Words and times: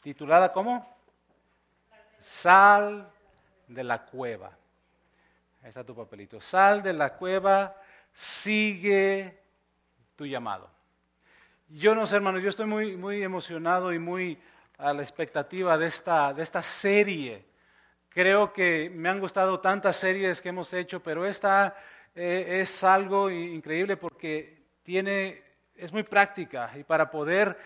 titulada 0.00 0.52
¿cómo? 0.52 0.96
Sal 2.20 3.10
de 3.66 3.84
la 3.84 4.04
cueva. 4.04 4.56
Ahí 5.62 5.68
está 5.68 5.84
tu 5.84 5.94
papelito. 5.94 6.40
Sal 6.40 6.82
de 6.82 6.92
la 6.92 7.14
cueva, 7.14 7.76
sigue 8.12 9.38
tu 10.16 10.26
llamado. 10.26 10.70
Yo 11.68 11.94
no 11.94 12.06
sé, 12.06 12.16
hermano, 12.16 12.38
yo 12.38 12.48
estoy 12.48 12.66
muy, 12.66 12.96
muy 12.96 13.22
emocionado 13.22 13.92
y 13.92 13.98
muy 13.98 14.40
a 14.78 14.92
la 14.92 15.02
expectativa 15.02 15.76
de 15.76 15.86
esta, 15.86 16.32
de 16.32 16.42
esta 16.42 16.62
serie. 16.62 17.44
Creo 18.08 18.52
que 18.52 18.90
me 18.94 19.08
han 19.08 19.20
gustado 19.20 19.60
tantas 19.60 19.96
series 19.96 20.40
que 20.40 20.48
hemos 20.48 20.72
hecho, 20.72 21.02
pero 21.02 21.26
esta 21.26 21.76
eh, 22.14 22.60
es 22.62 22.82
algo 22.82 23.30
increíble 23.30 23.96
porque 23.96 24.62
tiene, 24.82 25.42
es 25.76 25.92
muy 25.92 26.04
práctica 26.04 26.72
y 26.76 26.84
para 26.84 27.10
poder 27.10 27.58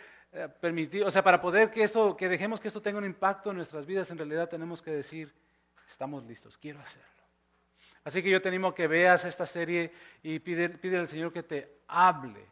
permitir, 0.60 1.04
o 1.04 1.10
sea, 1.10 1.22
para 1.22 1.40
poder 1.40 1.70
que 1.70 1.82
esto, 1.82 2.16
que 2.16 2.28
dejemos 2.28 2.60
que 2.60 2.68
esto 2.68 2.82
tenga 2.82 2.98
un 2.98 3.04
impacto 3.04 3.50
en 3.50 3.56
nuestras 3.56 3.86
vidas, 3.86 4.10
en 4.10 4.18
realidad 4.18 4.48
tenemos 4.48 4.80
que 4.80 4.90
decir, 4.90 5.32
estamos 5.88 6.24
listos, 6.24 6.56
quiero 6.56 6.80
hacerlo. 6.80 7.08
Así 8.04 8.22
que 8.22 8.30
yo 8.30 8.42
te 8.42 8.48
animo 8.48 8.68
a 8.68 8.74
que 8.74 8.86
veas 8.86 9.24
esta 9.24 9.46
serie 9.46 9.92
y 10.22 10.38
pide, 10.38 10.68
pide 10.68 10.98
al 10.98 11.08
Señor 11.08 11.32
que 11.32 11.42
te 11.42 11.82
hable, 11.86 12.44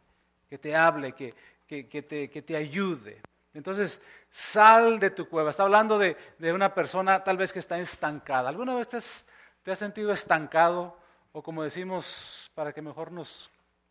que 0.49 0.59
te 0.59 0.77
hable, 0.77 1.13
que, 1.13 1.35
que, 1.67 2.03
te, 2.03 2.31
que 2.31 2.43
te 2.43 2.57
ayude. 2.57 3.21
Entonces, 3.53 4.01
sal 4.31 5.01
de 5.01 5.11
tu 5.11 5.29
cueva. 5.29 5.51
Está 5.51 5.65
hablando 5.65 5.99
de, 5.99 6.17
de, 6.39 6.53
una 6.53 6.73
persona 6.73 7.25
tal 7.25 7.37
vez 7.37 7.53
que 7.53 7.59
está 7.59 7.79
estancada. 7.81 8.49
¿Alguna 8.49 8.75
vez 8.75 8.87
te 8.89 8.99
has, 8.99 9.25
te 9.65 9.73
has 9.73 9.79
sentido 9.79 10.13
estancado? 10.13 11.01
o 11.33 11.43
como 11.43 11.63
decimos 11.63 12.51
para 12.55 12.73
que 12.73 12.83
mejor 12.83 13.13
nos 13.13 13.51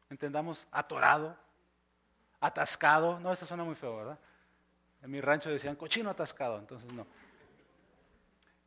entendamos, 0.09 0.67
atorado, 0.72 1.38
atascado. 2.40 3.20
No, 3.20 3.32
eso 3.34 3.46
suena 3.46 3.64
muy 3.64 3.76
feo, 3.76 3.98
¿verdad? 3.98 4.20
En 5.02 5.12
mi 5.12 5.22
rancho 5.22 5.50
decían 5.50 5.76
cochino 5.76 6.10
atascado, 6.10 6.60
entonces 6.60 6.92
no. 6.94 7.08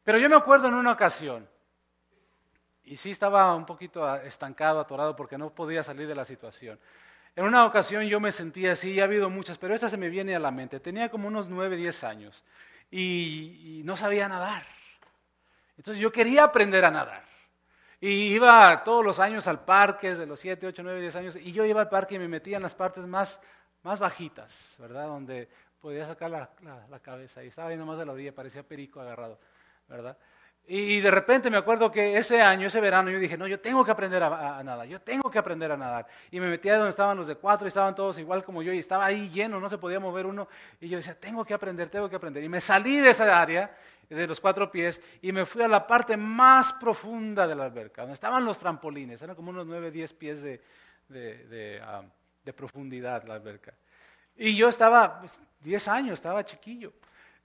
Pero 0.04 0.18
yo 0.18 0.28
me 0.28 0.36
acuerdo 0.36 0.68
en 0.68 0.74
una 0.74 0.92
ocasión, 0.92 1.48
y 2.84 2.96
sí 2.96 3.10
estaba 3.10 3.54
un 3.54 3.66
poquito 3.66 4.14
estancado, 4.16 4.80
atorado, 4.80 5.14
porque 5.14 5.38
no 5.38 5.50
podía 5.50 5.84
salir 5.84 6.08
de 6.08 6.14
la 6.14 6.24
situación. 6.24 6.78
En 7.36 7.44
una 7.44 7.64
ocasión 7.64 8.04
yo 8.04 8.20
me 8.20 8.32
sentía 8.32 8.72
así, 8.72 8.92
y 8.92 9.00
ha 9.00 9.04
habido 9.04 9.30
muchas, 9.30 9.58
pero 9.58 9.74
esta 9.74 9.88
se 9.88 9.96
me 9.96 10.08
viene 10.08 10.34
a 10.34 10.38
la 10.38 10.50
mente. 10.50 10.80
Tenía 10.80 11.08
como 11.08 11.28
unos 11.28 11.48
9, 11.48 11.76
10 11.76 12.04
años 12.04 12.44
y, 12.92 13.80
no 13.84 13.96
sabía 13.96 14.28
nadar. 14.28 14.64
Entonces 15.76 16.00
yo 16.00 16.12
quería 16.12 16.44
aprender 16.44 16.84
a 16.84 16.90
nadar. 16.90 17.24
Y 18.00 18.34
iba 18.34 18.82
todos 18.84 19.04
los 19.04 19.18
años 19.18 19.46
al 19.46 19.64
parque, 19.64 20.14
de 20.14 20.26
los 20.26 20.38
7, 20.40 20.66
8, 20.66 20.82
9, 20.82 21.00
10 21.00 21.16
años, 21.16 21.36
y 21.36 21.52
yo 21.52 21.64
iba 21.64 21.80
al 21.80 21.88
parque 21.88 22.16
y 22.16 22.18
me 22.18 22.28
metía 22.28 22.56
en 22.56 22.62
las 22.62 22.74
partes 22.74 23.06
más, 23.06 23.40
más 23.82 23.98
bajitas, 23.98 24.76
¿verdad? 24.78 25.06
Donde 25.06 25.48
podía 25.80 26.06
sacar 26.06 26.30
la, 26.30 26.98
cabeza. 27.00 27.42
Y 27.42 27.48
estaba 27.48 27.70
ahí 27.70 27.76
nomás 27.76 27.98
de 27.98 28.06
la 28.06 28.12
orilla, 28.12 28.34
parecía 28.34 28.62
perico 28.62 29.00
agarrado, 29.00 29.38
¿verdad? 29.88 30.16
Y, 30.64 31.00
de 31.00 31.10
repente 31.10 31.50
me 31.50 31.56
acuerdo 31.56 31.90
que 31.90 32.16
ese 32.16 32.40
año, 32.40 32.68
ese 32.68 32.80
verano, 32.80 33.10
yo 33.10 33.18
dije, 33.18 33.36
no, 33.36 33.48
yo 33.48 33.58
tengo 33.58 33.84
que 33.84 33.90
aprender 33.90 34.22
a, 34.22 34.58
a, 34.58 34.62
nadar, 34.62 34.86
yo 34.86 35.00
tengo 35.00 35.28
que 35.28 35.38
aprender 35.38 35.72
a 35.72 35.76
nadar. 35.76 36.06
Y 36.30 36.38
me 36.38 36.48
metía 36.48 36.76
donde 36.76 36.90
estaban 36.90 37.16
los 37.16 37.26
de 37.26 37.34
cuatro, 37.34 37.66
y 37.66 37.68
estaban 37.68 37.96
todos 37.96 38.16
igual 38.18 38.44
como 38.44 38.62
yo, 38.62 38.72
y 38.72 38.78
estaba 38.78 39.04
ahí 39.04 39.28
lleno, 39.28 39.58
no 39.58 39.68
se 39.68 39.78
podía 39.78 39.98
mover 39.98 40.24
uno. 40.26 40.46
Y 40.80 40.88
yo 40.88 40.98
decía, 40.98 41.18
tengo 41.18 41.44
que 41.44 41.52
aprender, 41.52 41.90
tengo 41.90 42.08
que 42.08 42.14
aprender. 42.14 42.44
Y 42.44 42.48
me 42.48 42.60
salí 42.60 42.98
de 42.98 43.10
esa 43.10 43.40
área 43.40 43.76
de 44.14 44.26
los 44.26 44.40
cuatro 44.40 44.70
pies 44.70 45.00
y 45.20 45.32
me 45.32 45.46
fui 45.46 45.62
a 45.62 45.68
la 45.68 45.86
parte 45.86 46.16
más 46.16 46.72
profunda 46.74 47.46
de 47.46 47.54
la 47.54 47.64
alberca, 47.64 48.02
donde 48.02 48.14
estaban 48.14 48.44
los 48.44 48.58
trampolines, 48.58 49.22
eran 49.22 49.36
como 49.36 49.50
unos 49.50 49.66
nueve, 49.66 49.90
diez 49.90 50.12
pies 50.12 50.42
de, 50.42 50.60
ah, 50.60 50.62
de, 51.10 51.80
profundidad 52.52 53.24
la 53.24 53.34
alberca. 53.34 53.74
Y 54.36 54.56
yo 54.56 54.68
estaba, 54.68 55.20
pues, 55.20 55.38
años, 55.88 56.14
estaba 56.14 56.44
chiquillo. 56.44 56.92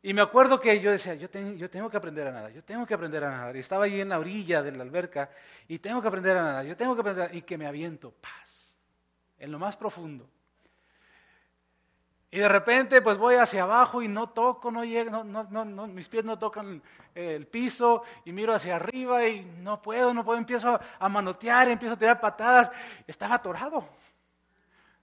Y 0.02 0.14
me 0.14 0.22
acuerdo 0.22 0.60
que 0.60 0.80
yo 0.80 0.92
decía, 0.92 1.16
yo, 1.16 1.28
yo, 1.56 1.70
tengo 1.70 1.90
que 1.90 1.98
aprender 1.98 2.28
a 2.28 2.32
nadar, 2.32 2.52
yo 2.52 2.64
tengo 2.64 2.86
que 2.86 2.94
aprender 2.94 3.24
a 3.24 3.30
nadar. 3.30 3.56
Y 3.56 3.60
estaba 3.60 3.86
ahí 3.86 4.00
en 4.00 4.10
la 4.10 4.20
orilla 4.20 4.62
de 4.62 4.72
la 4.72 4.84
alberca 4.84 5.30
y 5.68 5.80
tengo 5.80 6.02
que 6.02 6.08
aprender 6.08 6.38
a 6.38 6.44
nadar, 6.44 6.66
yo 6.66 6.78
tengo 6.78 6.96
que 6.96 7.02
aprender, 7.02 7.36
y 7.36 7.42
que 7.42 7.58
me 7.58 7.68
aviento, 7.68 8.12
paz, 8.12 8.76
en 9.40 9.52
lo 9.52 9.60
más 9.60 9.76
profundo. 9.76 10.28
Y 12.30 12.40
de 12.40 12.48
repente 12.48 13.02
pues 13.02 13.18
voy 13.18 13.36
hacia 13.36 13.64
abajo 13.64 14.02
y 14.02 14.08
no 14.08 14.30
toco, 14.30 14.70
no 14.70 14.84
llego, 14.84 15.24
no, 15.24 15.88
mis 15.88 16.08
pies 16.10 16.26
no 16.26 16.38
tocan 16.38 16.82
el 17.16 17.48
piso 17.48 18.04
y 18.26 18.32
miro 18.34 18.54
hacia 18.54 18.76
arriba 18.76 19.26
y 19.28 19.44
no 19.62 19.82
puedo, 19.82 20.14
no 20.14 20.24
puedo, 20.24 20.38
empiezo 20.38 20.80
a 21.00 21.10
manotear, 21.10 21.70
empiezo 21.70 21.96
a 21.96 21.98
tirar 21.98 22.20
patadas. 22.20 22.70
Estaba 23.08 23.36
atorado. 23.36 23.88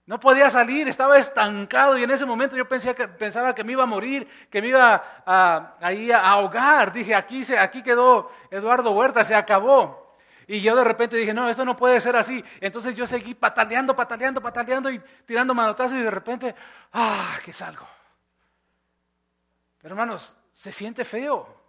No 0.05 0.19
podía 0.19 0.51
salir, 0.51 0.87
estaba 0.87 1.17
estancado 1.17 1.97
y 1.97 2.03
en 2.03 2.11
ese 2.11 2.25
momento 2.25 2.55
yo 2.55 2.67
que, 2.67 3.07
pensaba 3.07 3.55
que 3.55 3.63
me 3.63 3.71
iba 3.71 3.83
a 3.83 3.87
morir, 3.87 4.27
que 4.51 4.61
me 4.61 4.67
iba 4.67 5.03
a, 5.25 5.77
a 5.81 6.31
ahogar. 6.31 6.93
Dije, 6.93 7.15
aquí, 7.15 7.43
se, 7.43 7.57
aquí 7.57 7.81
quedó 7.81 8.31
Eduardo 8.51 8.91
Huerta, 8.91 9.25
se 9.25 9.33
acabó. 9.33 10.15
Y 10.47 10.61
yo 10.61 10.75
de 10.75 10.83
repente 10.83 11.17
dije, 11.17 11.33
no, 11.33 11.49
esto 11.49 11.65
no 11.65 11.75
puede 11.75 11.99
ser 11.99 12.15
así. 12.15 12.43
Entonces 12.61 12.95
yo 12.95 13.07
seguí 13.07 13.33
pataleando, 13.33 13.95
pataleando, 13.95 14.41
pataleando 14.41 14.91
y 14.91 15.01
tirando 15.25 15.55
manotazos 15.55 15.97
y 15.97 16.01
de 16.01 16.11
repente, 16.11 16.55
ah, 16.93 17.39
que 17.43 17.51
salgo. 17.51 17.87
Pero 19.81 19.93
hermanos, 19.95 20.37
se 20.53 20.71
siente 20.71 21.03
feo. 21.03 21.63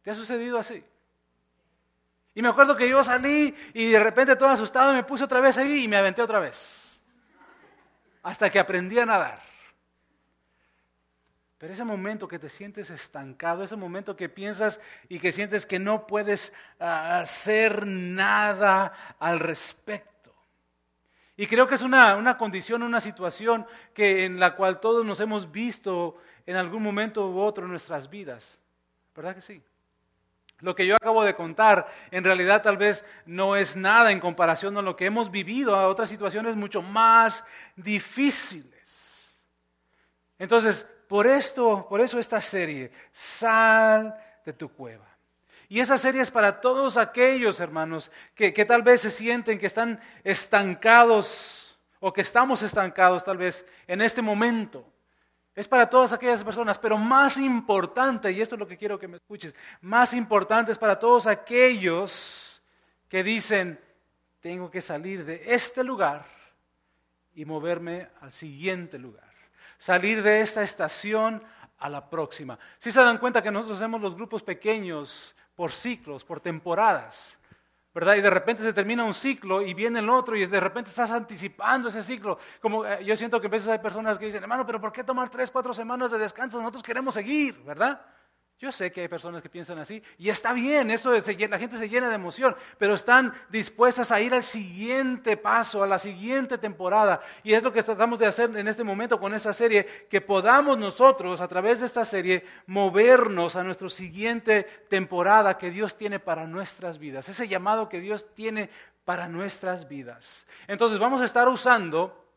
¿Te 0.00 0.10
ha 0.10 0.14
sucedido 0.14 0.58
así? 0.58 0.82
Y 2.34 2.40
me 2.40 2.48
acuerdo 2.48 2.76
que 2.76 2.88
yo 2.88 3.04
salí 3.04 3.54
y 3.74 3.90
de 3.90 4.00
repente 4.00 4.36
todo 4.36 4.48
asustado 4.48 4.94
me 4.94 5.04
puse 5.04 5.24
otra 5.24 5.40
vez 5.40 5.58
ahí 5.58 5.84
y 5.84 5.88
me 5.88 5.96
aventé 5.96 6.22
otra 6.22 6.40
vez. 6.40 6.81
Hasta 8.22 8.50
que 8.50 8.58
aprendí 8.58 8.98
a 8.98 9.06
nadar. 9.06 9.42
Pero 11.58 11.74
ese 11.74 11.84
momento 11.84 12.26
que 12.26 12.40
te 12.40 12.50
sientes 12.50 12.90
estancado, 12.90 13.62
ese 13.62 13.76
momento 13.76 14.16
que 14.16 14.28
piensas 14.28 14.80
y 15.08 15.20
que 15.20 15.30
sientes 15.30 15.64
que 15.64 15.78
no 15.78 16.08
puedes 16.08 16.52
ah, 16.80 17.20
hacer 17.20 17.86
nada 17.86 18.92
al 19.20 19.38
respecto. 19.38 20.34
Y 21.36 21.46
creo 21.46 21.68
que 21.68 21.76
es 21.76 21.82
una, 21.82 22.16
una, 22.16 22.36
condición, 22.36 22.82
una 22.82 23.00
situación 23.00 23.64
que, 23.94 24.24
en 24.24 24.40
la 24.40 24.56
cual 24.56 24.80
todos 24.80 25.06
nos 25.06 25.20
hemos 25.20 25.52
visto 25.52 26.18
en 26.46 26.56
algún 26.56 26.82
momento 26.82 27.30
u 27.30 27.38
otro 27.38 27.64
en 27.64 27.70
nuestras 27.70 28.10
vidas. 28.10 28.60
¿Verdad 29.14 29.36
que 29.36 29.42
sí? 29.42 29.62
Lo 30.62 30.76
que 30.76 30.86
yo 30.86 30.94
acabo 30.94 31.24
de 31.24 31.34
contar 31.34 31.92
en 32.12 32.22
realidad 32.22 32.62
tal 32.62 32.76
vez 32.76 33.04
no 33.26 33.56
es 33.56 33.74
nada 33.74 34.12
en 34.12 34.20
comparación 34.20 34.74
con 34.74 34.84
lo 34.84 34.94
que 34.94 35.06
hemos 35.06 35.28
vivido 35.28 35.74
a 35.74 35.88
otras 35.88 36.08
situaciones 36.08 36.54
mucho 36.54 36.80
más 36.80 37.44
difíciles. 37.74 39.36
Entonces, 40.38 40.86
por 41.08 41.26
esto, 41.26 41.86
por 41.88 42.00
eso 42.00 42.16
esta 42.18 42.40
serie, 42.40 42.92
sal 43.10 44.16
de 44.46 44.52
tu 44.52 44.68
cueva. 44.68 45.06
Y 45.68 45.80
esa 45.80 45.98
serie 45.98 46.20
es 46.20 46.30
para 46.30 46.60
todos 46.60 46.96
aquellos 46.96 47.58
hermanos 47.58 48.12
que, 48.36 48.52
tal 48.64 48.82
vez 48.82 49.00
se 49.00 49.10
sienten 49.10 49.58
que 49.58 49.66
están 49.66 50.00
estancados 50.22 51.76
o 51.98 52.12
que 52.12 52.20
estamos 52.20 52.62
estancados 52.62 53.24
tal 53.24 53.38
vez 53.38 53.66
en 53.88 54.00
este 54.00 54.22
momento. 54.22 54.91
Es 55.54 55.68
para 55.68 55.88
todas 55.88 56.12
aquellas 56.12 56.42
personas, 56.42 56.78
pero 56.78 56.96
más 56.96 57.36
importante, 57.36 58.32
y 58.32 58.40
esto 58.40 58.54
es 58.54 58.58
lo 58.58 58.66
que 58.66 58.78
quiero 58.78 58.98
que 58.98 59.08
me 59.08 59.18
escuches, 59.18 59.54
más 59.80 60.14
importante 60.14 60.72
es 60.72 60.78
para 60.78 60.98
todos 60.98 61.26
aquellos 61.26 62.62
que 63.08 63.22
dicen, 63.22 63.78
tengo 64.40 64.70
que 64.70 64.80
salir 64.80 65.24
de 65.24 65.42
este 65.46 65.84
lugar 65.84 66.24
y 67.34 67.44
moverme 67.44 68.08
al 68.20 68.32
siguiente 68.32 68.98
lugar 68.98 69.32
salir 69.82 70.22
de 70.22 70.40
esta 70.40 70.62
estación 70.62 71.42
a 71.80 71.88
la 71.88 72.08
próxima. 72.08 72.56
Si 72.78 72.92
se 72.92 73.00
dan 73.00 73.18
cuenta 73.18 73.42
que 73.42 73.50
nosotros 73.50 73.78
hacemos 73.78 74.00
los 74.00 74.14
grupos 74.14 74.40
pequeños 74.40 75.34
por 75.56 75.72
ciclos, 75.72 76.22
por 76.24 76.38
temporadas, 76.38 77.36
¿verdad? 77.94 78.14
Y 78.14 78.20
de 78.20 78.30
repente 78.30 78.62
se 78.62 78.72
termina 78.72 79.04
un 79.04 79.14
ciclo 79.14 79.60
y 79.62 79.74
viene 79.74 79.98
el 79.98 80.08
otro 80.08 80.36
y 80.36 80.46
de 80.46 80.60
repente 80.60 80.90
estás 80.90 81.10
anticipando 81.10 81.88
ese 81.88 82.02
ciclo. 82.02 82.38
Como 82.60 82.86
eh, 82.86 83.04
yo 83.04 83.16
siento 83.16 83.40
que 83.40 83.48
a 83.48 83.50
veces 83.50 83.68
hay 83.68 83.78
personas 83.78 84.18
que 84.18 84.26
dicen, 84.26 84.42
hermano, 84.42 84.64
pero 84.64 84.80
¿por 84.80 84.92
qué 84.92 85.04
tomar 85.04 85.28
tres, 85.28 85.50
cuatro 85.50 85.74
semanas 85.74 86.10
de 86.10 86.18
descanso? 86.18 86.58
Nosotros 86.58 86.82
queremos 86.82 87.14
seguir, 87.14 87.62
¿verdad? 87.64 88.00
Yo 88.62 88.70
sé 88.70 88.92
que 88.92 89.00
hay 89.00 89.08
personas 89.08 89.42
que 89.42 89.48
piensan 89.48 89.80
así 89.80 90.00
y 90.16 90.30
está 90.30 90.52
bien, 90.52 90.92
esto 90.92 91.12
la 91.12 91.58
gente 91.58 91.76
se 91.76 91.88
llena 91.88 92.08
de 92.08 92.14
emoción, 92.14 92.54
pero 92.78 92.94
están 92.94 93.34
dispuestas 93.48 94.12
a 94.12 94.20
ir 94.20 94.32
al 94.32 94.44
siguiente 94.44 95.36
paso, 95.36 95.82
a 95.82 95.86
la 95.88 95.98
siguiente 95.98 96.58
temporada. 96.58 97.20
Y 97.42 97.54
es 97.54 97.64
lo 97.64 97.72
que 97.72 97.82
tratamos 97.82 98.20
de 98.20 98.26
hacer 98.26 98.56
en 98.56 98.68
este 98.68 98.84
momento 98.84 99.18
con 99.18 99.34
esta 99.34 99.52
serie, 99.52 99.84
que 100.08 100.20
podamos 100.20 100.78
nosotros 100.78 101.40
a 101.40 101.48
través 101.48 101.80
de 101.80 101.86
esta 101.86 102.04
serie 102.04 102.44
movernos 102.68 103.56
a 103.56 103.64
nuestra 103.64 103.90
siguiente 103.90 104.62
temporada 104.88 105.58
que 105.58 105.72
Dios 105.72 105.98
tiene 105.98 106.20
para 106.20 106.46
nuestras 106.46 107.00
vidas, 107.00 107.28
ese 107.28 107.48
llamado 107.48 107.88
que 107.88 107.98
Dios 107.98 108.32
tiene 108.32 108.70
para 109.04 109.26
nuestras 109.26 109.88
vidas. 109.88 110.46
Entonces 110.68 111.00
vamos 111.00 111.20
a 111.20 111.24
estar 111.24 111.48
usando 111.48 112.28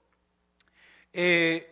eh, 1.14 1.72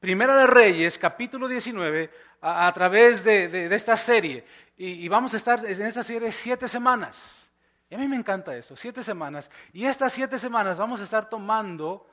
Primera 0.00 0.34
de 0.34 0.46
Reyes, 0.46 0.96
capítulo 0.96 1.46
19 1.46 2.29
a, 2.40 2.72
través 2.72 3.24
de, 3.24 3.74
esta 3.74 3.96
serie. 3.96 4.44
Y, 4.76 5.08
vamos 5.08 5.34
a 5.34 5.36
estar 5.36 5.64
en 5.64 5.82
esta 5.82 6.02
serie 6.02 6.32
siete 6.32 6.68
semanas. 6.68 7.50
Y 7.88 7.94
a 7.94 7.98
mí 7.98 8.06
me 8.06 8.16
encanta 8.16 8.56
eso, 8.56 8.76
siete 8.76 9.02
semanas. 9.02 9.50
Y 9.72 9.84
estas 9.84 10.12
siete 10.12 10.38
semanas 10.38 10.78
vamos 10.78 11.00
a 11.00 11.04
estar 11.04 11.28
tomando 11.28 12.06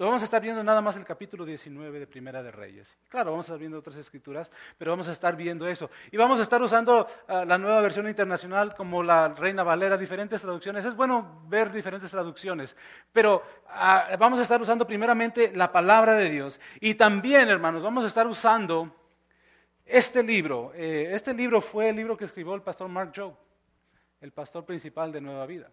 lo 0.00 0.06
vamos 0.06 0.22
a 0.22 0.24
estar 0.24 0.40
viendo 0.40 0.64
nada 0.64 0.80
más 0.80 0.96
el 0.96 1.04
capítulo 1.04 1.44
19 1.44 2.00
de 2.00 2.06
Primera 2.06 2.42
de 2.42 2.50
Reyes. 2.50 2.96
Claro, 3.10 3.32
vamos 3.32 3.44
a 3.44 3.48
estar 3.48 3.58
viendo 3.58 3.78
otras 3.78 3.96
escrituras, 3.96 4.50
pero 4.78 4.92
vamos 4.92 5.08
a 5.08 5.12
estar 5.12 5.36
viendo 5.36 5.68
eso. 5.68 5.90
Y 6.10 6.16
vamos 6.16 6.38
a 6.38 6.42
estar 6.42 6.62
usando 6.62 7.06
ah, 7.28 7.44
la 7.44 7.58
nueva 7.58 7.82
versión 7.82 8.08
internacional 8.08 8.74
como 8.74 9.02
la 9.02 9.28
Reina 9.28 9.62
Valera, 9.62 9.98
diferentes 9.98 10.40
traducciones. 10.40 10.86
Es 10.86 10.96
bueno 10.96 11.42
ver 11.48 11.70
diferentes 11.70 12.10
traducciones, 12.10 12.74
pero 13.12 13.42
ah, 13.68 14.16
vamos 14.18 14.38
a 14.38 14.42
estar 14.42 14.58
usando 14.62 14.86
primeramente 14.86 15.52
la 15.54 15.70
palabra 15.70 16.14
de 16.14 16.30
Dios. 16.30 16.58
Y 16.80 16.94
también, 16.94 17.50
hermanos, 17.50 17.82
vamos 17.82 18.02
a 18.02 18.06
estar 18.06 18.26
usando 18.26 18.99
este 19.90 20.22
libro. 20.22 20.72
Eh, 20.74 21.10
este 21.12 21.34
libro 21.34 21.60
fue 21.60 21.88
el 21.88 21.96
libro 21.96 22.16
que 22.16 22.24
escribió 22.24 22.54
el 22.54 22.62
pastor 22.62 22.88
Mark 22.88 23.12
Joe, 23.14 23.32
el 24.20 24.32
pastor 24.32 24.64
principal 24.64 25.12
de 25.12 25.20
Nueva 25.20 25.46
Vida. 25.46 25.70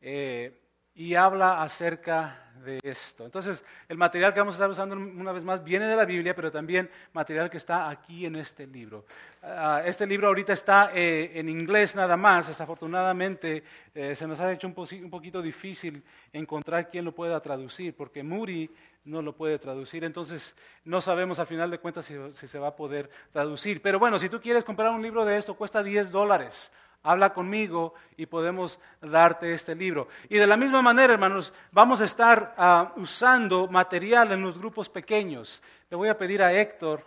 Eh, 0.00 0.65
y 0.96 1.14
habla 1.14 1.62
acerca 1.62 2.46
de 2.64 2.80
esto. 2.82 3.24
Entonces, 3.24 3.62
el 3.88 3.98
material 3.98 4.32
que 4.32 4.40
vamos 4.40 4.54
a 4.54 4.56
estar 4.56 4.70
usando 4.70 4.96
una 4.96 5.30
vez 5.30 5.44
más 5.44 5.62
viene 5.62 5.86
de 5.86 5.94
la 5.94 6.06
Biblia, 6.06 6.34
pero 6.34 6.50
también 6.50 6.90
material 7.12 7.50
que 7.50 7.58
está 7.58 7.88
aquí 7.90 8.24
en 8.24 8.36
este 8.36 8.66
libro. 8.66 9.04
Ah, 9.42 9.82
este 9.84 10.06
libro 10.06 10.28
ahorita 10.28 10.54
está 10.54 10.90
eh, 10.94 11.32
en 11.34 11.48
inglés 11.48 11.94
nada 11.94 12.16
más. 12.16 12.48
Desafortunadamente, 12.48 13.62
eh, 13.94 14.16
se 14.16 14.26
nos 14.26 14.40
ha 14.40 14.50
hecho 14.50 14.66
un, 14.66 14.74
poquito 15.10 15.42
difícil 15.42 16.02
encontrar 16.32 16.88
quién 16.88 17.04
lo 17.04 17.12
pueda 17.12 17.40
traducir, 17.40 17.94
porque 17.94 18.22
Muri 18.22 18.70
no 19.04 19.20
lo 19.20 19.36
puede 19.36 19.58
traducir. 19.58 20.02
Entonces, 20.02 20.54
no 20.84 21.02
sabemos 21.02 21.38
al 21.38 21.46
final 21.46 21.70
de 21.70 21.78
cuentas 21.78 22.06
si, 22.06 22.16
se 22.34 22.58
va 22.58 22.68
a 22.68 22.76
poder 22.76 23.10
traducir. 23.32 23.82
Pero 23.82 23.98
bueno, 23.98 24.18
si 24.18 24.30
tú 24.30 24.40
quieres 24.40 24.64
comprar 24.64 24.90
un 24.90 25.02
libro 25.02 25.24
de 25.26 25.36
esto, 25.36 25.54
cuesta 25.54 25.82
10 25.82 26.10
dólares 26.10 26.72
habla 27.06 27.32
conmigo 27.32 27.94
y 28.16 28.26
podemos 28.26 28.80
darte 29.00 29.54
este 29.54 29.76
libro. 29.76 30.08
Y 30.28 30.38
de 30.38 30.46
la 30.46 30.56
misma 30.56 30.82
manera, 30.82 31.12
hermanos, 31.12 31.52
vamos 31.70 32.00
a 32.00 32.04
estar 32.04 32.54
ah, 32.58 32.92
usando 32.96 33.68
material 33.68 34.32
en 34.32 34.42
los 34.42 34.58
grupos 34.58 34.88
pequeños. 34.88 35.62
Le 35.88 35.96
voy 35.96 36.08
a 36.08 36.18
pedir 36.18 36.42
a 36.42 36.52
Héctor 36.52 37.04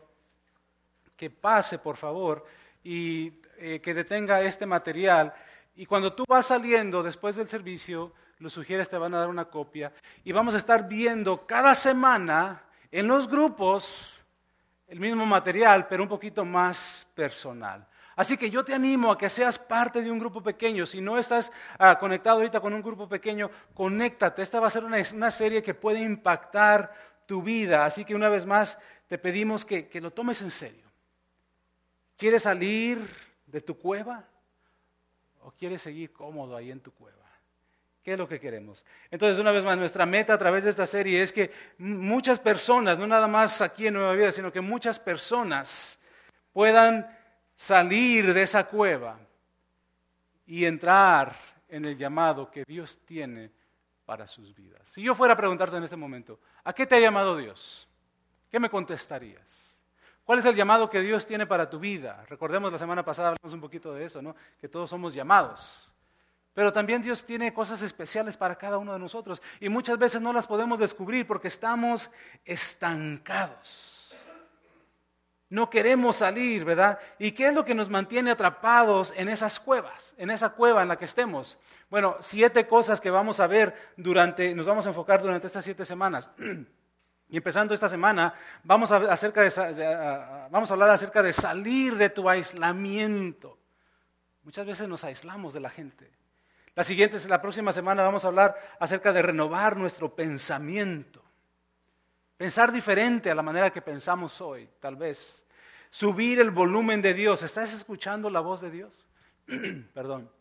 que 1.17 1.29
pase, 1.29 1.79
por 1.79 1.97
favor, 1.97 2.45
y 2.81 3.33
eh, 3.57 3.81
que 3.81 3.93
detenga 3.93 4.41
este 4.41 4.65
material. 4.65 5.33
Y 5.75 5.85
cuando 5.85 6.13
tú 6.13 6.23
vas 6.25 6.45
saliendo 6.45 7.03
después 7.03 7.35
del 7.35 7.49
servicio, 7.49 8.13
los 8.39 8.53
sugieres 8.53 8.87
te 8.87 8.97
van 8.97 9.13
a 9.13 9.19
dar 9.19 9.27
una 9.27 9.45
copia. 9.45 9.91
Y 10.23 10.31
vamos 10.31 10.55
a 10.55 10.59
estar 10.59 10.87
viendo 10.87 11.45
cada 11.45 11.75
semana 11.75 12.63
en 12.89 13.05
los 13.05 13.27
grupos 13.27 14.17
el 14.87 15.01
mismo 15.01 15.25
material, 15.25 15.87
pero 15.89 16.03
un 16.03 16.09
poquito 16.09 16.45
más 16.45 17.05
personal. 17.13 17.85
Así 18.19 18.35
que 18.35 18.49
yo 18.49 18.65
te 18.65 18.73
animo 18.73 19.13
a 19.13 19.17
que 19.17 19.29
seas 19.29 19.57
parte 19.57 20.01
de 20.01 20.11
un 20.11 20.19
grupo 20.19 20.43
pequeño. 20.43 20.85
Si 20.85 20.99
no 20.99 21.17
estás 21.17 21.53
ah, 21.77 21.97
conectado 21.97 22.39
ahorita 22.39 22.59
con 22.59 22.73
un 22.73 22.81
grupo 22.81 23.07
pequeño, 23.07 23.49
conéctate. 23.73 24.41
Esta 24.41 24.59
va 24.59 24.67
a 24.67 24.69
ser 24.69 24.83
una, 24.83 25.31
serie 25.31 25.63
que 25.63 25.73
puede 25.73 26.01
impactar 26.01 26.93
tu 27.25 27.41
vida. 27.41 27.85
Así 27.85 28.03
que 28.03 28.13
una 28.13 28.27
vez 28.27 28.45
más 28.45 28.77
te 29.07 29.17
pedimos 29.17 29.63
que, 29.63 29.87
que 29.87 30.01
lo 30.01 30.11
tomes 30.11 30.41
en 30.41 30.51
serio. 30.51 30.83
¿Quieres 32.17 32.43
salir 32.43 33.09
de 33.45 33.61
tu 33.61 33.77
cueva 33.77 34.25
o 35.43 35.51
quieres 35.51 35.81
seguir 35.81 36.11
cómodo 36.11 36.57
ahí 36.57 36.71
en 36.71 36.81
tu 36.81 36.91
cueva? 36.91 37.23
¿Qué 38.03 38.11
es 38.11 38.17
lo 38.17 38.27
que 38.27 38.41
queremos? 38.41 38.83
Entonces, 39.11 39.39
una 39.39 39.53
vez 39.53 39.63
más, 39.63 39.77
nuestra 39.77 40.05
meta 40.05 40.33
a 40.33 40.37
través 40.37 40.65
de 40.65 40.71
esta 40.71 40.85
serie 40.85 41.21
es 41.21 41.31
que 41.31 41.51
muchas 41.77 42.37
personas, 42.37 42.99
no 42.99 43.07
nada 43.07 43.29
más 43.29 43.61
aquí 43.61 43.87
en 43.87 43.93
Nueva 43.93 44.11
Vida, 44.11 44.33
sino 44.33 44.51
que 44.51 44.59
muchas 44.59 44.99
personas 44.99 45.97
puedan 46.51 47.17
salir 47.59 48.33
de 48.33 48.41
esa 48.41 48.63
cueva 48.63 49.19
y 50.45 50.63
entrar 50.63 51.35
en 51.67 51.83
el 51.83 51.97
llamado 51.97 52.49
que 52.49 52.63
Dios 52.65 52.97
tiene 53.05 53.51
para 54.05 54.27
sus 54.27 54.55
vidas. 54.55 54.81
Si 54.85 55.01
yo 55.01 55.13
fuera 55.13 55.33
a 55.33 55.37
preguntarte 55.37 55.75
en 55.75 55.83
este 55.83 55.97
momento, 55.97 56.39
¿a 56.63 56.71
qué 56.71 56.87
te 56.87 56.95
ha 56.95 56.99
llamado 57.01 57.35
Dios? 57.35 57.85
¿Qué 58.49 58.61
me 58.61 58.69
contestarías? 58.69 59.77
¿Cuál 60.23 60.39
es 60.39 60.45
el 60.45 60.55
llamado 60.55 60.89
que 60.89 61.01
Dios 61.01 61.27
tiene 61.27 61.45
para 61.45 61.69
tu 61.69 61.79
vida? 61.79 62.25
Recordemos 62.29 62.71
la 62.71 62.77
semana 62.77 63.03
pasada 63.03 63.29
hablamos 63.29 63.53
un 63.53 63.61
poquito 63.61 63.93
de 63.93 64.05
eso, 64.05 64.21
¿no? 64.21 64.37
Que 64.61 64.69
todos 64.69 64.89
somos 64.89 65.13
llamados. 65.13 65.91
Pero 66.53 66.71
también 66.71 67.01
Dios 67.01 67.25
tiene 67.25 67.53
cosas 67.53 67.81
especiales 67.81 68.37
para 68.37 68.55
cada 68.55 68.77
uno 68.77 68.93
de 68.93 68.99
nosotros 68.99 69.41
y 69.59 69.67
muchas 69.67 69.99
veces 69.99 70.21
no 70.21 70.31
las 70.31 70.47
podemos 70.47 70.79
descubrir 70.79 71.27
porque 71.27 71.49
estamos 71.49 72.09
estancados. 72.45 73.98
No 75.49 75.69
queremos 75.69 76.17
salir, 76.17 76.63
¿verdad? 76.63 76.99
¿Y 77.17 77.31
qué 77.31 77.47
es 77.47 77.53
lo 77.53 77.65
que 77.65 77.73
nos 77.73 77.89
mantiene 77.89 78.29
atrapados 78.29 79.11
en 79.15 79.29
esas 79.29 79.59
cuevas, 79.59 80.13
en 80.17 80.29
esa 80.29 80.49
cueva 80.49 80.83
en 80.83 80.87
la 80.87 80.97
que 80.97 81.05
estemos? 81.05 81.57
Bueno, 81.89 82.17
siete 82.19 82.67
cosas 82.67 83.01
que 83.01 83.09
vamos 83.09 83.39
a 83.39 83.47
ver 83.47 83.73
durante, 83.97 84.53
nos 84.53 84.67
vamos 84.67 84.85
a 84.85 84.89
enfocar 84.89 85.21
durante 85.21 85.47
estas 85.47 85.65
siete 85.65 85.85
semanas. 85.85 86.29
Y 87.31 87.37
empezando 87.37 87.75
esta 87.75 87.87
semana, 87.87 88.33
vamos 88.63 88.91
a, 88.91 88.95
hablar 88.95 89.11
acerca 89.11 89.43
de 91.21 91.31
salir 91.31 91.95
de 91.95 92.09
tu 92.09 92.27
aislamiento. 92.27 93.59
Muchas 94.41 94.65
veces 94.65 94.87
nos 94.87 95.03
aislamos 95.03 95.53
de 95.53 95.59
la 95.59 95.69
gente. 95.69 96.11
La 96.73 96.83
siguiente, 96.83 97.19
la 97.27 97.39
próxima 97.39 97.71
semana 97.71 98.01
vamos 98.01 98.25
a 98.25 98.29
hablar 98.29 98.55
acerca 98.79 99.13
de 99.13 99.21
renovar 99.21 99.77
nuestro 99.77 100.15
pensamiento. 100.15 101.18
Pensar 102.39 102.71
diferente 102.71 103.29
a 103.29 103.35
la 103.35 103.41
manera 103.41 103.69
que 103.69 103.81
pensamos 103.81 104.39
hoy, 104.39 104.69
tal 104.79 104.95
vez. 104.95 105.45
Subir 105.89 106.39
el 106.39 106.51
volumen 106.51 107.01
de 107.01 107.13
Dios. 107.13 107.43
¿Estás 107.43 107.73
escuchando 107.73 108.29
la 108.29 108.39
voz 108.39 108.61
de 108.61 108.71
Dios? 108.71 109.05
Perdón. 109.93 110.31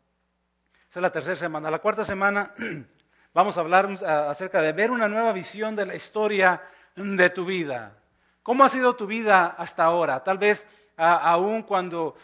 Esa 0.89 1.00
es 1.00 1.03
la 1.03 1.11
tercera 1.11 1.35
semana. 1.35 1.73
La 1.73 1.81
cuarta 1.81 2.05
semana 2.05 2.55
vamos 3.35 3.59
a 3.59 3.62
hablar 3.62 3.89
acerca 4.06 4.62
de 4.62 4.71
ver 4.71 4.93
una 4.93 5.09
nueva 5.09 5.33
visión 5.33 5.75
de 5.75 5.87
la 5.87 5.97
historia 5.97 6.62
de 6.95 7.31
tu 7.31 7.45
vida. 7.45 7.99
¿Cómo 8.44 8.62
ha 8.62 8.69
sido 8.69 8.94
tu 8.94 9.09
vida 9.09 9.56
hasta 9.59 9.83
ahora? 9.83 10.23
Tal 10.23 10.39
vez 10.39 10.69
aún 10.97 11.65
cuando, 11.65 12.15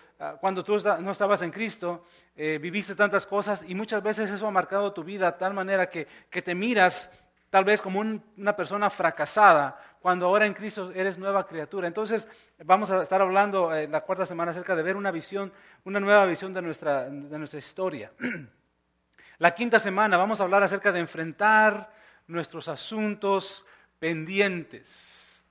cuando 0.40 0.62
tú 0.62 0.76
no 1.00 1.10
estabas 1.10 1.42
en 1.42 1.50
Cristo, 1.50 2.04
eh, 2.36 2.60
viviste 2.62 2.94
tantas 2.94 3.26
cosas 3.26 3.64
y 3.66 3.74
muchas 3.74 4.04
veces 4.04 4.30
eso 4.30 4.46
ha 4.46 4.52
marcado 4.52 4.92
tu 4.92 5.02
vida 5.02 5.32
de 5.32 5.38
tal 5.38 5.52
manera 5.52 5.90
que, 5.90 6.06
que 6.30 6.42
te 6.42 6.54
miras 6.54 7.10
tal 7.54 7.64
vez 7.64 7.80
como 7.80 8.00
una 8.00 8.56
persona 8.56 8.90
fracasada, 8.90 9.80
cuando 10.00 10.26
ahora 10.26 10.44
en 10.44 10.54
Cristo 10.54 10.90
eres 10.90 11.18
nueva 11.18 11.46
criatura. 11.46 11.86
Entonces 11.86 12.26
vamos 12.64 12.90
a 12.90 13.00
estar 13.00 13.22
hablando 13.22 13.72
eh, 13.72 13.86
la 13.86 14.00
cuarta 14.00 14.26
semana 14.26 14.50
acerca 14.50 14.74
de 14.74 14.82
ver 14.82 14.96
una 14.96 15.12
visión, 15.12 15.52
una 15.84 16.00
nueva 16.00 16.26
visión 16.26 16.52
de 16.52 16.60
nuestra, 16.60 17.08
de 17.08 17.38
nuestra 17.38 17.60
historia. 17.60 18.10
La 19.38 19.54
quinta 19.54 19.78
semana 19.78 20.16
vamos 20.16 20.40
a 20.40 20.42
hablar 20.42 20.64
acerca 20.64 20.90
de 20.90 20.98
enfrentar 20.98 21.92
nuestros 22.26 22.66
asuntos 22.66 23.64
pendientes. 24.00 25.44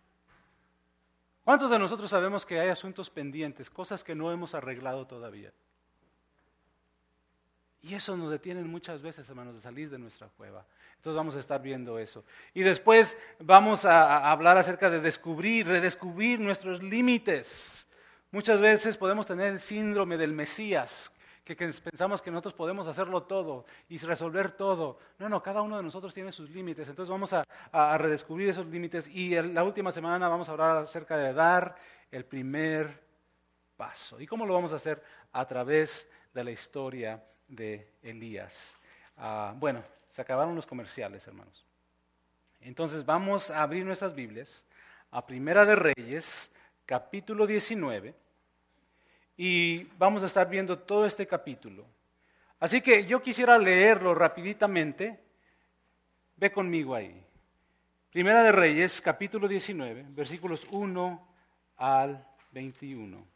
¿Cuántos 1.45 1.71
de 1.71 1.79
nosotros 1.79 2.09
sabemos 2.09 2.45
que 2.45 2.59
hay 2.59 2.67
asuntos 2.67 3.09
pendientes, 3.09 3.69
cosas 3.69 4.03
que 4.03 4.13
no 4.13 4.29
hemos 4.29 4.53
arreglado 4.55 5.07
todavía? 5.07 5.53
Y 7.83 7.95
eso 7.95 8.15
nos 8.15 8.31
detiene 8.31 8.63
muchas 8.63 9.01
veces, 9.01 9.27
hermanos, 9.27 9.55
de 9.55 9.59
salir 9.59 9.89
de 9.89 9.99
nuestra 9.99 10.29
cueva. 10.29 10.65
Entonces 10.95 11.17
vamos 11.17 11.35
a 11.35 11.41
estar 11.41 11.61
viendo 11.61 11.99
eso. 11.99 12.23
Y 12.53 12.63
después 12.63 13.17
vamos 13.39 13.83
a, 13.83 14.31
hablar 14.31 14.57
acerca 14.57 14.89
de 14.89 15.01
descubrir, 15.01 15.67
redescubrir 15.67 16.39
nuestros 16.39 16.81
límites. 16.81 17.85
Muchas 18.31 18.61
veces 18.61 18.95
podemos 18.95 19.27
tener 19.27 19.47
el 19.47 19.59
síndrome 19.59 20.15
del 20.15 20.31
Mesías, 20.31 21.11
que, 21.43 21.57
pensamos 21.57 22.21
que 22.21 22.31
nosotros 22.31 22.53
podemos 22.53 22.87
hacerlo 22.87 23.23
todo 23.23 23.65
y 23.89 23.97
resolver 23.97 24.51
todo. 24.51 24.97
No, 25.19 25.27
no, 25.27 25.43
cada 25.43 25.61
uno 25.61 25.75
de 25.75 25.83
nosotros 25.83 26.13
tiene 26.13 26.31
sus 26.31 26.49
límites. 26.51 26.87
Entonces 26.87 27.11
vamos 27.11 27.33
a, 27.33 27.43
redescubrir 27.97 28.47
esos 28.47 28.65
límites. 28.67 29.09
Y 29.09 29.31
la 29.41 29.65
última 29.65 29.91
semana 29.91 30.29
vamos 30.29 30.47
a 30.47 30.53
hablar 30.53 30.77
acerca 30.77 31.17
de 31.17 31.33
dar 31.33 31.75
el 32.09 32.23
primer 32.23 33.03
paso. 33.75 34.21
¿Y 34.21 34.25
cómo 34.25 34.45
lo 34.45 34.53
vamos 34.53 34.71
a 34.71 34.77
hacer? 34.77 35.03
A 35.33 35.45
través 35.45 36.09
de 36.33 36.45
la 36.45 36.51
historia 36.51 37.21
de 37.47 37.87
Elías. 38.01 38.75
Ah, 39.17 39.53
bueno, 39.57 39.83
se 40.07 40.21
acabaron 40.21 40.55
los 40.55 40.65
comerciales, 40.65 41.25
hermanos. 41.27 41.65
Entonces 42.61 43.05
vamos 43.05 43.51
a 43.51 43.61
abrir 43.61 43.85
nuestras 43.85 44.15
Biblias 44.15 44.65
a 45.11 45.25
Primera 45.25 45.65
de 45.65 45.75
Reyes, 45.75 46.49
capítulo 46.85 47.45
19, 47.45 48.15
y 49.37 49.83
vamos 49.97 50.23
a 50.23 50.27
estar 50.27 50.49
viendo 50.49 50.79
todo 50.79 51.05
este 51.05 51.27
capítulo. 51.27 51.85
Así 52.59 52.81
que 52.81 53.05
yo 53.05 53.21
quisiera 53.21 53.57
leerlo 53.57 54.15
rapiditamente. 54.15 55.19
Ve 56.37 56.51
conmigo 56.51 56.95
ahí. 56.95 57.23
Primera 58.11 58.43
de 58.43 58.51
Reyes, 58.51 59.01
capítulo 59.01 59.47
19, 59.47 60.05
versículos 60.09 60.65
1 60.71 61.27
al 61.77 62.25
21. 62.51 63.32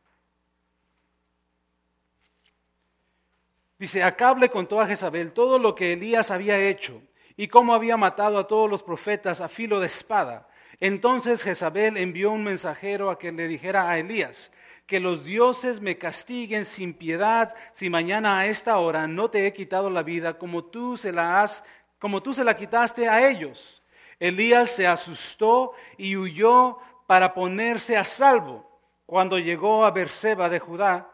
Dice, 3.79 4.03
Acab 4.03 4.39
le 4.39 4.49
contó 4.49 4.81
a 4.81 4.87
Jezabel 4.87 5.31
todo 5.31 5.59
lo 5.59 5.75
que 5.75 5.93
Elías 5.93 6.31
había 6.31 6.59
hecho 6.59 7.01
y 7.35 7.47
cómo 7.47 7.73
había 7.75 7.97
matado 7.97 8.39
a 8.39 8.47
todos 8.47 8.69
los 8.69 8.81
profetas 8.81 9.39
a 9.41 9.49
filo 9.49 9.79
de 9.79 9.87
espada. 9.87 10.47
Entonces 10.79 11.43
Jezabel 11.43 11.97
envió 11.97 12.31
un 12.31 12.43
mensajero 12.43 13.09
a 13.09 13.19
que 13.19 13.31
le 13.31 13.47
dijera 13.47 13.89
a 13.89 13.99
Elías, 13.99 14.51
que 14.85 14.99
los 14.99 15.23
dioses 15.25 15.81
me 15.81 15.97
castiguen 15.97 16.65
sin 16.65 16.93
piedad 16.93 17.53
si 17.73 17.89
mañana 17.89 18.39
a 18.39 18.47
esta 18.47 18.77
hora 18.77 19.07
no 19.07 19.29
te 19.29 19.45
he 19.45 19.53
quitado 19.53 19.89
la 19.89 20.01
vida 20.01 20.37
como 20.37 20.63
tú 20.63 20.97
se 20.97 21.11
la 21.11 21.41
has 21.41 21.63
como 21.99 22.21
tú 22.21 22.33
se 22.33 22.43
la 22.43 22.55
quitaste 22.55 23.09
a 23.09 23.27
ellos. 23.27 23.81
Elías 24.19 24.69
se 24.69 24.87
asustó 24.87 25.73
y 25.97 26.15
huyó 26.15 26.77
para 27.07 27.33
ponerse 27.33 27.97
a 27.97 28.03
salvo. 28.03 28.67
Cuando 29.05 29.39
llegó 29.39 29.85
a 29.85 29.91
Berseba 29.91 30.49
de 30.49 30.59
Judá, 30.59 31.09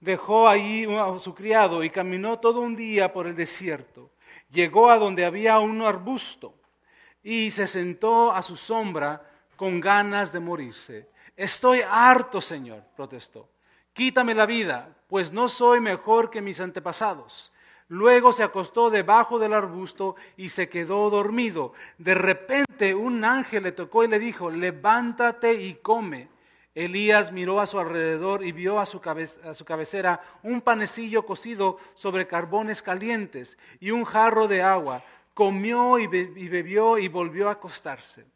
dejó 0.00 0.48
allí 0.48 0.86
a 0.96 1.18
su 1.18 1.34
criado 1.34 1.82
y 1.82 1.90
caminó 1.90 2.38
todo 2.38 2.60
un 2.60 2.76
día 2.76 3.12
por 3.12 3.26
el 3.26 3.36
desierto. 3.36 4.10
Llegó 4.50 4.90
a 4.90 4.98
donde 4.98 5.24
había 5.24 5.58
un 5.58 5.82
arbusto 5.82 6.54
y 7.22 7.50
se 7.50 7.66
sentó 7.66 8.32
a 8.32 8.42
su 8.42 8.56
sombra 8.56 9.30
con 9.56 9.80
ganas 9.80 10.32
de 10.32 10.40
morirse. 10.40 11.08
Estoy 11.36 11.80
harto, 11.88 12.40
Señor, 12.40 12.84
protestó. 12.94 13.48
Quítame 13.92 14.34
la 14.34 14.46
vida, 14.46 14.96
pues 15.08 15.32
no 15.32 15.48
soy 15.48 15.80
mejor 15.80 16.30
que 16.30 16.42
mis 16.42 16.60
antepasados. 16.60 17.52
Luego 17.88 18.32
se 18.32 18.42
acostó 18.42 18.90
debajo 18.90 19.38
del 19.38 19.52
arbusto 19.52 20.16
y 20.36 20.48
se 20.50 20.68
quedó 20.68 21.08
dormido. 21.08 21.72
De 21.98 22.14
repente 22.14 22.94
un 22.94 23.24
ángel 23.24 23.62
le 23.62 23.72
tocó 23.72 24.04
y 24.04 24.08
le 24.08 24.18
dijo, 24.18 24.50
levántate 24.50 25.54
y 25.54 25.74
come. 25.74 26.28
Elías 26.76 27.32
miró 27.32 27.62
a 27.62 27.66
su 27.66 27.78
alrededor 27.78 28.44
y 28.44 28.52
vio 28.52 28.78
a 28.78 28.84
su, 28.84 29.00
cabecera 29.00 30.20
un 30.42 30.60
panecillo 30.60 31.24
cocido 31.24 31.78
sobre 31.94 32.26
carbones 32.26 32.82
calientes 32.82 33.56
y 33.80 33.92
un 33.92 34.04
jarro 34.04 34.46
de 34.46 34.60
agua. 34.60 35.02
Comió 35.32 35.98
y 35.98 36.06
bebió 36.06 36.98
y 36.98 37.08
volvió 37.08 37.48
a 37.48 37.52
acostarse. 37.52 38.26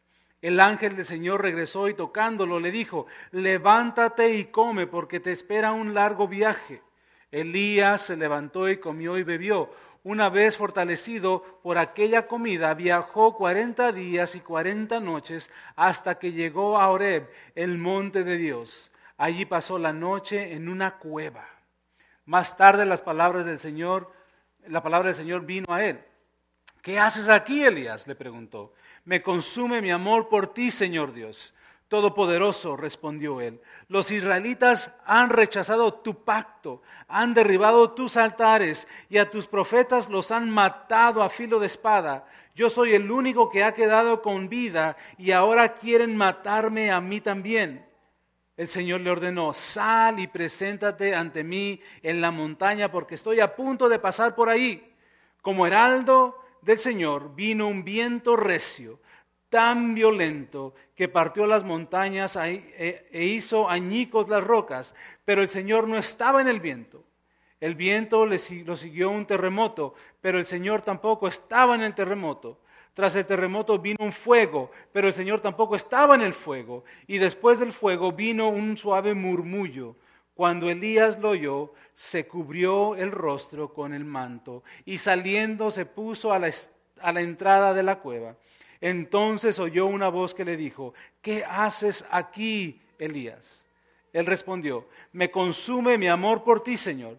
El 0.40 0.58
ángel 0.58 0.96
del 0.96 1.04
Señor 1.04 1.42
regresó 1.42 1.90
y 1.90 1.94
tocándolo 1.94 2.58
le 2.60 2.70
dijo, 2.70 3.06
levántate 3.30 4.34
y 4.34 4.46
come 4.46 4.86
porque 4.86 5.20
te 5.20 5.32
espera 5.32 5.72
un 5.72 5.92
largo 5.92 6.26
viaje. 6.26 6.80
Elías 7.30 8.06
se 8.06 8.16
levantó 8.16 8.70
y 8.70 8.78
comió 8.78 9.18
y 9.18 9.22
bebió. 9.22 9.70
Una 10.02 10.30
vez 10.30 10.56
fortalecido 10.56 11.60
por 11.62 11.76
aquella 11.76 12.26
comida, 12.26 12.72
viajó 12.72 13.36
cuarenta 13.36 13.92
días 13.92 14.34
y 14.34 14.40
cuarenta 14.40 14.98
noches 14.98 15.50
hasta 15.76 16.18
que 16.18 16.32
llegó 16.32 16.78
a 16.78 16.88
Horeb, 16.88 17.28
el 17.54 17.76
monte 17.76 18.24
de 18.24 18.38
Dios. 18.38 18.90
Allí 19.18 19.44
pasó 19.44 19.78
la 19.78 19.92
noche 19.92 20.54
en 20.54 20.70
una 20.70 20.96
cueva. 20.96 21.46
Más 22.24 22.56
tarde 22.56 22.86
las 22.86 23.02
palabras 23.02 23.44
del 23.44 23.58
Señor, 23.58 24.10
la 24.66 24.82
palabra 24.82 25.08
del 25.08 25.16
Señor 25.16 25.44
vino 25.44 25.72
a 25.74 25.84
él. 25.84 26.00
¿Qué 26.80 26.98
haces 26.98 27.28
aquí, 27.28 27.62
Elías? 27.62 28.06
le 28.06 28.14
preguntó. 28.14 28.72
Me 29.04 29.22
consume 29.22 29.82
mi 29.82 29.90
amor 29.90 30.30
por 30.30 30.54
ti, 30.54 30.70
Señor 30.70 31.12
Dios. 31.12 31.52
Todopoderoso, 31.90 32.76
respondió 32.76 33.40
él, 33.40 33.60
los 33.88 34.12
israelitas 34.12 34.94
han 35.04 35.28
rechazado 35.28 35.92
tu 35.92 36.22
pacto, 36.22 36.82
han 37.08 37.34
derribado 37.34 37.90
tus 37.90 38.16
altares 38.16 38.86
y 39.08 39.18
a 39.18 39.28
tus 39.28 39.48
profetas 39.48 40.08
los 40.08 40.30
han 40.30 40.48
matado 40.50 41.20
a 41.20 41.28
filo 41.28 41.58
de 41.58 41.66
espada. 41.66 42.28
Yo 42.54 42.70
soy 42.70 42.94
el 42.94 43.10
único 43.10 43.50
que 43.50 43.64
ha 43.64 43.74
quedado 43.74 44.22
con 44.22 44.48
vida 44.48 44.96
y 45.18 45.32
ahora 45.32 45.74
quieren 45.74 46.16
matarme 46.16 46.92
a 46.92 47.00
mí 47.00 47.20
también. 47.20 47.84
El 48.56 48.68
Señor 48.68 49.00
le 49.00 49.10
ordenó, 49.10 49.52
sal 49.52 50.20
y 50.20 50.28
preséntate 50.28 51.12
ante 51.16 51.42
mí 51.42 51.80
en 52.04 52.20
la 52.20 52.30
montaña 52.30 52.92
porque 52.92 53.16
estoy 53.16 53.40
a 53.40 53.56
punto 53.56 53.88
de 53.88 53.98
pasar 53.98 54.36
por 54.36 54.48
ahí. 54.48 54.94
Como 55.42 55.66
heraldo 55.66 56.38
del 56.62 56.78
Señor 56.78 57.34
vino 57.34 57.66
un 57.66 57.82
viento 57.82 58.36
recio 58.36 59.00
tan 59.50 59.94
violento 59.94 60.74
que 60.94 61.08
partió 61.08 61.46
las 61.46 61.64
montañas 61.64 62.36
e, 62.36 63.06
e 63.12 63.24
hizo 63.24 63.68
añicos 63.68 64.28
las 64.28 64.42
rocas, 64.42 64.94
pero 65.26 65.42
el 65.42 65.50
Señor 65.50 65.86
no 65.86 65.98
estaba 65.98 66.40
en 66.40 66.48
el 66.48 66.60
viento. 66.60 67.04
El 67.60 67.74
viento 67.74 68.24
lo 68.24 68.38
siguió 68.38 69.10
un 69.10 69.26
terremoto, 69.26 69.94
pero 70.22 70.38
el 70.38 70.46
Señor 70.46 70.80
tampoco 70.80 71.28
estaba 71.28 71.74
en 71.74 71.82
el 71.82 71.94
terremoto. 71.94 72.58
Tras 72.94 73.14
el 73.16 73.26
terremoto 73.26 73.78
vino 73.78 73.98
un 74.00 74.12
fuego, 74.12 74.70
pero 74.92 75.08
el 75.08 75.14
Señor 75.14 75.40
tampoco 75.40 75.76
estaba 75.76 76.14
en 76.14 76.22
el 76.22 76.32
fuego. 76.32 76.84
Y 77.06 77.18
después 77.18 77.58
del 77.58 77.72
fuego 77.72 78.12
vino 78.12 78.48
un 78.48 78.78
suave 78.78 79.14
murmullo. 79.14 79.96
Cuando 80.34 80.70
Elías 80.70 81.18
lo 81.18 81.30
oyó, 81.30 81.74
se 81.94 82.26
cubrió 82.26 82.96
el 82.96 83.12
rostro 83.12 83.74
con 83.74 83.92
el 83.92 84.06
manto 84.06 84.64
y 84.86 84.96
saliendo 84.96 85.70
se 85.70 85.84
puso 85.84 86.32
a 86.32 86.38
la 86.38 87.20
entrada 87.20 87.74
de 87.74 87.82
la 87.82 87.98
cueva. 87.98 88.36
Entonces 88.80 89.58
oyó 89.58 89.86
una 89.86 90.08
voz 90.08 90.34
que 90.34 90.44
le 90.44 90.56
dijo, 90.56 90.94
¿qué 91.20 91.44
haces 91.44 92.04
aquí, 92.10 92.80
Elías? 92.98 93.66
Él 94.12 94.26
respondió, 94.26 94.88
me 95.12 95.30
consume 95.30 95.98
mi 95.98 96.08
amor 96.08 96.42
por 96.42 96.62
ti, 96.62 96.76
Señor, 96.76 97.18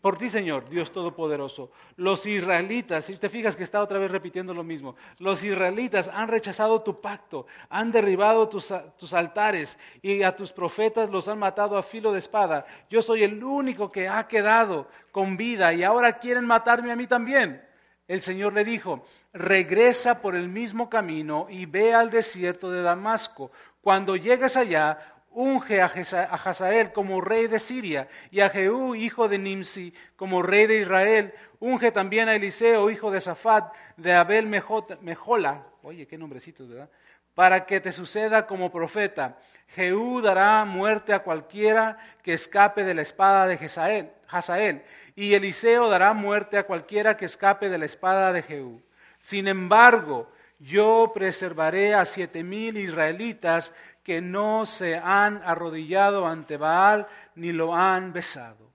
por 0.00 0.16
ti, 0.16 0.28
Señor, 0.28 0.68
Dios 0.68 0.92
Todopoderoso. 0.92 1.70
Los 1.96 2.24
israelitas, 2.24 3.10
y 3.10 3.16
te 3.16 3.28
fijas 3.28 3.56
que 3.56 3.64
está 3.64 3.80
otra 3.80 3.98
vez 3.98 4.10
repitiendo 4.10 4.54
lo 4.54 4.62
mismo, 4.62 4.94
los 5.18 5.42
israelitas 5.42 6.08
han 6.08 6.28
rechazado 6.28 6.82
tu 6.82 7.00
pacto, 7.00 7.46
han 7.68 7.90
derribado 7.90 8.48
tus, 8.48 8.72
tus 8.96 9.12
altares 9.12 9.76
y 10.02 10.22
a 10.22 10.34
tus 10.36 10.52
profetas 10.52 11.10
los 11.10 11.26
han 11.26 11.38
matado 11.38 11.76
a 11.76 11.82
filo 11.82 12.12
de 12.12 12.20
espada. 12.20 12.64
Yo 12.88 13.02
soy 13.02 13.24
el 13.24 13.42
único 13.42 13.90
que 13.90 14.08
ha 14.08 14.28
quedado 14.28 14.88
con 15.10 15.36
vida 15.36 15.74
y 15.74 15.82
ahora 15.82 16.18
quieren 16.18 16.44
matarme 16.44 16.92
a 16.92 16.96
mí 16.96 17.06
también. 17.06 17.66
El 18.08 18.22
Señor 18.22 18.52
le 18.52 18.64
dijo, 18.64 19.04
regresa 19.32 20.20
por 20.20 20.36
el 20.36 20.48
mismo 20.48 20.88
camino 20.88 21.46
y 21.50 21.66
ve 21.66 21.92
al 21.92 22.10
desierto 22.10 22.70
de 22.70 22.82
Damasco. 22.82 23.50
Cuando 23.80 24.16
llegues 24.16 24.56
allá, 24.56 24.98
unge 25.30 25.82
a 25.82 25.86
Hazael 25.86 26.92
como 26.92 27.20
rey 27.20 27.46
de 27.46 27.58
Siria 27.58 28.08
y 28.30 28.40
a 28.40 28.48
Jehú, 28.48 28.94
hijo 28.94 29.28
de 29.28 29.38
Nimsi, 29.38 29.92
como 30.14 30.42
rey 30.42 30.66
de 30.66 30.80
Israel. 30.80 31.34
Unge 31.58 31.90
también 31.90 32.28
a 32.28 32.36
Eliseo, 32.36 32.90
hijo 32.90 33.10
de 33.10 33.20
Safat, 33.20 33.72
de 33.96 34.12
Abel 34.12 34.46
Mejola. 34.46 35.66
Oye, 35.82 36.06
qué 36.06 36.16
nombrecitos, 36.16 36.68
¿verdad? 36.68 36.88
Para 37.36 37.66
que 37.66 37.80
te 37.80 37.92
suceda 37.92 38.48
como 38.48 38.72
profeta. 38.72 39.36
Jehú 39.74 40.20
dará 40.22 40.64
muerte 40.64 41.12
a 41.12 41.20
cualquiera 41.20 41.98
que 42.22 42.32
escape 42.32 42.82
de 42.82 42.94
la 42.94 43.02
espada 43.02 43.46
de 43.46 44.10
Hazael, 44.28 44.82
y 45.14 45.34
Eliseo 45.34 45.88
dará 45.88 46.12
muerte 46.14 46.56
a 46.56 46.64
cualquiera 46.64 47.16
que 47.16 47.26
escape 47.26 47.68
de 47.68 47.78
la 47.78 47.84
espada 47.84 48.32
de 48.32 48.42
Jehú. 48.42 48.82
Sin 49.20 49.48
embargo, 49.48 50.30
yo 50.58 51.12
preservaré 51.14 51.94
a 51.94 52.04
siete 52.06 52.42
mil 52.42 52.78
israelitas 52.78 53.72
que 54.02 54.22
no 54.22 54.64
se 54.64 54.96
han 54.96 55.42
arrodillado 55.44 56.26
ante 56.26 56.56
Baal 56.56 57.06
ni 57.34 57.52
lo 57.52 57.74
han 57.74 58.12
besado. 58.12 58.65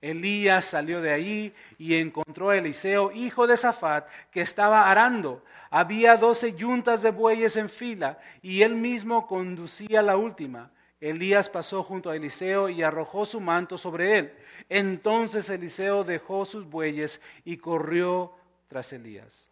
Elías 0.00 0.64
salió 0.64 1.00
de 1.00 1.12
allí 1.12 1.52
y 1.76 1.96
encontró 1.96 2.50
a 2.50 2.56
Eliseo, 2.56 3.10
hijo 3.12 3.46
de 3.46 3.56
Safat, 3.56 4.08
que 4.30 4.40
estaba 4.40 4.90
arando. 4.90 5.42
Había 5.70 6.16
doce 6.16 6.54
yuntas 6.54 7.02
de 7.02 7.10
bueyes 7.10 7.56
en 7.56 7.68
fila 7.68 8.18
y 8.40 8.62
él 8.62 8.74
mismo 8.74 9.26
conducía 9.26 10.02
la 10.02 10.16
última. 10.16 10.70
Elías 11.00 11.48
pasó 11.48 11.82
junto 11.82 12.10
a 12.10 12.16
Eliseo 12.16 12.68
y 12.68 12.82
arrojó 12.82 13.24
su 13.26 13.40
manto 13.40 13.78
sobre 13.78 14.18
él. 14.18 14.32
Entonces 14.68 15.48
Eliseo 15.48 16.04
dejó 16.04 16.44
sus 16.44 16.68
bueyes 16.68 17.20
y 17.44 17.58
corrió 17.58 18.32
tras 18.68 18.92
Elías. 18.92 19.50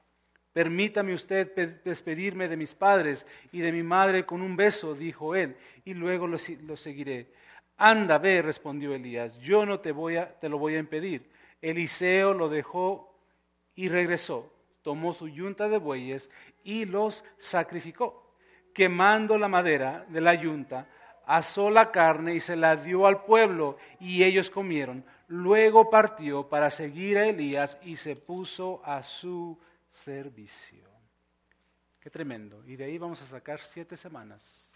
Permítame 0.57 1.12
usted 1.12 1.83
despedirme 1.85 2.49
de 2.49 2.57
mis 2.57 2.75
padres 2.75 3.26
y 3.53 3.61
de 3.61 3.73
mi 3.73 3.83
madre 3.83 4.25
con 4.25 4.41
un 4.41 4.57
beso, 4.57 4.95
dijo 4.95 5.35
él, 5.35 5.55
y 5.85 5.93
luego 5.93 6.26
lo, 6.26 6.38
seguiré. 6.38 7.26
Anda, 7.76 8.18
ve, 8.18 8.40
respondió 8.40 8.95
Elías, 8.95 9.37
yo 9.38 9.66
no 9.66 9.80
te, 9.80 9.92
voy 9.92 10.16
a, 10.16 10.38
te 10.38 10.49
lo 10.49 10.59
voy 10.59 10.76
a 10.76 10.78
impedir. 10.78 11.30
Eliseo 11.61 12.33
lo 12.33 12.49
dejó 12.49 13.14
y 13.75 13.88
regresó, 13.88 14.52
tomó 14.83 15.12
su 15.12 15.28
yunta 15.28 15.68
de 15.68 15.78
bueyes 15.78 16.30
y 16.64 16.87
los 16.87 17.25
sacrificó. 17.38 18.35
Quemando 18.73 19.38
la 19.38 19.49
madera 19.49 20.06
de 20.09 20.21
la 20.21 20.35
yunta, 20.35 20.88
asó 21.26 21.71
la 21.71 21.90
carne 21.90 22.35
y 22.35 22.40
se 22.40 22.56
la 22.56 22.76
dio 22.76 23.06
al 23.06 23.25
pueblo 23.25 23.76
y 24.00 24.23
ellos 24.23 24.50
comieron. 24.50 25.04
Luego 25.28 25.90
partió 25.90 26.49
para 26.49 26.71
seguir 26.71 27.18
a 27.18 27.26
Elías 27.26 27.78
y 27.83 27.97
se 27.97 28.16
puso 28.16 28.80
a 28.85 29.02
su 29.02 29.59
servicio. 29.90 30.88
Qué 32.00 32.11
tremendo. 32.11 32.64
Y 32.64 32.76
de 32.76 32.85
ahí 32.85 32.99
vamos 32.99 33.21
a 33.23 33.26
sacar 33.26 33.61
siete 33.61 33.97
semanas 33.97 34.73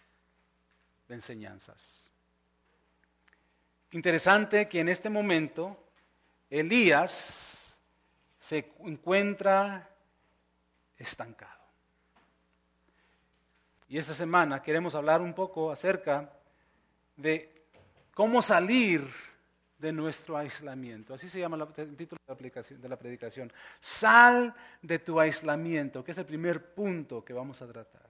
de 1.07 1.15
enseñanzas. 1.15 2.10
Interesante 3.93 4.69
que 4.69 4.81
en 4.81 4.89
este 4.89 5.11
momento 5.11 5.77
Elías 6.49 7.77
se 8.39 8.73
encuentra 8.85 9.89
estancado. 10.97 11.61
Y 13.89 13.99
esta 13.99 14.15
semana 14.15 14.63
queremos 14.63 14.95
hablar 14.95 15.21
un 15.21 15.35
poco 15.35 15.73
acerca 15.73 16.31
de 17.17 17.53
cómo 18.15 18.41
salir 18.41 19.11
de 19.79 19.93
nuestro 19.93 20.37
aislamiento. 20.37 21.15
Así 21.15 21.29
se 21.29 21.41
llama 21.41 21.69
el 21.77 21.97
título 21.97 22.21
de 22.27 22.89
la, 22.89 22.97
predicación. 22.97 23.53
Sal 23.81 24.55
de 24.83 24.99
tu 25.01 25.19
aislamiento, 25.19 26.05
que 26.05 26.13
es 26.13 26.19
el 26.19 26.27
primer 26.27 26.75
punto 26.75 27.25
que 27.25 27.33
vamos 27.33 27.61
a 27.63 27.67
tratar. 27.67 28.09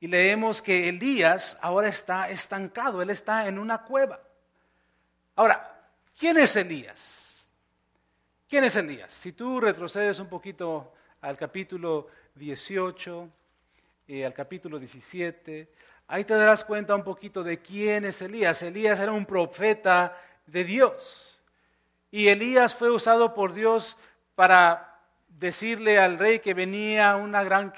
Y 0.00 0.06
leemos 0.06 0.62
que 0.62 0.88
Elías 0.88 1.58
ahora 1.60 1.88
está 1.88 2.30
estancado, 2.30 3.02
él 3.02 3.10
está 3.10 3.48
en 3.48 3.58
una 3.58 3.82
cueva. 3.82 4.20
Ahora, 5.38 5.72
¿quién 6.18 6.36
es 6.38 6.56
Elías? 6.56 7.48
¿Quién 8.48 8.64
es 8.64 8.74
Elías? 8.74 9.14
Si 9.14 9.30
tú 9.30 9.60
retrocedes 9.60 10.18
un 10.18 10.26
poquito 10.26 10.94
al 11.20 11.36
capítulo 11.36 12.08
18 12.34 13.28
y 14.08 14.24
al 14.24 14.34
capítulo 14.34 14.80
17, 14.80 15.68
ahí 16.08 16.24
te 16.24 16.34
darás 16.34 16.64
cuenta 16.64 16.96
un 16.96 17.04
poquito 17.04 17.44
de 17.44 17.62
quién 17.62 18.04
es 18.06 18.20
Elías. 18.20 18.62
Elías 18.62 18.98
era 18.98 19.12
un 19.12 19.24
profeta 19.24 20.20
de 20.44 20.64
Dios. 20.64 21.40
Y 22.10 22.26
Elías 22.26 22.74
fue 22.74 22.90
usado 22.90 23.32
por 23.32 23.52
Dios 23.52 23.96
para 24.34 24.98
decirle 25.28 26.00
al 26.00 26.18
rey 26.18 26.40
que 26.40 26.52
venía 26.52 27.14
una 27.14 27.44
gran 27.44 27.72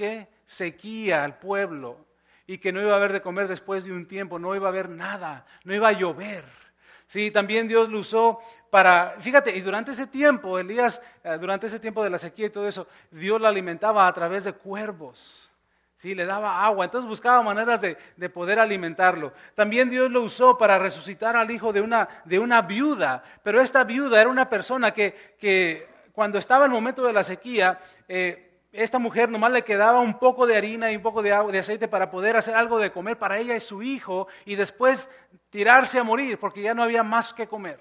sequía 0.46 1.24
al 1.24 1.38
pueblo 1.38 2.06
y 2.46 2.56
que 2.56 2.72
no 2.72 2.80
iba 2.80 2.94
a 2.94 2.96
haber 2.96 3.12
de 3.12 3.20
comer 3.20 3.48
después 3.48 3.84
de 3.84 3.92
un 3.92 4.08
tiempo, 4.08 4.38
no 4.38 4.56
iba 4.56 4.68
a 4.68 4.70
haber 4.70 4.88
nada, 4.88 5.44
no 5.64 5.74
iba 5.74 5.88
a 5.88 5.92
llover. 5.92 6.69
Sí, 7.10 7.32
también 7.32 7.66
Dios 7.66 7.88
lo 7.88 7.98
usó 7.98 8.38
para, 8.70 9.16
fíjate, 9.18 9.56
y 9.56 9.62
durante 9.62 9.90
ese 9.90 10.06
tiempo, 10.06 10.60
Elías, 10.60 11.02
eh, 11.24 11.38
durante 11.40 11.66
ese 11.66 11.80
tiempo 11.80 12.04
de 12.04 12.10
la 12.10 12.18
sequía 12.18 12.46
y 12.46 12.50
todo 12.50 12.68
eso, 12.68 12.86
Dios 13.10 13.40
lo 13.40 13.48
alimentaba 13.48 14.06
a 14.06 14.12
través 14.12 14.44
de 14.44 14.52
cuervos. 14.52 15.52
Sí, 15.96 16.14
le 16.14 16.24
daba 16.24 16.64
agua, 16.64 16.84
entonces 16.84 17.08
buscaba 17.08 17.42
maneras 17.42 17.80
de, 17.80 17.96
poder 18.28 18.60
alimentarlo. 18.60 19.32
También 19.56 19.90
Dios 19.90 20.08
lo 20.08 20.22
usó 20.22 20.56
para 20.56 20.78
resucitar 20.78 21.34
al 21.34 21.50
hijo 21.50 21.72
de 21.72 21.80
una, 21.80 22.08
de 22.26 22.38
una 22.38 22.62
viuda, 22.62 23.24
pero 23.42 23.60
esta 23.60 23.82
viuda 23.82 24.20
era 24.20 24.30
una 24.30 24.48
persona 24.48 24.92
que, 24.92 25.34
que 25.36 25.88
cuando 26.12 26.38
estaba 26.38 26.64
el 26.64 26.70
momento 26.70 27.02
de 27.02 27.12
la 27.12 27.24
sequía, 27.24 27.80
eh, 28.06 28.49
esta 28.72 28.98
mujer 28.98 29.28
nomás 29.28 29.52
le 29.52 29.64
quedaba 29.64 30.00
un 30.00 30.18
poco 30.18 30.46
de 30.46 30.56
harina 30.56 30.92
y 30.92 30.96
un 30.96 31.02
poco 31.02 31.22
de 31.22 31.32
agua, 31.32 31.50
de 31.50 31.58
aceite 31.58 31.88
para 31.88 32.10
poder 32.10 32.36
hacer 32.36 32.54
algo 32.54 32.78
de 32.78 32.92
comer 32.92 33.18
para 33.18 33.38
ella 33.38 33.56
y 33.56 33.60
su 33.60 33.82
hijo 33.82 34.28
y 34.44 34.54
después 34.54 35.10
tirarse 35.50 35.98
a 35.98 36.04
morir 36.04 36.38
porque 36.38 36.62
ya 36.62 36.74
no 36.74 36.82
había 36.82 37.02
más 37.02 37.34
que 37.34 37.48
comer. 37.48 37.80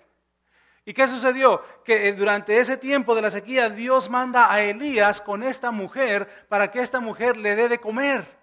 ¿Y 0.86 0.93
qué 0.93 1.08
sucedió? 1.08 1.62
Que 1.84 2.08
eh, 2.08 2.13
durante 2.13 2.58
ese 2.58 2.75
tiempo 2.75 3.13
de 3.13 3.22
la 3.22 3.29
sequía 3.29 3.69
Dios 3.69 4.10
manda 4.10 4.51
a 4.51 4.62
Elías 4.62 5.22
con 5.22 5.43
esta 5.43 5.69
mujer 5.69 6.48
para 6.50 6.72
que 6.72 6.81
esta 6.81 7.00
mujer 7.00 7.38
le 7.38 7.55
dé 7.55 7.69
de 7.69 7.79
comer. 7.79 8.39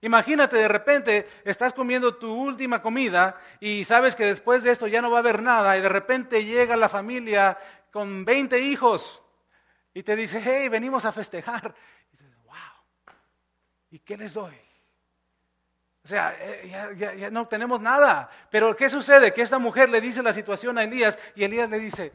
Imagínate, 0.00 0.56
de 0.56 0.68
repente 0.68 1.28
estás 1.44 1.74
comiendo 1.74 2.14
tu 2.14 2.32
última 2.32 2.80
comida 2.80 3.36
y 3.60 3.84
sabes 3.84 4.14
que 4.14 4.24
después 4.24 4.62
de 4.62 4.70
esto 4.70 4.86
ya 4.86 5.02
no 5.02 5.10
va 5.10 5.18
a 5.18 5.20
haber 5.20 5.42
nada 5.42 5.76
y 5.76 5.82
de 5.82 5.88
repente 5.88 6.44
llega 6.44 6.76
la 6.76 6.88
familia 6.88 7.58
con 7.90 8.24
20 8.24 8.60
hijos 8.60 9.20
y 9.98 10.02
te 10.04 10.14
dice, 10.14 10.40
hey, 10.40 10.68
venimos 10.68 11.04
a 11.04 11.10
festejar. 11.10 11.74
Y 12.12 12.16
dices, 12.18 12.36
wow, 12.44 13.14
¿y 13.90 13.98
qué 13.98 14.16
les 14.16 14.32
doy? 14.32 14.54
O 16.04 16.06
sea, 16.06 16.36
eh, 16.38 16.94
ya, 16.96 17.30
no 17.32 17.48
tenemos 17.48 17.80
nada. 17.80 18.30
Pero 18.48 18.76
¿qué 18.76 18.88
sucede? 18.88 19.34
Que 19.34 19.42
esta 19.42 19.58
mujer 19.58 19.88
le 19.88 20.00
dice 20.00 20.22
la 20.22 20.32
situación 20.32 20.78
a 20.78 20.84
Elías 20.84 21.18
y 21.34 21.42
Elías 21.42 21.68
le 21.68 21.80
dice, 21.80 22.12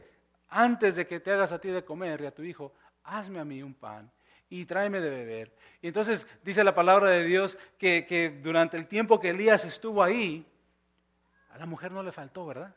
antes 0.48 0.96
de 0.96 1.06
que 1.06 1.20
te 1.20 1.30
hagas 1.30 1.52
a 1.52 1.58
ti 1.58 1.68
de 1.68 1.84
comer 1.84 2.22
y 2.22 2.26
a 2.26 2.34
tu 2.34 2.42
hijo, 2.42 2.72
hazme 3.02 3.38
a 3.38 3.44
mí 3.44 3.62
un 3.62 3.74
pan 3.74 4.10
y 4.48 4.64
tráeme 4.64 5.02
de 5.02 5.10
beber. 5.10 5.54
Y 5.82 5.88
entonces 5.88 6.26
dice 6.42 6.64
la 6.64 6.74
palabra 6.74 7.10
de 7.10 7.22
Dios 7.24 7.58
que, 7.76 8.06
que 8.06 8.30
durante 8.30 8.78
el 8.78 8.86
tiempo 8.86 9.20
que 9.20 9.28
Elías 9.28 9.62
estuvo 9.66 10.02
ahí, 10.02 10.50
a 11.50 11.58
la 11.58 11.66
mujer 11.66 11.92
no 11.92 12.02
le 12.02 12.12
faltó, 12.12 12.46
¿verdad? 12.46 12.74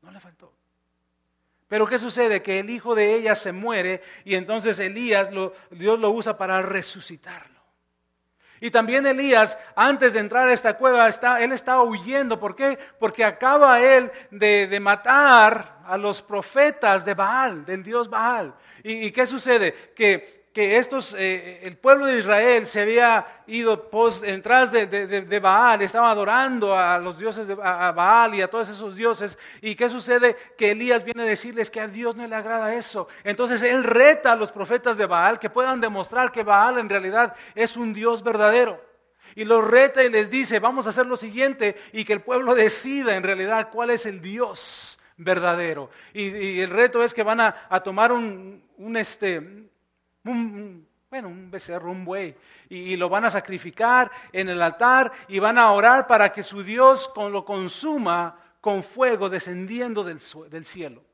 No 0.00 0.10
le 0.10 0.18
faltó. 0.18 0.63
Pero 1.74 1.88
¿qué 1.88 1.98
sucede? 1.98 2.40
Que 2.40 2.60
el 2.60 2.70
hijo 2.70 2.94
de 2.94 3.16
ella 3.16 3.34
se 3.34 3.50
muere 3.50 4.00
y 4.24 4.36
entonces 4.36 4.78
Elías, 4.78 5.28
Dios 5.72 5.98
lo 5.98 6.10
usa 6.10 6.38
para 6.38 6.62
resucitarlo. 6.62 7.60
Y 8.60 8.70
también 8.70 9.04
Elías, 9.04 9.58
antes 9.74 10.12
de 10.12 10.20
entrar 10.20 10.46
a 10.46 10.52
esta 10.52 10.74
cueva, 10.74 11.08
está, 11.08 11.42
él 11.42 11.50
estaba 11.50 11.82
huyendo. 11.82 12.38
¿Por 12.38 12.54
qué? 12.54 12.78
Porque 13.00 13.24
acaba 13.24 13.80
él 13.82 14.12
de, 14.30 14.78
matar 14.78 15.80
a 15.84 15.98
los 15.98 16.22
profetas 16.22 17.04
de 17.04 17.14
Baal, 17.14 17.64
del 17.64 17.82
dios 17.82 18.08
Baal. 18.08 18.54
¿Y, 18.84 19.06
y 19.06 19.10
qué 19.10 19.26
sucede? 19.26 19.72
Que 19.96 20.43
que 20.54 20.76
estos, 20.76 21.16
eh, 21.18 21.66
el 21.66 21.76
pueblo 21.76 22.06
de 22.06 22.16
Israel 22.16 22.64
se 22.64 22.82
había 22.82 23.42
ido 23.48 23.90
pos, 23.90 24.20
detrás 24.20 24.70
de, 24.70 24.86
de, 24.86 25.40
Baal, 25.40 25.82
estaba 25.82 26.12
adorando 26.12 26.78
a 26.78 26.96
los 27.00 27.18
dioses 27.18 27.48
de 27.48 27.56
a 27.60 27.90
Baal 27.90 28.36
y 28.36 28.40
a 28.40 28.48
todos 28.48 28.68
esos 28.68 28.94
dioses. 28.94 29.36
¿Y 29.60 29.74
qué 29.74 29.90
sucede? 29.90 30.36
Que 30.56 30.70
Elías 30.70 31.02
viene 31.02 31.22
a 31.22 31.26
decirles 31.26 31.70
que 31.70 31.80
a 31.80 31.88
Dios 31.88 32.14
no 32.14 32.24
le 32.24 32.36
agrada 32.36 32.72
eso. 32.72 33.08
Entonces 33.24 33.62
él 33.62 33.82
reta 33.82 34.30
a 34.30 34.36
los 34.36 34.52
profetas 34.52 34.96
de 34.96 35.06
Baal 35.06 35.40
que 35.40 35.50
puedan 35.50 35.80
demostrar 35.80 36.30
que 36.30 36.44
Baal 36.44 36.78
en 36.78 36.88
realidad 36.88 37.34
es 37.56 37.76
un 37.76 37.92
Dios 37.92 38.22
verdadero. 38.22 38.80
Y 39.34 39.44
los 39.44 39.68
reta 39.68 40.04
y 40.04 40.08
les 40.08 40.30
dice, 40.30 40.60
vamos 40.60 40.86
a 40.86 40.90
hacer 40.90 41.06
lo 41.06 41.16
siguiente 41.16 41.74
y 41.92 42.04
que 42.04 42.12
el 42.12 42.20
pueblo 42.20 42.54
decida 42.54 43.16
en 43.16 43.24
realidad 43.24 43.70
cuál 43.72 43.90
es 43.90 44.06
el 44.06 44.20
Dios 44.20 45.00
verdadero. 45.16 45.90
Y, 46.12 46.60
el 46.60 46.70
reto 46.70 47.02
es 47.02 47.12
que 47.12 47.24
van 47.24 47.40
a, 47.40 47.66
a 47.68 47.80
tomar 47.80 48.12
un, 48.12 48.62
un 48.78 48.96
este, 48.96 49.64
un, 50.24 50.86
bueno, 51.14 51.28
un 51.28 51.48
becerro, 51.48 51.92
un 51.92 52.04
buey, 52.04 52.34
y, 52.68 52.96
lo 52.96 53.08
van 53.08 53.24
a 53.24 53.30
sacrificar 53.30 54.10
en 54.32 54.48
el 54.48 54.60
altar 54.60 55.12
y 55.28 55.38
van 55.38 55.58
a 55.58 55.70
orar 55.70 56.08
para 56.08 56.32
que 56.32 56.42
su 56.42 56.64
Dios 56.64 57.08
lo 57.16 57.44
consuma 57.44 58.36
con 58.60 58.82
fuego 58.82 59.28
descendiendo 59.28 60.02
del, 60.02 60.18
cielo. 60.64 61.04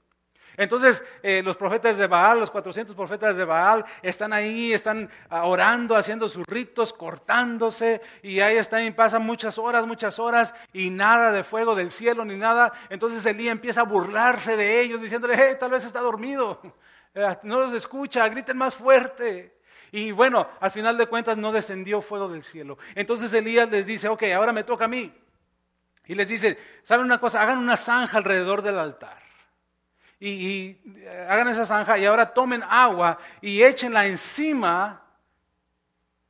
Entonces 0.56 1.04
eh, 1.22 1.42
los 1.44 1.56
profetas 1.56 1.98
de 1.98 2.06
Baal, 2.06 2.40
los 2.40 2.50
400 2.50 2.96
profetas 2.96 3.36
de 3.36 3.44
Baal, 3.44 3.84
están 4.00 4.32
ahí, 4.32 4.72
están 4.72 5.10
ah, 5.28 5.44
orando, 5.44 5.96
haciendo 5.96 6.30
sus 6.30 6.46
ritos, 6.46 6.94
cortándose, 6.94 8.00
y 8.22 8.40
ahí 8.40 8.56
están 8.56 8.86
y 8.86 8.92
pasan 8.92 9.26
muchas 9.26 9.58
horas, 9.58 9.86
muchas 9.86 10.18
horas, 10.18 10.54
y 10.72 10.88
nada 10.88 11.30
de 11.30 11.44
fuego 11.44 11.74
del 11.74 11.90
cielo 11.90 12.24
ni 12.24 12.36
nada. 12.36 12.72
Entonces 12.88 13.26
Elías 13.26 13.52
empieza 13.52 13.82
a 13.82 13.84
burlarse 13.84 14.56
de 14.56 14.80
ellos, 14.80 15.02
diciéndole, 15.02 15.34
hey, 15.36 15.56
tal 15.60 15.72
vez 15.72 15.84
está 15.84 16.00
dormido. 16.00 16.60
Eh, 17.14 17.36
no 17.42 17.60
los 17.60 17.74
escucha, 17.74 18.28
griten 18.28 18.56
más 18.56 18.74
fuerte. 18.74 19.60
Y 19.92 20.12
bueno, 20.12 20.48
al 20.60 20.70
final 20.70 20.96
de 20.96 21.06
cuentas 21.06 21.36
no 21.36 21.52
descendió 21.52 22.00
fuego 22.00 22.28
del 22.28 22.44
cielo. 22.44 22.78
Entonces 22.94 23.32
Elías 23.32 23.68
les 23.70 23.86
dice, 23.86 24.08
ok, 24.08 24.22
ahora 24.34 24.52
me 24.52 24.64
toca 24.64 24.84
a 24.84 24.88
mí. 24.88 25.12
Y 26.06 26.14
les 26.14 26.28
dice, 26.28 26.58
¿saben 26.84 27.06
una 27.06 27.18
cosa? 27.18 27.42
Hagan 27.42 27.58
una 27.58 27.76
zanja 27.76 28.18
alrededor 28.18 28.62
del 28.62 28.78
altar. 28.78 29.18
Y, 30.18 30.78
eh, 30.96 31.26
hagan 31.28 31.48
esa 31.48 31.66
zanja 31.66 31.98
y 31.98 32.04
ahora 32.04 32.32
tomen 32.32 32.62
agua 32.62 33.18
y 33.40 33.62
échenla 33.62 34.06
encima 34.06 35.02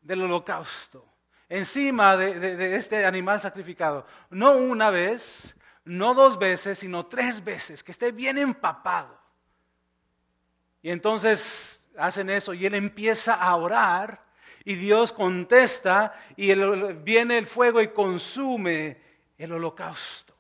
del 0.01 0.23
holocausto. 0.23 1.07
Encima 1.49 2.17
de, 2.17 2.39
de 2.39 2.77
este 2.77 3.05
animal 3.05 3.41
sacrificado. 3.41 4.07
No 4.31 4.53
una 4.53 4.91
vez, 4.91 5.57
no 5.85 6.15
dos 6.15 6.39
veces, 6.39 6.79
sino 6.79 7.07
tres 7.07 7.43
veces, 7.43 7.83
que 7.83 7.91
esté 7.91 8.13
bien 8.13 8.39
empapado. 8.39 9.20
Y 10.83 10.91
entonces 10.91 11.89
hacen 11.97 12.31
eso 12.31 12.55
y 12.55 12.67
él 12.67 12.75
empieza 12.75 13.35
a 13.35 13.55
orar 13.57 14.25
y 14.65 14.75
Dios 14.75 15.13
contesta 15.13 16.15
y 16.37 16.55
viene 17.03 17.39
el 17.39 17.47
fuego 17.47 17.81
y 17.81 17.89
consume 17.89 18.99
el 19.39 19.53
holocausto. 19.53 20.35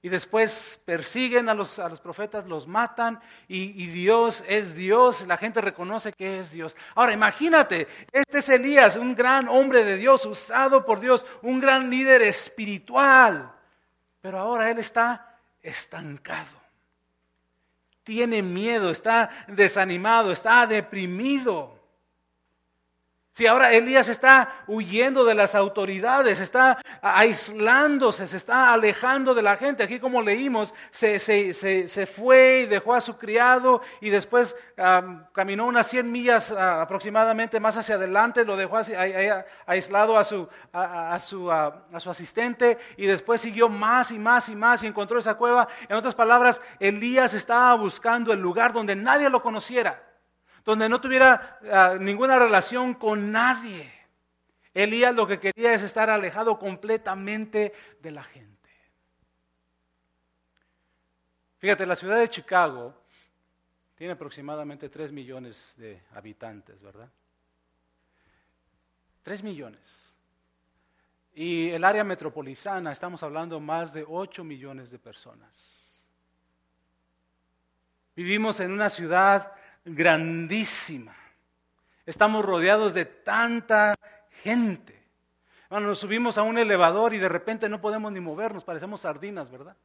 Y 0.00 0.08
después 0.08 0.80
persiguen 0.84 1.48
a 1.48 1.54
los, 1.54 1.78
a 1.80 1.88
los 1.88 2.00
profetas, 2.00 2.46
los 2.46 2.68
matan 2.68 3.20
y, 3.48 3.82
y, 3.82 3.88
Dios 3.88 4.44
es 4.46 4.76
Dios, 4.76 5.26
la 5.26 5.36
gente 5.36 5.60
reconoce 5.60 6.12
que 6.12 6.38
es 6.38 6.52
Dios. 6.52 6.76
Ahora 6.94 7.12
imagínate, 7.12 7.88
este 8.12 8.38
es 8.38 8.48
Elías, 8.48 8.96
un 8.96 9.16
gran 9.16 9.48
hombre 9.48 9.82
de 9.82 9.96
Dios, 9.96 10.24
usado 10.24 10.84
por 10.84 11.00
Dios, 11.00 11.26
un 11.42 11.58
gran 11.58 11.90
líder 11.90 12.22
espiritual, 12.22 13.52
pero 14.20 14.38
ahora 14.38 14.70
él 14.70 14.78
está 14.78 15.36
estancado 15.60 16.57
tiene 18.08 18.40
miedo, 18.42 18.90
está 18.90 19.28
desanimado, 19.48 20.32
está 20.32 20.66
deprimido. 20.66 21.77
Si 23.38 23.46
ahora 23.46 23.72
Elías 23.72 24.08
está 24.08 24.64
huyendo 24.66 25.24
de 25.24 25.32
las 25.32 25.54
autoridades, 25.54 26.40
está 26.40 26.82
aislándose, 27.00 28.26
se 28.26 28.36
está 28.36 28.72
alejando 28.72 29.32
de 29.32 29.42
la 29.42 29.56
gente. 29.56 29.84
Aquí 29.84 30.00
como 30.00 30.20
leímos, 30.22 30.74
se, 30.90 31.20
fue 32.12 32.62
y 32.62 32.66
dejó 32.66 32.94
a 32.94 33.00
su 33.00 33.16
criado 33.16 33.80
y 34.00 34.10
después 34.10 34.56
caminó 35.30 35.68
unas 35.68 35.86
100 35.86 36.10
millas 36.10 36.50
ah, 36.50 36.82
aproximadamente 36.82 37.60
más 37.60 37.76
hacia 37.76 37.94
adelante, 37.94 38.44
lo 38.44 38.56
dejó 38.56 38.80
aislado 39.66 40.18
a 40.18 40.24
su, 40.24 40.48
a, 40.72 41.20
su, 41.20 41.48
a 41.52 42.00
su 42.00 42.10
asistente 42.10 42.76
y 42.96 43.06
después 43.06 43.40
siguió 43.40 43.68
más 43.68 44.10
y 44.10 44.18
más 44.18 44.48
y 44.48 44.56
más 44.56 44.82
y 44.82 44.88
encontró 44.88 45.16
esa 45.16 45.36
cueva. 45.36 45.68
En 45.88 45.94
otras 45.94 46.16
palabras, 46.16 46.60
Elías 46.80 47.34
estaba 47.34 47.76
buscando 47.76 48.32
el 48.32 48.40
lugar 48.40 48.72
donde 48.72 48.96
nadie 48.96 49.30
lo 49.30 49.40
conociera 49.40 50.07
donde 50.68 50.86
no 50.86 51.00
tuviera 51.00 51.58
ah, 51.72 51.96
ninguna 51.98 52.38
relación 52.38 52.92
con 52.92 53.32
nadie. 53.32 53.90
Elías 54.74 55.14
lo 55.14 55.26
que 55.26 55.40
quería 55.40 55.72
es 55.72 55.82
estar 55.82 56.10
alejado 56.10 56.58
completamente 56.58 57.72
de 58.02 58.10
la 58.10 58.22
gente. 58.22 58.68
Fíjate, 61.56 61.86
la 61.86 61.96
ciudad 61.96 62.18
de 62.18 62.28
Chicago 62.28 62.94
tiene 63.94 64.12
aproximadamente 64.12 64.90
3 64.90 65.10
millones 65.10 65.72
de 65.78 66.02
habitantes, 66.12 66.82
¿verdad? 66.82 67.08
3 69.22 69.42
millones. 69.42 70.14
Y 71.32 71.70
el 71.70 71.82
área 71.82 72.04
metropolitana, 72.04 72.92
estamos 72.92 73.22
hablando 73.22 73.58
más 73.58 73.94
de 73.94 74.04
8 74.06 74.44
millones 74.44 74.90
de 74.90 74.98
personas. 74.98 76.04
Vivimos 78.14 78.60
en 78.60 78.70
una 78.70 78.90
ciudad 78.90 79.54
grandísima. 79.94 81.14
Estamos 82.06 82.44
rodeados 82.44 82.94
de 82.94 83.04
tanta 83.04 83.94
gente. 84.42 84.98
Bueno, 85.68 85.88
nos 85.88 85.98
subimos 85.98 86.38
a 86.38 86.42
un 86.42 86.56
elevador 86.56 87.12
y 87.12 87.18
de 87.18 87.28
repente 87.28 87.68
no 87.68 87.80
podemos 87.80 88.10
ni 88.10 88.20
movernos, 88.20 88.64
parecemos 88.64 89.02
sardinas, 89.02 89.50
¿verdad? 89.50 89.76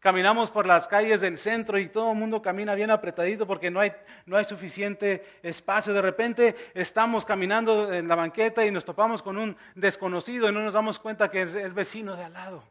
Caminamos 0.00 0.52
por 0.52 0.64
las 0.64 0.86
calles 0.86 1.20
del 1.20 1.38
centro 1.38 1.76
y 1.76 1.88
todo 1.88 2.12
el 2.12 2.18
mundo 2.18 2.40
camina 2.40 2.76
bien 2.76 2.92
apretadito 2.92 3.48
porque 3.48 3.68
no 3.68 3.80
hay, 3.80 3.92
no 4.26 4.36
hay 4.36 4.44
suficiente 4.44 5.24
espacio. 5.42 5.92
De 5.92 6.02
repente 6.02 6.54
estamos 6.72 7.24
caminando 7.24 7.92
en 7.92 8.06
la 8.06 8.14
banqueta 8.14 8.64
y 8.64 8.70
nos 8.70 8.84
topamos 8.84 9.24
con 9.24 9.36
un 9.36 9.56
desconocido 9.74 10.48
y 10.48 10.52
no 10.52 10.60
nos 10.60 10.74
damos 10.74 11.00
cuenta 11.00 11.28
que 11.28 11.42
es 11.42 11.54
el 11.56 11.72
vecino 11.72 12.14
de 12.14 12.22
al 12.22 12.32
lado. 12.32 12.62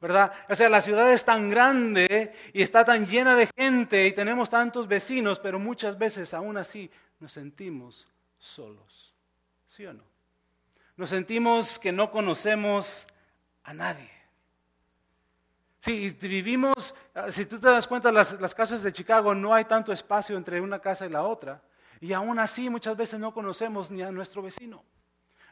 ¿Verdad? 0.00 0.32
O 0.48 0.54
sea, 0.54 0.68
la 0.68 0.80
ciudad 0.80 1.12
es 1.12 1.24
tan 1.24 1.50
grande 1.50 2.32
y 2.52 2.62
está 2.62 2.84
tan 2.84 3.06
llena 3.06 3.34
de 3.34 3.48
gente 3.56 4.06
y 4.06 4.12
tenemos 4.12 4.48
tantos 4.48 4.86
vecinos, 4.86 5.38
pero 5.38 5.58
muchas 5.58 5.98
veces 5.98 6.34
aún 6.34 6.56
así 6.56 6.90
nos 7.18 7.32
sentimos 7.32 8.06
solos. 8.38 9.14
¿Sí 9.66 9.86
o 9.86 9.92
no? 9.92 10.04
Nos 10.96 11.10
sentimos 11.10 11.78
que 11.78 11.92
no 11.92 12.10
conocemos 12.10 13.06
a 13.64 13.74
nadie. 13.74 14.10
Sí, 15.80 16.08
vivimos, 16.22 16.94
ah, 17.14 17.30
si 17.30 17.46
tú 17.46 17.58
te 17.58 17.68
das 17.68 17.86
cuenta, 17.86 18.10
las, 18.10 18.40
las 18.40 18.54
casas 18.54 18.82
de 18.82 18.92
Chicago 18.92 19.34
no 19.34 19.54
hay 19.54 19.64
tanto 19.64 19.92
espacio 19.92 20.36
entre 20.36 20.60
una 20.60 20.80
casa 20.80 21.06
y 21.06 21.10
la 21.10 21.22
otra. 21.22 21.62
Y 22.00 22.12
aún 22.12 22.38
así 22.38 22.68
muchas 22.68 22.96
veces 22.96 23.18
no 23.18 23.32
conocemos 23.32 23.90
ni 23.90 24.02
a 24.02 24.10
nuestro 24.10 24.42
vecino 24.42 24.84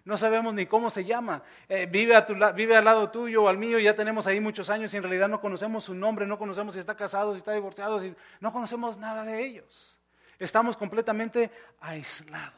no 0.07 0.16
sabemos 0.16 0.55
ni 0.55 0.66
cómo 0.66 0.88
se 0.88 1.05
llama. 1.05 1.42
Eh, 1.69 1.87
vive, 1.90 2.14
a 2.14 2.25
tu, 2.25 2.35
vive 2.55 2.77
al 2.77 2.85
lado 2.85 3.11
tuyo 3.11 3.42
o 3.42 3.49
al 3.49 3.59
mío, 3.59 3.79
ya 3.81 3.95
tenemos 3.95 4.27
ahí 4.29 4.40
muchos 4.40 4.71
años 4.71 4.95
y 4.95 4.97
en 4.97 5.03
realidad 5.03 5.29
no 5.29 5.40
conocemos 5.40 5.85
su 5.85 5.95
nombre, 5.95 6.27
no 6.27 6.38
conocemos 6.38 6.75
si 6.75 6.81
está 6.81 6.95
casado, 6.97 7.33
si 7.33 7.38
está 7.38 7.53
divorciado, 7.53 8.01
no 8.40 8.53
conocemos 8.53 8.97
nada 8.97 9.25
de 9.25 9.45
ellos. 9.45 9.99
Estamos 10.38 10.77
completamente 10.77 11.51
aislados. 11.81 12.55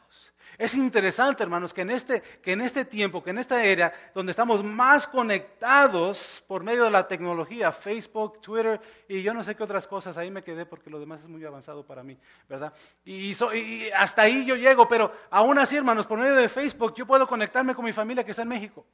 Es 0.59 0.75
interesante, 0.75 1.41
hermanos, 1.41 1.73
que 1.73 1.81
en, 1.81 1.89
este, 1.89 2.21
que 2.21 2.51
en 2.51 2.59
este 2.59 2.83
tiempo, 2.83 3.23
que 3.23 3.29
en 3.29 3.37
esta 3.37 3.63
era, 3.63 3.93
donde 4.13 4.31
estamos 4.31 4.61
más 4.61 5.07
conectados 5.07 6.43
por 6.47 6.63
medio 6.65 6.83
de 6.83 6.89
la 6.91 7.07
tecnología, 7.07 7.71
Facebook, 7.71 8.41
Twitter 8.41 8.81
y 9.07 9.21
yo 9.21 9.33
no 9.33 9.41
sé 9.41 9.55
qué 9.55 9.63
otras 9.63 9.87
cosas, 9.87 10.17
ahí 10.17 10.29
me 10.29 10.43
quedé 10.43 10.65
porque 10.65 10.89
lo 10.89 10.99
demás 10.99 11.21
es 11.21 11.29
muy 11.29 11.45
avanzado 11.45 11.85
para 11.85 12.03
mí, 12.03 12.17
¿verdad? 12.49 12.73
Y, 13.05 13.31
y 13.31 13.89
hasta 13.95 14.23
ahí 14.23 14.43
yo 14.43 14.57
llego, 14.57 14.85
pero 14.89 15.13
aún 15.29 15.57
así, 15.57 15.77
hermanos, 15.77 16.05
por 16.05 16.19
medio 16.19 16.35
de 16.35 16.49
Facebook 16.49 16.93
yo 16.93 17.07
puedo 17.07 17.25
conectarme 17.25 17.73
con 17.73 17.85
mi 17.85 17.93
familia 17.93 18.25
que 18.25 18.31
está 18.31 18.43
en 18.43 18.49
México 18.49 18.85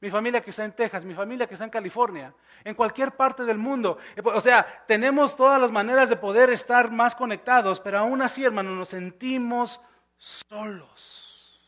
mi 0.00 0.10
familia 0.10 0.42
que 0.42 0.50
está 0.50 0.66
en 0.66 0.72
Texas, 0.72 1.02
mi 1.02 1.14
familia 1.14 1.46
que 1.46 1.54
está 1.54 1.64
en 1.64 1.70
California, 1.70 2.34
en 2.62 2.74
cualquier 2.74 3.12
parte 3.12 3.42
del 3.42 3.56
mundo. 3.56 3.96
O 4.22 4.40
sea, 4.42 4.84
tenemos 4.86 5.34
todas 5.34 5.58
las 5.58 5.72
maneras 5.72 6.10
de 6.10 6.16
poder 6.16 6.50
estar 6.50 6.90
más 6.90 7.14
conectados, 7.14 7.80
pero 7.80 8.00
aún 8.00 8.20
así, 8.20 8.44
hermanos, 8.44 8.76
nos 8.76 8.88
sentimos 8.90 9.80
solos, 10.16 11.60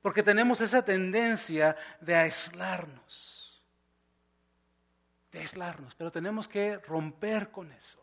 porque 0.00 0.22
tenemos 0.22 0.60
esa 0.60 0.84
tendencia 0.84 1.76
de 2.00 2.14
aislarnos, 2.14 3.62
de 5.30 5.40
aislarnos, 5.40 5.94
pero 5.94 6.10
tenemos 6.10 6.48
que 6.48 6.76
romper 6.78 7.50
con 7.50 7.72
eso. 7.72 7.98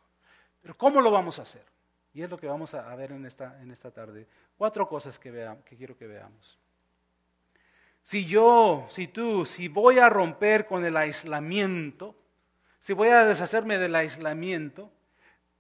Pero 0.62 0.78
¿cómo 0.78 1.02
lo 1.02 1.12
vamos 1.12 1.40
a 1.40 1.44
hacer? 1.44 1.66
Y 2.14 2.22
es 2.22 2.30
lo 2.30 2.38
que 2.38 2.48
vamos 2.48 2.74
a 2.74 2.96
ver 2.96 3.12
en 3.12 3.26
esta, 3.26 3.62
en 3.62 3.72
esta 3.72 3.92
tarde. 3.92 4.28
Cuatro 4.58 4.88
cosas 4.88 5.20
que, 5.20 5.32
que 5.66 5.78
quiero 5.78 5.96
que 5.96 6.08
veamos. 6.08 6.58
Si 8.02 8.26
yo, 8.26 8.88
si 8.90 9.08
tú, 9.08 9.46
si 9.46 9.68
voy 9.68 10.00
a 10.00 10.10
romper 10.10 10.66
con 10.66 10.84
el 10.86 10.98
aislamiento, 10.98 12.16
si 12.80 12.94
voy 12.94 13.10
a 13.10 13.26
deshacerme 13.26 13.78
del 13.78 13.96
aislamiento, 13.96 14.92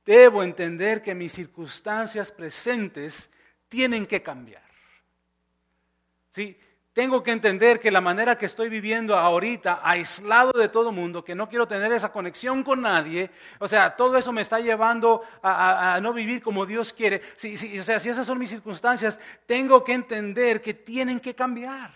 debo 0.06 0.42
entender 0.42 1.02
que 1.02 1.14
mis 1.14 1.34
circunstancias 1.34 2.32
presentes 2.32 3.30
tienen 3.70 4.06
que 4.06 4.22
cambiar. 4.22 4.64
¿Sí? 6.32 6.58
Tengo 6.92 7.24
que 7.24 7.32
entender 7.32 7.80
que 7.80 7.92
la 7.92 8.02
manera 8.02 8.38
que 8.38 8.48
estoy 8.48 8.68
viviendo 8.68 9.16
ahorita, 9.16 9.80
aislado 9.84 10.52
de 10.52 10.68
todo 10.68 10.92
mundo, 10.92 11.24
que 11.24 11.36
no 11.36 11.48
quiero 11.48 11.68
tener 11.68 11.94
esa 11.94 12.12
conexión 12.12 12.64
con 12.64 12.82
nadie, 12.82 13.30
o 13.60 13.68
sea, 13.68 13.96
todo 13.96 14.18
eso 14.18 14.34
me 14.34 14.42
está 14.42 14.60
llevando 14.60 15.22
a, 15.42 16.00
no 16.02 16.12
vivir 16.12 16.42
como 16.42 16.66
Dios 16.66 16.92
quiere. 16.92 17.22
o 17.38 17.84
sea, 17.84 18.00
si 18.00 18.10
esas 18.10 18.28
son 18.28 18.40
mis 18.40 18.50
circunstancias, 18.50 19.20
tengo 19.46 19.84
que 19.84 19.94
entender 19.94 20.62
que 20.62 20.74
tienen 20.74 21.20
que 21.20 21.36
cambiar. 21.36 21.94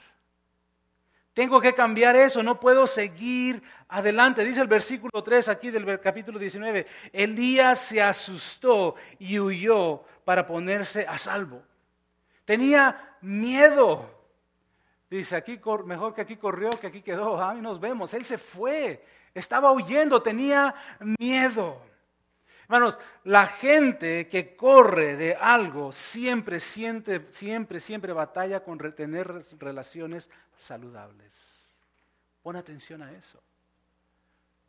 Tengo 1.33 1.59
que 1.59 1.73
cambiar 1.73 2.15
eso, 2.15 2.43
no 2.43 2.59
puedo 2.59 2.85
seguir 2.85 3.63
adelante. 3.87 4.45
Dice 4.45 4.61
el 4.61 4.67
versículo 4.67 5.23
3 5.23 5.49
aquí 5.49 5.71
del 5.71 5.99
capítulo 5.99 6.37
19, 6.37 6.85
Elías 7.11 7.79
se 7.79 8.01
asustó 8.01 8.95
y 9.17 9.39
huyó 9.39 10.05
para 10.25 10.45
ponerse 10.47 11.05
a 11.07 11.17
salvo. 11.17 11.63
Tenía 12.45 13.17
miedo. 13.21 14.09
Dice, 15.09 15.35
aquí 15.35 15.59
mejor 15.85 16.13
que 16.13 16.21
aquí 16.21 16.37
corrió, 16.37 16.69
que 16.71 16.87
aquí 16.87 17.01
quedó. 17.01 17.43
Ahí 17.43 17.61
nos 17.61 17.79
vemos. 17.79 18.13
Él 18.13 18.25
se 18.25 18.37
fue. 18.37 19.05
Estaba 19.33 19.71
huyendo, 19.71 20.21
tenía 20.21 20.73
miedo. 21.19 21.81
Hermanos, 22.63 22.97
la 23.25 23.45
gente 23.45 24.29
que 24.29 24.55
corre 24.55 25.15
de 25.15 25.35
algo 25.35 25.91
siempre, 25.91 26.59
siente, 26.59 27.27
siempre, 27.29 27.79
siempre 27.79 28.13
batalla 28.13 28.63
con 28.63 28.79
tener 28.95 29.43
relaciones 29.59 30.29
saludables. 30.57 31.33
Pon 32.41 32.55
atención 32.55 33.03
a 33.03 33.11
eso. 33.11 33.39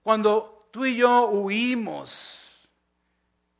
Cuando 0.03 0.69
tú 0.71 0.85
y 0.85 0.97
yo 0.97 1.29
huimos, 1.29 2.44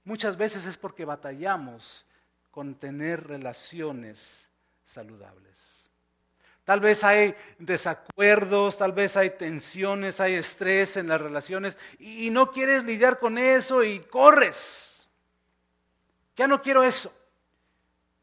muchas 0.05 0.37
veces 0.37 0.67
es 0.67 0.77
porque 0.77 1.05
batallamos 1.05 2.07
con 2.51 2.75
tener 2.75 3.27
relaciones 3.27 4.49
saludables. 4.85 5.45
Tal 6.65 6.81
vez 6.81 7.05
hay 7.05 7.35
desacuerdos, 7.59 8.79
tal 8.79 8.93
vez 8.93 9.17
hay 9.17 9.31
tensiones, 9.31 10.19
hay 10.21 10.35
estrés 10.35 10.97
en 10.97 11.09
las 11.09 11.21
relaciones 11.21 11.77
y 11.99 12.31
no 12.31 12.51
quieres 12.53 12.85
lidiar 12.85 13.19
con 13.19 13.37
eso 13.37 13.83
y 13.83 14.01
corres. 14.01 15.07
Ya 16.37 16.49
no 16.49 16.63
quiero 16.63 16.83
eso. 16.83 17.13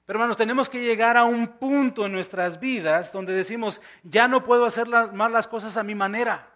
Pero 0.06 0.17
hermanos, 0.17 0.38
tenemos 0.38 0.70
que 0.70 0.84
llegar 0.84 1.17
a 1.17 1.24
un 1.24 1.48
punto 1.48 2.06
en 2.06 2.12
nuestras 2.12 2.60
vidas 2.60 3.13
donde 3.13 3.34
decimos, 3.34 3.80
ya 4.04 4.28
no 4.28 4.44
puedo 4.44 4.65
hacer 4.65 4.88
más 4.88 5.32
las 5.32 5.48
cosas 5.48 5.78
a 5.78 5.84
mi 5.84 5.94
manera. 5.94 6.50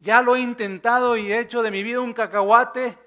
Ya 0.00 0.20
lo 0.22 0.34
he 0.34 0.40
intentado 0.40 1.16
y 1.16 1.32
he 1.32 1.38
hecho 1.38 1.62
de 1.62 1.70
mi 1.70 1.82
vida 1.82 2.00
un 2.00 2.12
cacahuate. 2.12 2.98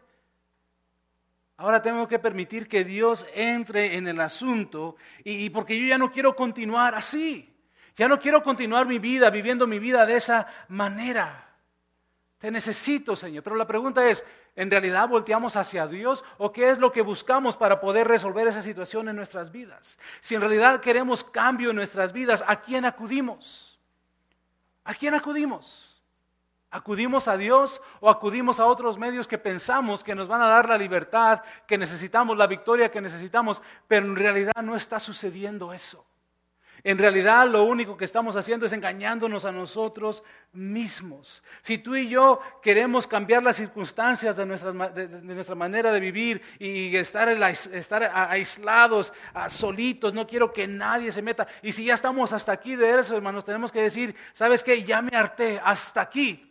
Ahora 1.57 1.81
tengo 1.81 2.07
que 2.07 2.19
permitir 2.19 2.67
que 2.67 2.83
Dios 2.83 3.25
entre 3.33 3.97
en 3.97 4.07
el 4.07 4.21
asunto 4.21 4.95
y, 5.23 5.49
porque 5.49 5.79
yo 5.79 5.87
ya 5.87 5.97
no 5.97 6.11
quiero 6.11 6.35
continuar 6.35 6.93
así. 6.93 7.51
Ya 7.95 8.07
no 8.07 8.19
quiero 8.19 8.43
continuar 8.43 8.85
mi 8.85 8.99
vida 8.99 9.31
viviendo 9.31 9.65
mi 9.65 9.79
vida 9.79 10.05
de 10.05 10.17
esa 10.17 10.45
manera. 10.67 11.49
Te 12.37 12.51
necesito, 12.51 13.15
Señor. 13.15 13.43
Pero 13.43 13.55
la 13.55 13.65
pregunta 13.65 14.07
es, 14.07 14.23
¿en 14.55 14.69
realidad 14.69 15.09
volteamos 15.09 15.55
hacia 15.55 15.87
Dios 15.87 16.23
o 16.37 16.51
qué 16.51 16.69
es 16.69 16.77
lo 16.77 16.91
que 16.91 17.01
buscamos 17.01 17.57
para 17.57 17.79
poder 17.79 18.07
resolver 18.07 18.47
esa 18.47 18.61
situación 18.61 19.09
en 19.09 19.15
nuestras 19.15 19.51
vidas? 19.51 19.97
Si 20.19 20.35
en 20.35 20.41
realidad 20.41 20.79
queremos 20.79 21.23
cambio 21.23 21.71
en 21.71 21.75
nuestras 21.75 22.13
vidas, 22.13 22.43
¿a 22.45 22.61
quién 22.61 22.85
acudimos? 22.85 23.79
¿A 24.83 24.93
quién 24.93 25.15
acudimos? 25.15 25.86
¿Acudimos 26.69 27.27
a 27.27 27.37
Dios 27.37 27.81
o 28.01 28.09
acudimos 28.09 28.59
a 28.59 28.65
otros 28.65 28.97
medios 28.97 29.27
que 29.27 29.37
pensamos 29.37 30.03
que 30.03 30.15
nos 30.15 30.27
van 30.27 30.41
a 30.41 30.47
dar 30.47 30.67
la 30.67 30.77
libertad, 30.77 31.41
que 31.65 31.77
necesitamos, 31.77 32.37
la 32.37 32.47
victoria 32.47 32.91
que 32.91 32.99
necesitamos, 32.99 33.61
pero 33.87 34.05
en 34.05 34.15
realidad 34.15 34.61
no 34.61 34.75
está 34.75 34.99
sucediendo 34.99 35.71
eso? 35.71 36.05
En 36.83 36.97
realidad 36.97 37.47
lo 37.49 37.63
único 37.63 37.97
que 37.97 38.05
estamos 38.05 38.35
haciendo 38.35 38.65
es 38.65 38.73
engañándonos 38.73 39.45
a 39.45 39.51
nosotros 39.51 40.23
mismos. 40.53 41.43
Si 41.61 41.79
tú 41.79 41.95
y 41.95 42.07
yo 42.07 42.39
queremos 42.61 43.07
cambiar 43.07 43.43
las 43.43 43.55
circunstancias 43.55 44.35
de 44.35 44.45
nuestra, 44.45 44.71
nuestra 44.71 45.55
manera 45.55 45.91
de 45.91 45.99
vivir 45.99 46.41
y 46.59 46.95
estar, 46.95 47.29
estar 47.29 48.11
aislados, 48.29 49.11
solitos, 49.49 50.13
no 50.13 50.27
quiero 50.27 50.53
que 50.53 50.67
nadie 50.67 51.11
se 51.11 51.21
meta. 51.21 51.47
Y 51.61 51.71
si 51.71 51.85
ya 51.85 51.95
estamos 51.95 52.31
hasta 52.31 52.51
aquí 52.51 52.75
de 52.75 52.99
eso, 52.99 53.15
hermanos, 53.15 53.43
tenemos 53.43 53.71
que 53.71 53.81
decir, 53.81 54.15
¿sabes 54.33 54.63
qué? 54.63 54.83
Ya 54.83 55.01
me 55.01 55.17
harté, 55.17 55.59
hasta 55.63 56.01
aquí. 56.01 56.46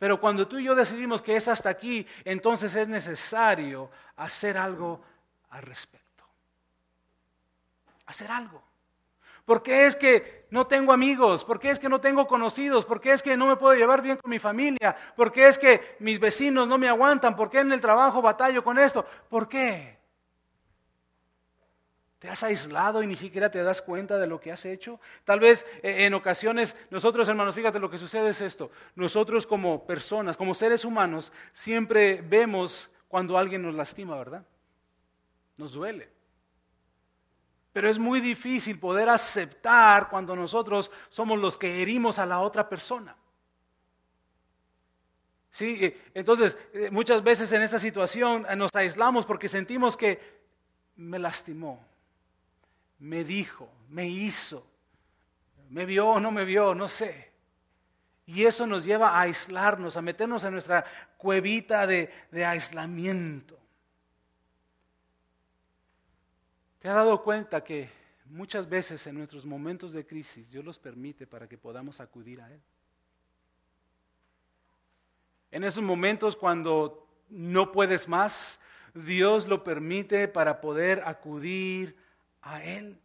Pero 0.00 0.18
cuando 0.18 0.48
tú 0.48 0.58
y 0.58 0.64
yo 0.64 0.74
decidimos 0.74 1.20
que 1.20 1.36
es 1.36 1.46
hasta 1.46 1.68
aquí, 1.68 2.06
entonces 2.24 2.74
es 2.74 2.88
necesario 2.88 3.90
hacer 4.16 4.56
algo 4.56 5.02
al 5.50 5.60
respecto. 5.60 6.24
Hacer 8.06 8.30
algo. 8.30 8.64
¿Por 9.44 9.62
qué 9.62 9.84
es 9.84 9.96
que 9.96 10.46
no 10.48 10.66
tengo 10.66 10.94
amigos? 10.94 11.44
¿Por 11.44 11.60
qué 11.60 11.70
es 11.70 11.78
que 11.78 11.90
no 11.90 12.00
tengo 12.00 12.26
conocidos? 12.26 12.86
¿Por 12.86 12.98
qué 12.98 13.12
es 13.12 13.22
que 13.22 13.36
no 13.36 13.46
me 13.46 13.56
puedo 13.56 13.74
llevar 13.74 14.00
bien 14.00 14.16
con 14.16 14.30
mi 14.30 14.38
familia? 14.38 14.96
¿Por 15.14 15.30
qué 15.30 15.48
es 15.48 15.58
que 15.58 15.96
mis 16.00 16.18
vecinos 16.18 16.66
no 16.66 16.78
me 16.78 16.88
aguantan? 16.88 17.36
¿Por 17.36 17.50
qué 17.50 17.60
en 17.60 17.70
el 17.70 17.80
trabajo 17.80 18.22
batallo 18.22 18.64
con 18.64 18.78
esto? 18.78 19.04
¿Por 19.28 19.50
qué? 19.50 19.99
¿Te 22.20 22.28
has 22.28 22.42
aislado 22.42 23.02
y 23.02 23.06
ni 23.06 23.16
siquiera 23.16 23.50
te 23.50 23.62
das 23.62 23.80
cuenta 23.80 24.18
de 24.18 24.26
lo 24.26 24.38
que 24.38 24.52
has 24.52 24.66
hecho? 24.66 25.00
Tal 25.24 25.40
vez 25.40 25.64
eh, 25.82 26.04
en 26.04 26.12
ocasiones 26.12 26.76
nosotros, 26.90 27.26
hermanos, 27.30 27.54
fíjate 27.54 27.78
lo 27.78 27.90
que 27.90 27.96
sucede 27.96 28.28
es 28.28 28.42
esto. 28.42 28.70
Nosotros 28.94 29.46
como 29.46 29.86
personas, 29.86 30.36
como 30.36 30.54
seres 30.54 30.84
humanos, 30.84 31.32
siempre 31.54 32.20
vemos 32.20 32.90
cuando 33.08 33.38
alguien 33.38 33.62
nos 33.62 33.74
lastima, 33.74 34.18
¿verdad? 34.18 34.44
Nos 35.56 35.72
duele. 35.72 36.10
Pero 37.72 37.88
es 37.88 37.98
muy 37.98 38.20
difícil 38.20 38.78
poder 38.78 39.08
aceptar 39.08 40.10
cuando 40.10 40.36
nosotros 40.36 40.90
somos 41.08 41.38
los 41.38 41.56
que 41.56 41.80
herimos 41.80 42.18
a 42.18 42.26
la 42.26 42.40
otra 42.40 42.68
persona. 42.68 43.16
Sí, 45.50 45.78
eh, 45.80 46.00
entonces 46.12 46.54
eh, 46.74 46.90
muchas 46.90 47.22
veces 47.22 47.50
en 47.52 47.62
esta 47.62 47.78
situación 47.78 48.46
nos 48.58 48.74
aislamos 48.74 49.24
porque 49.24 49.48
sentimos 49.48 49.96
que 49.96 50.20
me 50.96 51.18
lastimó, 51.18 51.82
me 53.00 53.24
dijo, 53.24 53.68
me 53.88 54.08
hizo, 54.08 54.66
me 55.70 55.84
vio 55.84 56.08
o 56.08 56.20
no 56.20 56.30
me 56.30 56.44
vio, 56.44 56.74
no 56.74 56.88
sé. 56.88 57.30
Y 58.26 58.44
eso 58.44 58.66
nos 58.66 58.84
lleva 58.84 59.10
a 59.10 59.22
aislarnos, 59.22 59.96
a 59.96 60.02
meternos 60.02 60.44
en 60.44 60.52
nuestra 60.52 60.84
cuevita 61.16 61.86
de, 61.86 62.10
aislamiento. 62.46 63.58
¿Te 66.78 66.88
has 66.88 66.94
dado 66.94 67.22
cuenta 67.22 67.64
que 67.64 67.90
muchas 68.26 68.68
veces 68.68 69.04
en 69.06 69.16
nuestros 69.16 69.44
momentos 69.44 69.92
de 69.92 70.06
crisis 70.06 70.48
Dios 70.48 70.64
los 70.64 70.78
permite 70.78 71.26
para 71.26 71.48
que 71.48 71.58
podamos 71.58 72.00
acudir 72.00 72.40
a 72.40 72.52
Él? 72.52 72.60
En 75.50 75.64
esos 75.64 75.82
momentos 75.82 76.36
cuando 76.36 77.08
no 77.28 77.72
puedes 77.72 78.06
más, 78.06 78.60
Dios 78.94 79.48
lo 79.48 79.64
permite 79.64 80.28
para 80.28 80.60
poder 80.60 81.02
acudir 81.04 81.96
a 82.42 82.62
Él. 82.62 82.98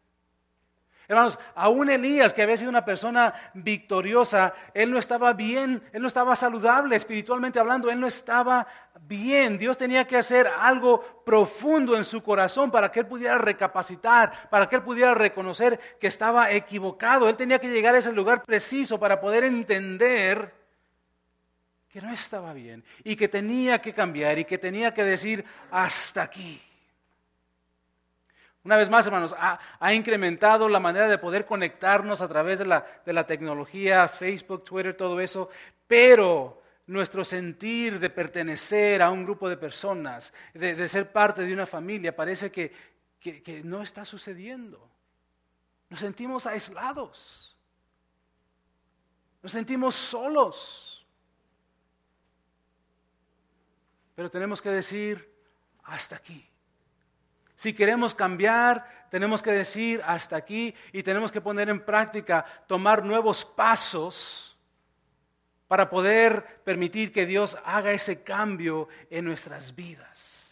Hermanos, 1.08 1.38
aún 1.54 1.90
Elías, 1.92 2.34
que 2.34 2.42
había 2.42 2.58
sido 2.58 2.70
una 2.70 2.84
persona 2.84 3.34
victoriosa, 3.54 4.56
él 4.74 4.90
no 4.90 4.98
estaba 4.98 5.34
bien, 5.34 5.84
él 5.94 6.02
no 6.02 6.08
estaba 6.08 6.36
saludable 6.36 6.96
espiritualmente 6.96 7.60
hablando, 7.60 7.92
él 7.92 8.00
no 8.00 8.08
estaba 8.08 8.66
bien. 9.02 9.60
Dios 9.60 9.78
tenía 9.78 10.08
que 10.08 10.18
hacer 10.18 10.48
algo 10.48 11.24
profundo 11.24 11.96
en 11.96 12.06
su 12.06 12.24
corazón 12.24 12.72
para 12.72 12.92
que 12.92 13.02
él 13.02 13.06
pudiera 13.06 13.38
recapacitar, 13.38 14.50
para 14.50 14.68
que 14.68 14.78
él 14.78 14.82
pudiera 14.82 15.14
reconocer 15.14 15.80
que 16.00 16.08
estaba 16.08 16.52
equivocado. 16.52 17.30
Él 17.30 17.36
tenía 17.36 17.60
que 17.60 17.70
llegar 17.70 17.94
a 17.94 18.00
ese 18.00 18.12
lugar 18.12 18.42
preciso 18.42 19.00
para 19.00 19.20
poder 19.20 19.44
entender 19.44 20.56
que 21.88 22.02
no 22.02 22.12
estaba 22.12 22.52
bien 22.52 22.84
y 23.04 23.16
que 23.16 23.28
tenía 23.28 23.80
que 23.80 23.94
cambiar 23.94 24.40
y 24.40 24.46
que 24.46 24.58
tenía 24.58 24.92
que 24.92 25.04
decir 25.04 25.46
hasta 25.70 26.24
aquí. 26.24 26.60
Una 28.66 28.78
vez 28.78 28.90
más, 28.90 29.06
hermanos, 29.06 29.36
ha, 29.38 29.94
incrementado 29.94 30.68
la 30.68 30.80
manera 30.80 31.08
de 31.08 31.20
poder 31.20 31.46
conectarnos 31.46 32.20
a 32.20 32.28
través 32.28 32.58
de 32.58 32.66
la, 32.66 33.28
tecnología, 33.28 34.08
Facebook, 34.08 34.64
Twitter, 34.64 34.98
todo 34.98 35.22
eso, 35.22 35.50
pero 35.88 36.64
nuestro 36.88 37.24
sentir 37.24 38.00
de 38.00 38.10
pertenecer 38.10 39.04
a 39.04 39.12
un 39.12 39.24
grupo 39.24 39.48
de 39.48 39.58
personas, 39.58 40.34
de, 40.56 40.88
ser 40.88 41.12
parte 41.12 41.46
de 41.46 41.54
una 41.54 41.68
familia, 41.68 42.16
parece 42.16 42.52
que 42.52 42.74
no 43.64 43.84
está 43.84 44.04
sucediendo. 44.04 44.90
Nos 45.90 46.00
sentimos 46.00 46.48
aislados. 46.48 47.56
Nos 49.44 49.52
sentimos 49.52 49.94
solos. 49.94 51.06
Pero 54.16 54.32
tenemos 54.32 54.60
que 54.60 54.70
decir, 54.70 55.32
hasta 55.84 56.16
aquí. 56.16 56.50
Si 57.56 57.74
queremos 57.74 58.14
cambiar, 58.14 59.08
tenemos 59.10 59.42
que 59.42 59.52
decir 59.52 60.02
hasta 60.06 60.36
aquí 60.36 60.76
y 60.92 61.04
tenemos 61.04 61.32
que 61.32 61.42
poner 61.42 61.70
en 61.70 61.80
práctica, 61.80 62.46
tomar 62.68 63.04
nuevos 63.04 63.46
pasos 63.46 64.58
para 65.68 65.90
poder 65.90 66.62
permitir 66.64 67.12
que 67.12 67.26
Dios 67.26 67.58
haga 67.66 67.92
ese 67.92 68.22
cambio 68.24 68.88
en 69.10 69.26
nuestras 69.26 69.76
vidas. 69.76 70.46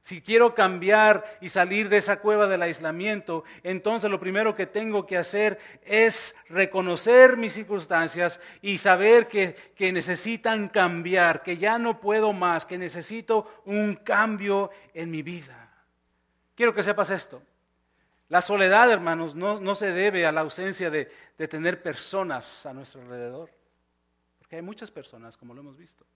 Si 0.00 0.20
quiero 0.20 0.52
cambiar 0.52 1.38
y 1.40 1.48
salir 1.48 1.88
de 1.88 1.98
esa 1.98 2.18
cueva 2.18 2.48
del 2.48 2.62
aislamiento, 2.62 3.44
entonces 3.62 4.10
lo 4.10 4.18
primero 4.18 4.56
que 4.56 4.66
tengo 4.66 5.06
que 5.06 5.16
hacer 5.16 5.60
es 5.84 6.34
reconocer 6.48 7.36
mis 7.36 7.52
circunstancias 7.52 8.40
y 8.60 8.78
saber 8.78 9.28
que, 9.28 9.54
que, 9.76 9.92
necesitan 9.92 10.68
cambiar, 10.68 11.44
que 11.44 11.56
ya 11.56 11.78
no 11.78 12.00
puedo 12.00 12.32
más, 12.32 12.66
que 12.66 12.78
necesito 12.78 13.62
un 13.64 13.94
cambio 13.94 14.70
en 14.92 15.08
mi 15.08 15.22
vida. 15.22 15.61
Quiero 16.62 16.76
que 16.76 16.84
sepas 16.84 17.10
esto. 17.10 17.42
La 18.28 18.40
soledad, 18.40 18.88
hermanos, 18.88 19.34
no, 19.34 19.58
no 19.58 19.74
se 19.74 19.90
debe 19.90 20.26
a 20.26 20.30
la 20.30 20.42
ausencia 20.42 20.90
de, 20.90 21.10
de 21.36 21.48
tener 21.48 21.82
personas 21.82 22.64
a 22.66 22.72
nuestro 22.72 23.00
alrededor, 23.02 23.50
porque 24.38 24.54
hay 24.54 24.62
muchas 24.62 24.88
personas, 24.88 25.36
como 25.36 25.54
lo 25.54 25.60
hemos 25.62 25.76
visto 25.76 26.06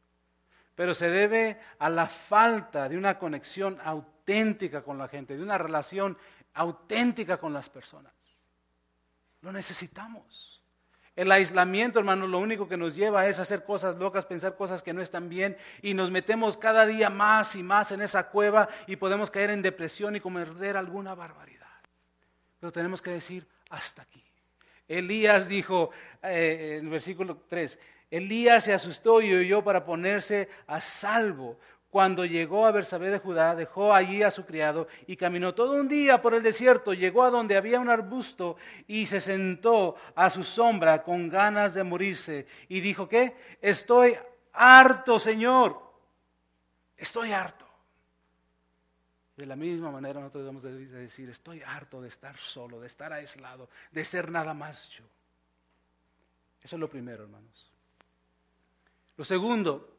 pero 0.77 0.95
se 0.95 1.11
debe 1.11 1.59
a 1.81 1.91
la 1.91 2.07
falta 2.07 2.89
de 2.89 2.97
una 2.97 3.19
conexión 3.19 3.81
auténtica 3.83 4.83
con 4.83 4.99
la 4.99 5.09
gente, 5.09 5.37
de 5.37 5.43
una 5.43 5.59
relación 5.59 6.17
auténtica 6.55 7.39
con 7.39 7.53
las 7.53 7.69
personas. 7.69 8.13
Lo 9.41 9.51
necesitamos. 9.51 10.56
El 11.16 11.33
aislamiento, 11.33 11.98
hermanos, 11.98 12.29
lo 12.29 12.38
único 12.38 12.68
que 12.68 12.76
nos 12.76 12.94
lleva 12.94 13.26
es 13.26 13.38
hacer 13.38 13.64
cosas 13.64 13.96
locas, 13.96 14.26
pensar 14.26 14.55
cosas 14.55 14.83
que 14.83 14.92
no 14.92 15.00
están 15.00 15.31
bien 15.31 15.57
y 15.81 15.94
nos 15.94 16.11
metemos 16.11 16.59
cada 16.59 16.85
día 16.85 17.09
más 17.09 17.57
y 17.57 17.62
más 17.62 17.90
en 17.90 18.02
esa 18.02 18.29
cueva 18.29 18.68
y 18.87 18.96
podemos 18.96 19.31
caer 19.31 19.48
en 19.48 19.62
depresión 19.62 20.14
y 20.14 20.20
cometer 20.20 20.76
alguna 20.76 21.14
barbaridad. 21.14 21.66
Pero 22.61 22.70
tenemos 22.70 23.00
que 23.00 23.12
decir 23.12 23.46
hasta 23.70 24.02
aquí. 24.02 24.22
Elías 24.87 25.48
dijo 25.48 25.90
eh, 26.22 26.76
en 26.79 26.85
el 26.85 26.90
versículo 26.90 27.44
3, 27.48 27.79
Elías 28.11 28.64
se 28.64 28.74
asustó 28.74 29.20
y 29.22 29.35
huyó 29.35 29.64
para 29.64 29.85
ponerse 29.85 30.50
a 30.66 30.83
salvo. 30.83 31.59
Cuando 31.97 32.27
llegó 32.27 32.67
a 32.67 32.73
Bersabé 32.73 33.09
de 33.09 33.21
Judá, 33.21 33.55
dejó 33.55 33.95
allí 33.95 34.23
a 34.23 34.31
su 34.31 34.45
criado 34.45 34.87
y 35.07 35.17
caminó 35.17 35.55
todo 35.55 35.81
un 35.81 35.89
día 35.89 36.21
por 36.21 36.35
el 36.35 36.43
desierto. 36.43 36.93
Llegó 36.93 37.25
a 37.25 37.31
donde 37.31 37.57
había 37.57 37.81
un 37.81 37.89
arbusto 37.89 38.59
y 38.87 39.07
se 39.07 39.19
sentó 39.19 39.97
a 40.15 40.29
su 40.29 40.45
sombra 40.45 41.03
con 41.03 41.31
ganas 41.31 41.73
de 41.73 41.85
morirse. 41.85 42.47
Y 42.69 42.83
dijo, 42.83 43.09
¿qué? 43.09 43.35
Estoy 43.63 44.15
harto, 44.53 45.19
Señor. 45.19 45.81
Estoy 46.99 47.33
harto. 47.33 47.67
De 49.35 49.47
la 49.47 49.57
misma 49.57 49.91
manera 49.91 50.21
nosotros 50.21 50.45
debemos 50.45 50.63
decir, 50.93 51.31
estoy 51.31 51.63
harto 51.63 52.03
de 52.03 52.09
estar 52.09 52.37
solo, 52.37 52.79
de 52.79 52.89
estar 52.89 53.11
aislado, 53.15 53.71
de 53.91 54.05
ser 54.05 54.31
nada 54.31 54.53
más 54.53 54.91
yo. 54.91 55.05
Eso 56.63 56.77
es 56.77 56.81
lo 56.81 56.91
primero, 56.91 57.23
hermanos. 57.23 57.73
Lo 59.17 59.25
segundo, 59.25 59.96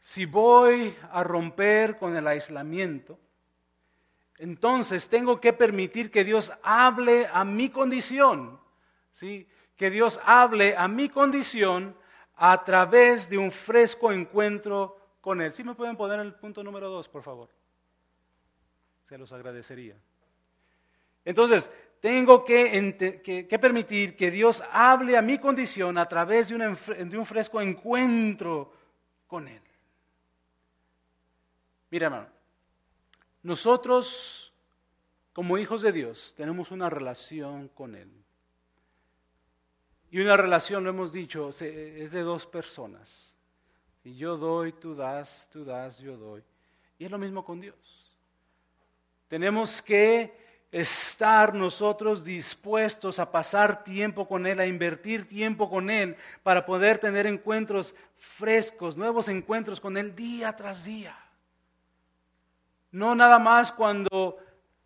si 0.00 0.24
voy 0.26 0.94
a 1.12 1.22
romper 1.22 1.98
con 1.98 2.16
el 2.16 2.26
aislamiento, 2.26 3.18
entonces 4.38 5.08
tengo 5.08 5.40
que 5.40 5.52
permitir 5.52 6.10
que 6.10 6.24
Dios 6.24 6.52
hable 6.62 7.28
a 7.32 7.44
mi 7.44 7.68
condición, 7.68 8.58
¿sí? 9.12 9.46
que 9.76 9.90
Dios 9.90 10.18
hable 10.24 10.76
a 10.76 10.88
mi 10.88 11.08
condición 11.08 11.94
a 12.36 12.64
través 12.64 13.28
de 13.28 13.36
un 13.36 13.52
fresco 13.52 14.10
encuentro 14.10 14.96
con 15.20 15.42
Él. 15.42 15.52
¿Sí 15.52 15.62
me 15.62 15.74
pueden 15.74 15.96
poner 15.96 16.20
el 16.20 16.34
punto 16.34 16.64
número 16.64 16.88
dos, 16.88 17.08
por 17.08 17.22
favor? 17.22 17.50
Se 19.04 19.18
los 19.18 19.30
agradecería. 19.32 19.96
Entonces, 21.24 21.70
tengo 22.00 22.44
que, 22.44 23.58
permitir 23.60 24.16
que 24.16 24.30
Dios 24.30 24.62
hable 24.72 25.16
a 25.16 25.22
mi 25.22 25.38
condición 25.38 25.98
a 25.98 26.06
través 26.06 26.48
de 26.48 26.54
un, 27.18 27.26
fresco 27.26 27.60
encuentro 27.60 28.72
con 29.26 29.46
Él. 29.48 29.60
Mira, 31.90 32.06
hermano, 32.06 32.28
nosotros 33.42 34.52
como 35.32 35.58
hijos 35.58 35.82
de 35.82 35.92
Dios 35.92 36.34
tenemos 36.36 36.70
una 36.70 36.90
relación 36.90 37.68
con 37.68 37.94
Él. 37.94 38.10
Y 40.10 40.20
una 40.20 40.36
relación, 40.36 40.82
lo 40.82 40.90
hemos 40.90 41.12
dicho, 41.12 41.50
es 41.50 42.10
de 42.10 42.22
dos 42.22 42.46
personas. 42.46 43.34
Si 44.02 44.16
yo 44.16 44.36
doy, 44.36 44.72
tú 44.72 44.94
das, 44.94 45.48
tú 45.52 45.64
das, 45.64 45.98
yo 45.98 46.16
doy. 46.16 46.42
Y 46.98 47.04
es 47.04 47.10
lo 47.10 47.18
mismo 47.18 47.44
con 47.44 47.60
Dios. 47.60 47.76
Tenemos 49.28 49.80
que 49.80 50.36
estar 50.72 51.54
nosotros 51.54 52.24
dispuestos 52.24 53.18
a 53.18 53.30
pasar 53.30 53.84
tiempo 53.84 54.26
con 54.26 54.46
Él, 54.46 54.58
a 54.58 54.66
invertir 54.66 55.28
tiempo 55.28 55.70
con 55.70 55.90
Él, 55.90 56.16
para 56.42 56.66
poder 56.66 56.98
tener 56.98 57.26
encuentros 57.26 57.94
frescos, 58.16 58.96
nuevos 58.96 59.28
encuentros 59.28 59.80
con 59.80 59.96
Él 59.96 60.14
día 60.14 60.56
tras 60.56 60.84
día. 60.84 61.16
No 62.92 63.14
nada 63.14 63.38
más 63.38 63.72
cuando 63.72 64.38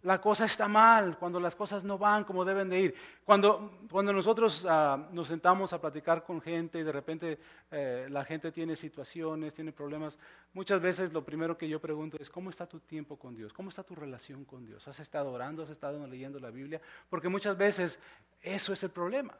la 0.05 0.21
cosa 0.21 0.45
está 0.45 0.69
mal, 0.69 1.17
cuando 1.19 1.41
las 1.41 1.55
cosas 1.55 1.83
no 1.83 1.97
van 1.97 2.25
como 2.25 2.45
deben 2.45 2.69
de 2.69 2.79
ir. 2.79 2.95
Cuando, 3.25 3.81
cuando 3.91 4.13
nosotros 4.13 4.67
ah, 4.69 5.09
nos 5.13 5.29
sentamos 5.29 5.73
a 5.73 5.81
platicar 5.81 6.23
con 6.23 6.43
gente 6.43 6.79
y 6.79 6.83
de 6.83 6.93
repente 6.93 7.39
eh, 7.71 8.07
la 8.11 8.25
gente 8.25 8.53
tiene 8.53 8.77
situaciones, 8.77 9.55
tiene 9.55 9.73
problemas, 9.73 10.19
muchas 10.53 10.81
veces 10.81 11.13
lo 11.13 11.25
primero 11.25 11.57
que 11.57 11.69
yo 11.69 11.81
pregunto 11.81 12.19
es, 12.21 12.29
¿cómo 12.29 12.51
está 12.51 12.67
tu 12.67 12.81
tiempo 12.81 13.17
con 13.17 13.35
Dios? 13.35 13.53
¿Cómo 13.55 13.71
está 13.71 13.83
tu 13.83 13.95
relación 13.95 14.45
con 14.45 14.67
Dios? 14.67 14.87
¿Has 14.87 15.01
estado 15.01 15.33
orando? 15.33 15.63
¿Has 15.63 15.71
estado 15.71 16.07
leyendo 16.07 16.39
la 16.39 16.51
Biblia? 16.51 16.83
Porque 17.09 17.31
muchas 17.31 17.57
veces 17.57 17.99
eso 18.43 18.75
es 18.75 18.83
el 18.83 18.91
problema. 18.91 19.35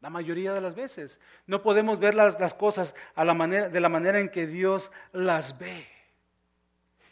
La 0.00 0.08
mayoría 0.08 0.54
de 0.54 0.60
las 0.62 0.74
veces. 0.74 1.20
No 1.46 1.62
podemos 1.62 1.98
ver 1.98 2.14
las, 2.14 2.40
las 2.40 2.54
cosas 2.54 2.94
de 3.14 3.80
la 3.80 3.88
manera 3.88 4.20
en 4.20 4.30
que 4.30 4.46
Dios 4.46 4.90
las 5.12 5.58
ve. 5.58 5.95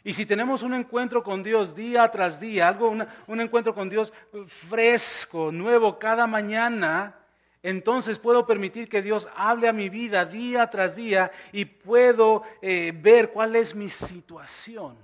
Y 0.07 0.13
si 0.13 0.27
tenemos 0.27 0.63
un 0.63 0.75
encuentro 0.75 1.23
con 1.23 1.43
Dios 1.43 1.75
día 1.75 2.11
tras 2.11 2.39
día, 2.39 2.69
algo, 2.69 2.95
un 3.27 3.41
encuentro 3.41 3.75
con 3.75 3.89
Dios 3.89 4.13
fresco, 4.47 5.51
nuevo 5.51 5.99
cada 5.99 6.27
mañana, 6.27 7.19
entonces 7.63 8.19
puedo 8.19 8.47
permitir 8.47 8.91
que 8.91 9.01
Dios 9.01 9.27
hable 9.35 9.67
a 9.67 9.73
mi 9.73 9.89
vida 9.89 10.27
día 10.27 10.69
tras 10.69 10.97
día 10.97 11.33
y 11.51 11.65
puedo 11.65 12.43
eh, 12.61 12.93
ver 12.95 13.31
cuál 13.31 13.57
es 13.57 13.75
mi 13.75 13.89
situación. 13.89 14.99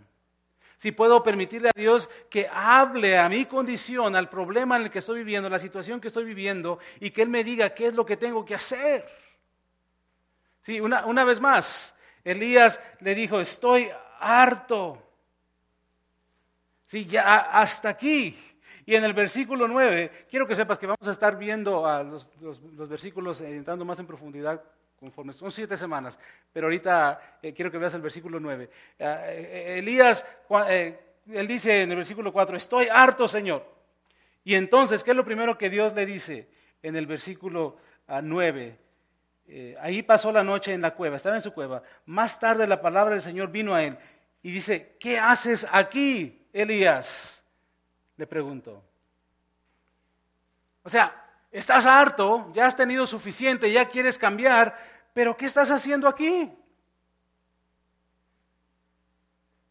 Si 0.76 0.92
puedo 0.92 1.22
permitirle 1.22 1.70
a 1.70 1.78
Dios 1.78 2.10
que 2.28 2.46
hable 2.52 3.16
a 3.16 3.30
mi 3.30 3.46
condición, 3.46 4.14
al 4.14 4.28
problema 4.28 4.76
en 4.76 4.82
el 4.82 4.90
que 4.90 4.98
estoy 4.98 5.20
viviendo, 5.20 5.48
la 5.48 5.58
situación 5.58 6.02
que 6.02 6.08
estoy 6.08 6.24
viviendo, 6.24 6.78
y 7.00 7.10
que 7.10 7.22
Él 7.22 7.30
me 7.30 7.44
diga 7.44 7.70
qué 7.70 7.86
es 7.86 7.94
lo 7.94 8.04
que 8.04 8.18
tengo 8.18 8.44
que 8.44 8.54
hacer. 8.54 9.08
Sí, 10.60 10.80
una, 10.80 11.06
una 11.06 11.24
vez 11.24 11.40
más, 11.40 11.94
Elías 12.22 12.78
le 13.00 13.14
dijo, 13.14 13.40
estoy 13.40 13.90
harto. 14.20 15.02
Sí, 16.87 17.06
ya 17.06 17.37
hasta 17.37 17.88
aquí. 17.88 18.37
Y 18.85 18.96
en 18.96 19.04
el 19.04 19.12
versículo 19.12 19.68
9, 19.68 20.26
quiero 20.28 20.46
que 20.46 20.56
sepas 20.56 20.78
que 20.78 20.87
vamos 20.87 21.06
a 21.06 21.12
estar 21.12 21.38
viendo 21.38 21.87
a 21.87 22.02
los, 22.02 22.28
versículos 22.88 23.40
eh, 23.40 23.54
entrando 23.54 23.85
más 23.85 23.98
en 24.00 24.06
profundidad 24.06 24.61
conforme 24.98 25.33
son 25.33 25.50
siete 25.50 25.76
semanas, 25.76 26.18
pero 26.52 26.66
ahorita 26.66 27.38
eh, 27.40 27.54
quiero 27.54 27.70
que 27.70 27.78
veas 27.78 27.94
el 27.94 28.02
versículo 28.02 28.38
9. 28.38 28.68
Eh, 28.98 29.76
Elías, 29.78 30.26
él 31.26 31.46
dice 31.46 31.83
en 31.83 31.90
el 31.92 31.96
versículo 31.96 32.33
4, 32.33 32.56
estoy 32.56 32.88
harto, 32.88 33.26
Señor. 33.28 33.64
Y 34.44 34.56
entonces, 34.56 35.04
¿qué 35.04 35.12
es 35.12 35.16
lo 35.16 35.24
primero 35.24 35.56
que 35.56 35.70
Dios 35.70 35.94
le 35.94 36.04
dice 36.04 36.48
en 36.83 36.96
el 36.96 37.06
versículo 37.06 37.76
9? 38.22 38.76
Ah, 39.50 39.80
ahí 39.82 40.02
pasó 40.02 40.32
la 40.32 40.44
noche 40.44 40.72
en 40.72 40.82
la 40.82 40.94
cueva, 40.94 41.16
estaba 41.16 41.36
en 41.36 41.42
su 41.42 41.52
cueva. 41.52 41.82
Más 42.06 42.38
tarde 42.38 42.66
la 42.66 42.80
palabra 42.80 43.14
del 43.14 43.22
Señor 43.22 43.50
vino 43.50 43.74
a 43.74 43.82
él 43.82 43.98
y 44.42 44.52
dice, 44.52 44.96
¿qué 44.98 45.18
haces 45.18 45.66
aquí, 45.70 46.46
Elías? 46.52 47.40
le 48.20 48.26
pregunto. 48.26 48.84
O 50.82 50.90
sea, 50.90 51.24
estás 51.50 51.86
harto, 51.86 52.52
ya 52.52 52.66
has 52.66 52.76
tenido 52.76 53.06
suficiente, 53.06 53.72
ya 53.72 53.88
quieres 53.88 54.18
cambiar, 54.18 54.76
pero 55.14 55.34
¿qué 55.34 55.46
estás 55.46 55.70
haciendo 55.70 56.06
aquí? 56.06 56.52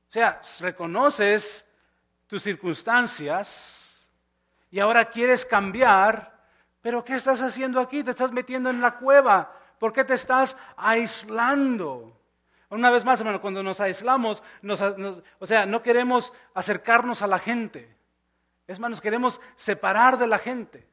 O 0.07 0.11
sea, 0.11 0.41
reconoces 0.61 1.63
tus 2.25 2.41
circunstancias 2.41 4.09
y 4.71 4.79
ahora 4.79 5.05
quieres 5.05 5.45
cambiar, 5.45 6.41
pero 6.81 7.05
¿qué 7.05 7.13
estás 7.13 7.41
haciendo 7.41 7.79
aquí? 7.79 8.03
Te 8.03 8.09
estás 8.09 8.31
metiendo 8.31 8.71
en 8.71 8.81
la 8.81 8.97
cueva. 8.97 9.58
¿Por 9.79 9.93
qué 9.93 10.03
te 10.03 10.13
estás 10.13 10.57
aislando? 10.75 12.15
Una 12.69 12.91
vez 12.91 13.03
más, 13.03 13.19
hermano, 13.19 13.41
cuando 13.41 13.63
nos 13.63 13.79
aislamos, 13.79 14.43
o 15.39 15.45
sea, 15.45 15.65
no 15.65 15.81
queremos 15.81 16.33
acercarnos 16.53 17.21
a 17.21 17.27
la 17.27 17.39
gente. 17.39 17.95
Es 18.67 18.79
más, 18.79 18.91
nos 18.91 19.01
queremos 19.01 19.41
separar 19.55 20.17
de 20.19 20.27
la 20.27 20.37
gente. 20.37 20.87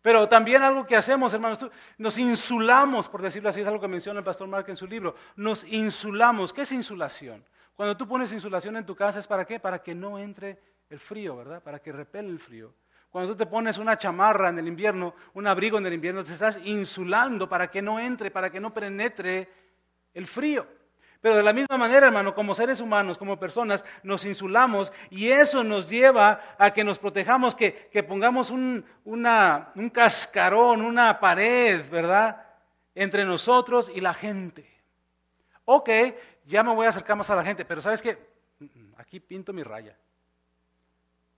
Pero 0.00 0.28
también 0.28 0.62
algo 0.62 0.86
que 0.86 0.96
hacemos, 0.96 1.32
hermanos, 1.34 1.58
nos 1.98 2.18
insulamos, 2.18 3.08
por 3.08 3.22
decirlo 3.22 3.50
así, 3.50 3.60
es 3.60 3.68
algo 3.68 3.80
que 3.80 3.88
menciona 3.88 4.20
el 4.20 4.24
pastor 4.24 4.48
Mark 4.48 4.68
en 4.68 4.76
su 4.76 4.86
libro. 4.86 5.14
Nos 5.36 5.64
insulamos. 5.64 6.52
¿Qué 6.52 6.62
es 6.62 6.72
insulación? 6.72 7.44
Cuando 7.74 7.96
tú 7.96 8.08
pones 8.08 8.32
insulación 8.32 8.76
en 8.76 8.86
tu 8.86 8.96
casa, 8.96 9.20
¿es 9.20 9.26
para 9.26 9.44
qué? 9.44 9.60
Para 9.60 9.82
que 9.82 9.94
no 9.94 10.18
entre 10.18 10.58
el 10.88 10.98
frío, 10.98 11.36
¿verdad? 11.36 11.62
Para 11.62 11.78
que 11.78 11.92
repele 11.92 12.30
el 12.30 12.38
frío. 12.38 12.74
Cuando 13.12 13.32
tú 13.32 13.36
te 13.36 13.46
pones 13.46 13.76
una 13.76 13.98
chamarra 13.98 14.48
en 14.48 14.58
el 14.58 14.66
invierno, 14.66 15.14
un 15.34 15.46
abrigo 15.46 15.76
en 15.76 15.84
el 15.84 15.92
invierno, 15.92 16.24
te 16.24 16.32
estás 16.32 16.58
insulando 16.64 17.46
para 17.46 17.70
que 17.70 17.82
no 17.82 18.00
entre, 18.00 18.30
para 18.30 18.50
que 18.50 18.58
no 18.58 18.72
penetre 18.72 19.50
el 20.14 20.26
frío. 20.26 20.66
Pero 21.20 21.36
de 21.36 21.42
la 21.42 21.52
misma 21.52 21.76
manera, 21.76 22.06
hermano, 22.06 22.34
como 22.34 22.54
seres 22.54 22.80
humanos, 22.80 23.18
como 23.18 23.38
personas, 23.38 23.84
nos 24.02 24.24
insulamos 24.24 24.90
y 25.10 25.28
eso 25.28 25.62
nos 25.62 25.90
lleva 25.90 26.56
a 26.58 26.72
que 26.72 26.84
nos 26.84 26.98
protejamos, 26.98 27.54
que, 27.54 27.90
pongamos 28.08 28.50
un, 28.50 28.82
un 29.04 29.90
cascarón, 29.90 30.80
una 30.80 31.20
pared, 31.20 31.86
¿verdad? 31.90 32.46
Entre 32.94 33.26
nosotros 33.26 33.92
y 33.94 34.00
la 34.00 34.14
gente. 34.14 34.66
Ok, 35.66 35.90
ya 36.46 36.62
me 36.62 36.74
voy 36.74 36.86
a 36.86 36.88
acercar 36.88 37.14
más 37.14 37.28
a 37.28 37.36
la 37.36 37.44
gente, 37.44 37.66
pero 37.66 37.82
¿sabes 37.82 38.00
qué? 38.00 38.18
Aquí 38.96 39.20
pinto 39.20 39.52
mi 39.52 39.62
raya. 39.62 39.98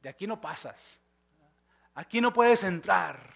De 0.00 0.08
aquí 0.08 0.28
no 0.28 0.40
pasas. 0.40 1.00
Aquí 1.94 2.20
no 2.20 2.32
puedes 2.32 2.64
entrar. 2.64 3.34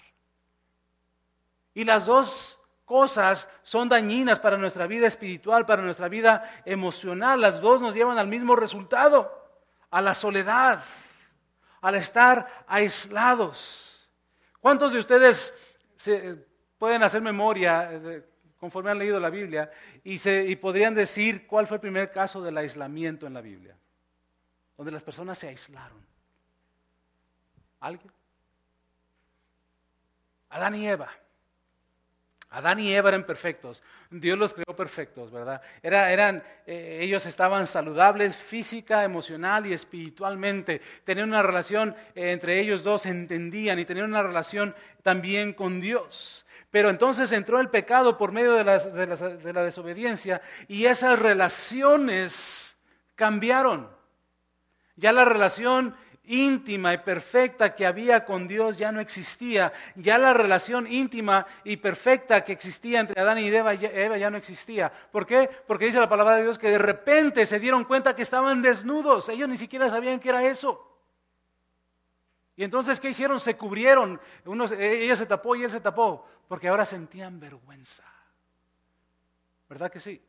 Y 1.75 1.85
las 1.85 2.07
dos 2.07 2.59
cosas 2.85 3.49
son 3.63 3.89
dañinas 3.89 4.41
para 4.41 4.57
nuestra 4.57 4.87
vida 4.87 5.07
espiritual, 5.07 5.65
para 5.65 5.83
nuestra 5.83 6.09
vida 6.09 6.63
emocional. 6.65 7.41
Las 7.41 7.61
dos 7.61 7.81
nos 7.81 7.95
llevan 7.95 8.19
al 8.19 8.27
mismo 8.27 8.57
resultado, 8.57 9.31
a 9.91 10.03
la 10.03 10.15
soledad, 10.15 10.83
al 11.81 11.95
estar 11.95 12.65
aislados. 12.67 14.11
¿Cuántos 14.61 14.93
de 14.93 14.99
ustedes 14.99 15.55
pueden 16.79 17.03
hacer 17.03 17.23
memoria 17.23 18.25
conforme 18.57 18.91
han 18.91 18.99
leído 18.99 19.21
la 19.21 19.31
Biblia 19.31 19.71
y, 20.03 20.19
y 20.29 20.57
podrían 20.57 20.95
decir 20.95 21.47
cuál 21.47 21.69
fue 21.69 21.77
el 21.77 21.83
primer 21.83 22.11
caso 22.11 22.43
del 22.43 22.59
aislamiento 22.59 23.27
en 23.27 23.35
la 23.35 23.41
Biblia? 23.41 23.77
Donde 24.77 24.93
las 24.93 25.05
personas 25.05 25.39
se 25.39 25.49
aislaron. 25.49 26.05
¿Alguien? 27.81 28.18
Adán 30.51 30.75
y 30.75 30.89
Eva. 30.89 31.11
Adán 32.51 32.81
y 32.81 32.95
Eva 32.95 33.11
eran 33.11 33.27
perfectos, 33.27 33.83
Dios 34.11 34.39
los 34.39 34.55
creó 34.55 34.75
perfectos, 34.75 35.31
¿verdad? 35.31 35.61
eran, 35.83 36.43
eh, 36.67 37.01
ellos 37.03 37.27
estaban 37.27 37.67
saludables 37.67 38.35
física, 38.35 39.05
emocional 39.05 39.67
y 39.67 39.75
espiritualmente. 39.75 40.81
Tenían 41.05 41.29
una 41.29 41.43
relación 41.43 41.95
eh, 42.15 42.33
entre 42.33 42.59
ellos 42.59 42.83
dos, 42.83 43.05
entendían 43.05 43.79
y 43.79 43.85
tenían 43.85 44.07
una 44.07 44.23
relación 44.23 44.75
también 45.03 45.53
con 45.53 45.83
Dios. 45.83 46.47
Pero 46.71 46.89
entonces 46.89 47.33
entró 47.33 47.61
el 47.61 47.69
pecado 47.69 48.17
por 48.17 48.33
medio 48.33 48.55
de 48.55 48.65
la 48.65 49.63
desobediencia 49.63 50.41
y 50.69 50.87
esas 50.87 51.19
relaciones 51.19 52.79
cambiaron. 53.15 53.91
Ya 54.97 55.13
la 55.13 55.25
relación 55.25 55.95
íntima 56.29 56.95
y 56.95 56.99
perfecta 56.99 57.75
que 57.75 57.87
había 57.87 58.25
con 58.25 58.47
Dios 58.47 58.79
ya 58.79 58.93
no 58.93 59.01
existía. 59.01 59.73
Ya 59.97 60.19
la 60.19 60.33
relación 60.33 60.87
íntima 60.87 61.47
y 61.65 61.77
perfecta 61.77 62.45
que 62.45 62.53
existía 62.53 63.01
entre 63.01 63.21
Adán 63.21 63.39
y 63.39 63.49
Eva, 63.49 63.75
ya 63.75 64.31
no 64.31 64.37
existía. 64.37 64.93
¿Por 65.11 65.27
qué? 65.27 65.51
Porque 65.67 65.87
dice 65.87 65.99
la 65.99 66.09
palabra 66.09 66.37
de 66.37 66.43
Dios 66.43 66.59
que 66.59 66.71
de 66.71 66.79
repente 66.79 67.47
se 67.47 67.59
dieron 67.59 67.85
cuenta 67.85 68.15
que 68.15 68.23
estaban 68.23 68.63
desnudos. 68.63 69.29
Ellos 69.29 69.49
ni 69.49 69.57
siquiera 69.57 69.91
sabían 69.91 70.21
qué 70.21 70.29
era 70.29 70.45
eso. 70.45 70.85
Y 72.57 72.65
entonces, 72.65 72.99
¿qué 72.99 73.11
hicieron? 73.11 73.39
Se 73.39 73.57
cubrieron. 73.57 74.21
ella 74.79 75.17
se 75.17 75.27
tapó 75.27 75.55
y 75.55 75.63
él 75.63 75.71
se 75.71 75.81
tapó. 75.81 76.27
Porque 76.49 76.69
ahora 76.69 76.85
sentían 76.85 77.39
vergüenza. 77.39 78.05
¿Verdad 79.69 79.93
que 79.93 80.01
sí? 80.01 80.21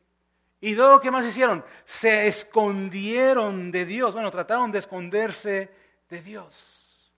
Y 0.60 0.74
luego, 0.74 1.00
¿qué 1.00 1.10
más 1.10 1.24
hicieron? 1.24 1.64
Se 1.84 2.26
escondieron 2.26 3.72
de 3.72 3.86
Dios. 3.86 4.14
Bueno, 4.14 4.30
trataron 4.30 4.70
de 4.70 4.78
esconderse 4.78 5.79
de 6.10 6.20
Dios. 6.20 7.14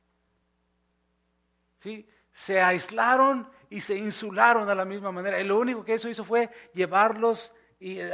¿Sí? 1.81 2.09
Se 2.33 2.61
aislaron 2.61 3.51
y 3.69 3.81
se 3.81 3.97
insularon 3.97 4.69
de 4.69 4.75
la 4.75 4.85
misma 4.85 5.11
manera. 5.11 5.41
Y 5.41 5.45
lo 5.45 5.59
único 5.59 5.85
que 5.85 5.95
eso 5.95 6.09
hizo 6.09 6.25
fue 6.25 6.51
llevarlos 6.75 7.53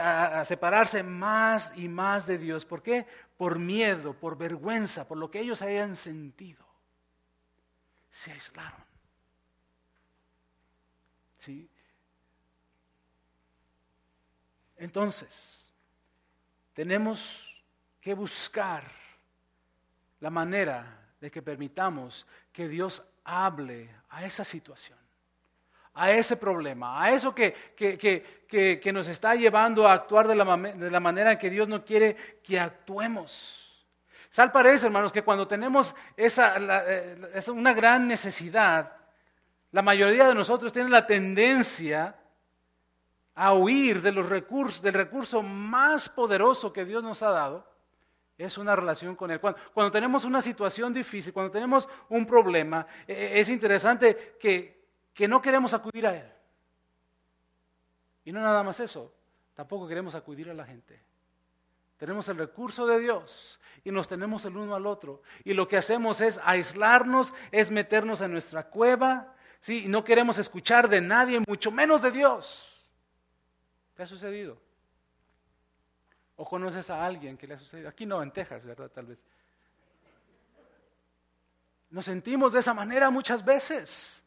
a, 0.01 0.41
a 0.41 0.45
separarse 0.45 1.03
más 1.03 1.73
y 1.77 1.89
más 1.89 2.27
de 2.27 2.39
Dios. 2.39 2.65
¿Por 2.65 2.83
qué? 2.83 3.07
Por 3.37 3.59
miedo, 3.59 4.15
por 4.15 4.39
vergüenza, 4.39 5.07
por 5.07 5.19
lo 5.19 5.31
que 5.31 5.41
ellos 5.41 5.61
habían 5.61 5.97
sentido. 5.97 6.65
Se 8.11 8.33
aislaron. 8.33 8.85
¿Sí? 11.37 11.69
Entonces, 14.77 15.73
tenemos 16.73 17.63
que 18.01 18.15
buscar 18.15 19.08
la 20.21 20.31
manera 20.31 20.99
de 21.21 21.31
que 21.31 21.43
permitamos 21.43 22.27
que 22.53 22.69
Dios 22.69 23.03
hable 23.25 23.91
a 24.09 24.25
esa 24.25 24.45
situación, 24.45 24.99
a 25.95 26.11
ese 26.11 26.37
problema, 26.37 27.03
a 27.03 27.13
eso 27.13 27.35
que, 27.35 27.53
que, 27.77 28.93
nos 28.93 29.09
está 29.09 29.35
llevando 29.35 29.87
a 29.87 29.93
actuar 29.93 30.29
de 30.29 30.35
la, 30.35 30.57
de 30.57 30.91
la, 30.91 31.01
manera 31.01 31.33
en 31.33 31.39
que 31.39 31.51
Dios 31.51 31.69
no 31.69 31.85
quiere 31.85 32.15
que 32.43 32.59
actuemos. 32.59 33.87
Sal 34.31 34.53
parece, 34.53 34.87
hermanos, 34.87 35.13
que 35.13 35.23
cuando 35.23 35.49
tenemos 35.49 35.95
esa, 36.17 36.55
eh, 36.89 37.41
una 37.49 37.73
gran 37.73 38.07
necesidad, 38.07 38.93
la 39.73 39.83
mayoría 39.83 40.27
de 40.27 40.35
nosotros 40.35 40.73
tienen 40.73 40.93
la 40.93 41.07
tendencia 41.07 42.17
a 43.35 43.55
huir 43.55 44.03
de 44.03 44.13
los 44.13 44.29
recursos, 44.29 44.83
del 44.83 44.95
recurso 44.95 45.43
más 45.43 46.09
poderoso 46.09 46.73
que 46.73 46.85
Dios 46.85 47.03
nos 47.03 47.23
ha 47.23 47.31
dado, 47.31 47.67
es 48.39 48.57
una 48.57 48.77
relación 48.77 49.17
con 49.17 49.33
Él. 49.33 49.41
Cuando, 49.41 49.91
tenemos 49.91 50.25
una 50.25 50.41
situación 50.41 50.95
difícil, 50.95 51.33
cuando 51.33 51.51
tenemos 51.51 51.89
un 52.09 52.25
problema, 52.25 52.87
e, 53.07 53.13
e, 53.13 53.41
es 53.41 53.49
interesante 53.49 54.37
que, 54.41 54.87
que 55.13 55.27
no 55.27 55.43
queremos 55.43 55.75
acudir 55.75 56.07
a 56.07 56.17
Él. 56.17 56.33
Y 58.25 58.33
no 58.33 58.41
nada 58.41 58.63
más 58.63 58.79
eso, 58.79 59.13
tampoco 59.55 59.89
queremos 59.89 60.15
acudir 60.15 60.49
a 60.51 60.55
la 60.55 60.65
gente. 60.65 61.03
tenemos 61.97 62.29
el 62.29 62.39
recurso 62.39 62.87
de 62.87 63.01
Dios 63.01 63.59
y 63.83 63.91
nos 63.91 64.07
tenemos 64.07 64.45
el 64.45 64.57
uno 64.57 64.77
al 64.77 64.87
otro. 64.87 65.21
Y 65.43 65.53
lo 65.53 65.67
que 65.67 65.77
hacemos 65.77 66.21
es 66.21 66.41
aislarnos, 66.45 67.35
es 67.51 67.73
meternos 67.73 68.21
en 68.21 68.31
nuestra 68.31 68.69
cueva, 68.69 69.35
¿sí? 69.59 69.87
Y 69.87 69.89
no 69.89 70.05
queremos 70.05 70.39
escuchar 70.39 70.89
de 70.89 71.01
nadie, 71.01 71.43
mucho 71.45 71.73
menos 71.73 72.03
de 72.03 72.13
Dios. 72.13 72.87
¿Qué 73.97 74.05
ha 74.05 74.07
sucedido? 74.07 74.68
¿O 76.41 76.45
conoces 76.45 76.89
a 76.89 77.05
alguien 77.05 77.37
que 77.37 77.49
le 77.49 77.55
ha 77.55 77.59
sucedido? 77.59 77.89
Aquí 77.89 78.07
no, 78.07 78.23
en 78.23 78.31
Texas, 78.31 78.65
¿verdad? 78.65 78.89
Tal 78.91 79.07
vez. 79.07 79.19
Nos 81.91 82.05
sentimos 82.05 82.53
de 82.53 82.61
esa 82.61 82.73
manera 82.73 83.11
muchas 83.11 83.45
veces. 83.45 84.23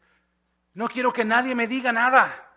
No 0.74 0.90
quiero 0.90 1.14
que 1.14 1.24
nadie 1.24 1.56
me 1.56 1.68
diga 1.68 1.94
nada. 1.94 2.50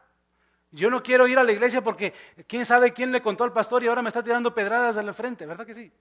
Yo 0.73 0.91
no 0.91 1.05
quiero 1.05 1.29
ir 1.29 1.39
a 1.39 1.45
la 1.45 1.53
iglesia 1.53 1.83
porque 1.83 2.13
quién 2.49 2.67
sabe 2.67 2.93
quién 2.93 3.13
le 3.13 3.23
contó 3.23 3.45
al 3.45 3.53
pastor 3.53 3.85
y 3.85 3.87
ahora 3.87 4.03
me 4.03 4.09
está 4.09 4.25
tirando 4.25 4.53
pedradas 4.53 4.97
de 4.97 5.05
la 5.05 5.15
frente, 5.15 5.47
¿verdad 5.47 5.65
que 5.65 5.75
sí? 5.75 5.93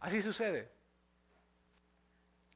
Así 0.00 0.22
sucede. 0.22 0.70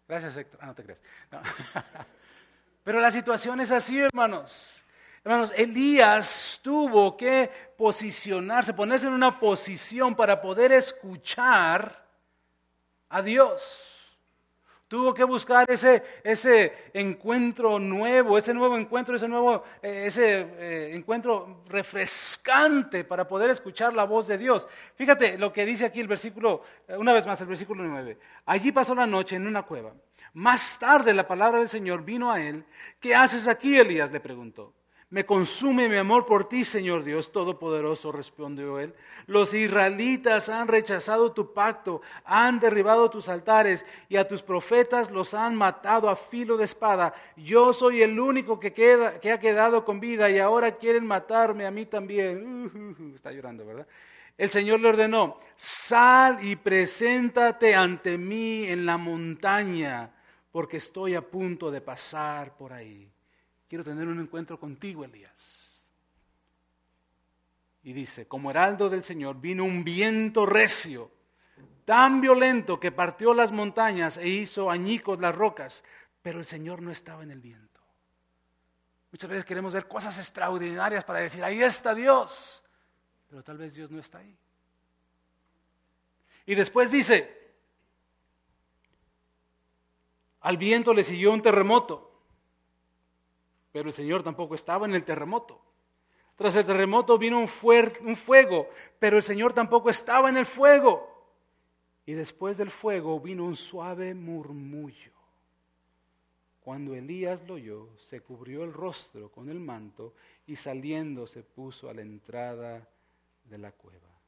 Gracias, 0.08 0.34
Héctor. 0.34 0.60
Ah, 0.62 0.66
no 0.66 0.74
te 0.74 0.82
crees. 0.82 1.02
Pero 2.84 3.00
la 3.00 3.10
situación 3.10 3.60
es 3.60 3.70
así, 3.70 4.00
hermanos. 4.00 4.83
Hermanos, 5.24 5.54
Elías 5.56 6.60
tuvo 6.62 7.16
que 7.16 7.50
posicionarse, 7.78 8.74
ponerse 8.74 9.06
en 9.06 9.14
una 9.14 9.40
posición 9.40 10.14
para 10.14 10.38
poder 10.42 10.70
escuchar 10.72 12.04
a 13.08 13.22
Dios. 13.22 14.18
Tuvo 14.86 15.14
que 15.14 15.24
buscar 15.24 15.64
ese, 15.70 16.02
ese 16.22 16.90
encuentro 16.92 17.78
nuevo, 17.78 18.36
ese 18.36 18.52
nuevo 18.52 18.76
encuentro, 18.76 19.16
ese 19.16 19.26
nuevo 19.26 19.64
eh, 19.80 20.04
ese, 20.08 20.40
eh, 20.40 20.90
encuentro 20.94 21.64
refrescante 21.68 23.02
para 23.02 23.26
poder 23.26 23.48
escuchar 23.48 23.94
la 23.94 24.04
voz 24.04 24.26
de 24.26 24.36
Dios. 24.36 24.68
Fíjate 24.94 25.38
lo 25.38 25.54
que 25.54 25.64
dice 25.64 25.86
aquí 25.86 26.00
el 26.00 26.06
versículo, 26.06 26.62
eh, 26.86 26.98
una 26.98 27.14
vez 27.14 27.26
más, 27.26 27.40
el 27.40 27.46
versículo 27.46 27.82
9. 27.82 28.18
Allí 28.44 28.72
pasó 28.72 28.94
la 28.94 29.06
noche 29.06 29.36
en 29.36 29.46
una 29.46 29.62
cueva. 29.62 29.94
Más 30.34 30.78
tarde 30.78 31.14
la 31.14 31.26
palabra 31.26 31.60
del 31.60 31.70
Señor 31.70 32.04
vino 32.04 32.30
a 32.30 32.42
él. 32.42 32.66
¿Qué 33.00 33.14
haces 33.14 33.48
aquí, 33.48 33.78
Elías? 33.78 34.12
le 34.12 34.20
preguntó. 34.20 34.74
Me 35.14 35.24
consume 35.24 35.88
mi 35.88 35.94
amor 35.94 36.26
por 36.26 36.48
ti, 36.48 36.64
Señor 36.64 37.04
Dios 37.04 37.30
Todopoderoso, 37.30 38.10
respondió 38.10 38.80
él. 38.80 38.92
Los 39.26 39.54
israelitas 39.54 40.48
han 40.48 40.66
rechazado 40.66 41.30
tu 41.30 41.52
pacto, 41.54 42.02
han 42.24 42.58
derribado 42.58 43.08
tus 43.08 43.28
altares 43.28 43.84
y 44.08 44.16
a 44.16 44.26
tus 44.26 44.42
profetas 44.42 45.12
los 45.12 45.32
han 45.32 45.54
matado 45.54 46.10
a 46.10 46.16
filo 46.16 46.56
de 46.56 46.64
espada. 46.64 47.14
Yo 47.36 47.72
soy 47.72 48.02
el 48.02 48.18
único 48.18 48.58
que, 48.58 48.72
queda, 48.72 49.20
que 49.20 49.30
ha 49.30 49.38
quedado 49.38 49.84
con 49.84 50.00
vida 50.00 50.28
y 50.30 50.40
ahora 50.40 50.78
quieren 50.78 51.06
matarme 51.06 51.64
a 51.64 51.70
mí 51.70 51.86
también. 51.86 53.12
está 53.14 53.30
llorando, 53.30 53.64
¿verdad? 53.64 53.86
El 54.36 54.50
Señor 54.50 54.80
le 54.80 54.88
ordenó, 54.88 55.38
sal 55.54 56.38
y 56.42 56.56
preséntate 56.56 57.72
ante 57.72 58.18
mí 58.18 58.66
en 58.66 58.84
la 58.84 58.96
montaña, 58.96 60.10
porque 60.50 60.78
estoy 60.78 61.14
a 61.14 61.22
punto 61.22 61.70
de 61.70 61.80
pasar 61.80 62.56
por 62.56 62.72
ahí 62.72 63.13
quiero 63.74 63.82
tener 63.82 64.06
un 64.06 64.20
encuentro 64.20 64.60
contigo, 64.60 65.02
Elías. 65.02 65.84
Y 67.82 67.92
dice, 67.92 68.28
como 68.28 68.52
heraldo 68.52 68.88
del 68.88 69.02
Señor 69.02 69.40
vino 69.40 69.64
un 69.64 69.82
viento 69.82 70.46
recio, 70.46 71.10
tan 71.84 72.20
violento 72.20 72.78
que 72.78 72.92
partió 72.92 73.34
las 73.34 73.50
montañas 73.50 74.16
e 74.16 74.28
hizo 74.28 74.70
añicos 74.70 75.18
las 75.18 75.34
rocas, 75.34 75.82
pero 76.22 76.38
el 76.38 76.44
Señor 76.44 76.82
no 76.82 76.92
estaba 76.92 77.24
en 77.24 77.32
el 77.32 77.40
viento. 77.40 77.80
Muchas 79.10 79.28
veces 79.28 79.44
queremos 79.44 79.72
ver 79.72 79.88
cosas 79.88 80.16
extraordinarias 80.20 81.02
para 81.02 81.18
decir, 81.18 81.42
ahí 81.42 81.60
está 81.60 81.96
Dios, 81.96 82.62
pero 83.28 83.42
tal 83.42 83.58
vez 83.58 83.74
Dios 83.74 83.90
no 83.90 83.98
está 83.98 84.18
ahí. 84.18 84.38
Y 86.46 86.54
después 86.54 86.92
dice, 86.92 87.56
al 90.42 90.58
viento 90.58 90.94
le 90.94 91.02
siguió 91.02 91.32
un 91.32 91.42
terremoto 91.42 92.13
pero 93.74 93.88
el 93.88 93.94
Señor 93.94 94.22
tampoco 94.22 94.54
estaba 94.54 94.86
en 94.86 94.94
el 94.94 95.04
terremoto. 95.04 95.60
Tras 96.36 96.54
el 96.54 96.64
terremoto 96.64 97.18
vino 97.18 97.38
un, 97.38 97.50
un, 98.06 98.16
fuego, 98.16 98.68
pero 99.00 99.16
el 99.16 99.22
Señor 99.24 99.52
tampoco 99.52 99.90
estaba 99.90 100.28
en 100.28 100.36
el 100.36 100.46
fuego. 100.46 101.10
Y 102.06 102.12
después 102.12 102.56
del 102.56 102.70
fuego 102.70 103.18
vino 103.18 103.44
un 103.44 103.56
suave 103.56 104.14
murmullo. 104.14 105.10
Cuando 106.60 106.94
Elías 106.94 107.42
lo 107.48 107.54
oyó, 107.54 107.88
se 107.98 108.20
cubrió 108.20 108.62
el 108.62 108.72
rostro 108.72 109.32
con 109.32 109.48
el 109.48 109.58
manto 109.58 110.14
y 110.46 110.54
saliendo 110.54 111.26
se 111.26 111.42
puso 111.42 111.90
a 111.90 111.94
la 111.94 112.02
entrada 112.02 112.88
de 113.42 113.58
la 113.58 113.72
cueva. 113.72 114.20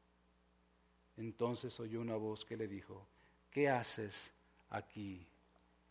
Entonces 1.16 1.78
oyó 1.78 2.00
una 2.00 2.16
voz 2.16 2.44
que 2.44 2.56
le 2.56 2.66
dijo, 2.66 3.06
¿qué 3.52 3.68
haces 3.68 4.32
aquí, 4.70 5.24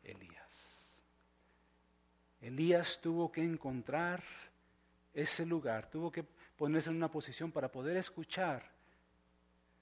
Elías? 0.04 0.45
Elías 2.46 3.00
tuvo 3.02 3.32
que 3.32 3.42
encontrar 3.42 4.24
ese 5.16 5.48
lugar, 5.48 5.90
tuvo 5.90 6.12
que 6.12 6.24
ponerse 6.24 6.92
en 6.92 6.96
una 6.96 7.10
posición 7.10 7.52
para 7.52 7.72
poder 7.72 7.98
escuchar 7.98 8.64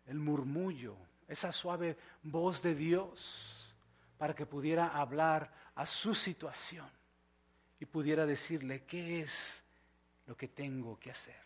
el 0.05 0.18
murmullo, 0.18 0.95
esa 1.28 1.51
suave 1.51 1.97
voz 2.22 2.61
de 2.61 2.74
Dios, 2.74 3.76
para 4.18 4.34
que 4.34 4.45
pudiera 4.45 4.88
hablar 4.88 5.51
a 5.76 5.86
su 5.86 6.16
situación 6.16 6.89
y 7.82 7.86
pudiera 7.86 8.26
decirle 8.26 8.86
qué 8.86 9.20
es 9.20 9.61
lo 10.26 10.38
que 10.38 10.47
tengo 10.47 10.97
que 10.97 11.11
hacer. 11.11 11.43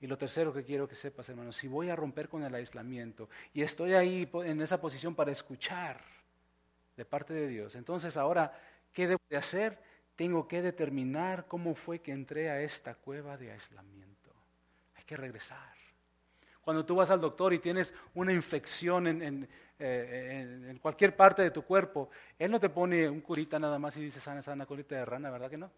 Y 0.00 0.06
lo 0.06 0.18
tercero 0.18 0.52
que 0.52 0.64
quiero 0.64 0.86
que 0.86 0.96
sepas, 0.96 1.30
hermanos, 1.30 1.56
si 1.56 1.66
voy 1.66 1.88
a 1.88 1.96
romper 1.96 2.28
con 2.28 2.42
el 2.42 2.54
aislamiento 2.54 3.30
y 3.54 3.62
estoy 3.62 3.94
ahí 3.94 4.28
en 4.44 4.60
esa 4.60 4.78
posición 4.78 5.14
para 5.14 5.32
escuchar 5.32 5.98
de 6.94 7.06
parte 7.06 7.32
de 7.32 7.48
Dios, 7.48 7.74
entonces 7.74 8.18
ahora 8.18 8.52
¿Qué 8.94 9.08
debo 9.08 9.20
de 9.28 9.36
hacer? 9.36 9.78
Tengo 10.14 10.46
que 10.46 10.62
determinar 10.62 11.46
cómo 11.46 11.74
fue 11.74 11.98
que 11.98 12.12
entré 12.12 12.48
a 12.48 12.60
esta 12.62 12.94
cueva 12.94 13.36
de 13.36 13.50
aislamiento. 13.50 14.30
Hay 14.94 15.02
que 15.02 15.16
regresar. 15.16 15.74
Cuando 16.62 16.86
tú 16.86 16.94
vas 16.94 17.10
al 17.10 17.20
doctor 17.20 17.52
y 17.52 17.58
tienes 17.58 17.92
una 18.14 18.32
infección 18.32 19.06
en, 19.08 19.48
eh, 19.78 20.78
cualquier 20.80 21.14
parte 21.14 21.42
de 21.42 21.50
tu 21.50 21.62
cuerpo, 21.62 22.08
él 22.38 22.50
no 22.50 22.60
te 22.60 22.70
pone 22.70 23.10
un 23.10 23.20
curita 23.20 23.58
nada 23.58 23.78
más 23.78 23.96
y 23.96 24.00
dice 24.00 24.20
sana, 24.20 24.40
sana, 24.40 24.64
colita 24.64 24.94
de 24.94 25.04
rana, 25.04 25.30
¿verdad 25.30 25.50
que 25.50 25.58
no? 25.58 25.70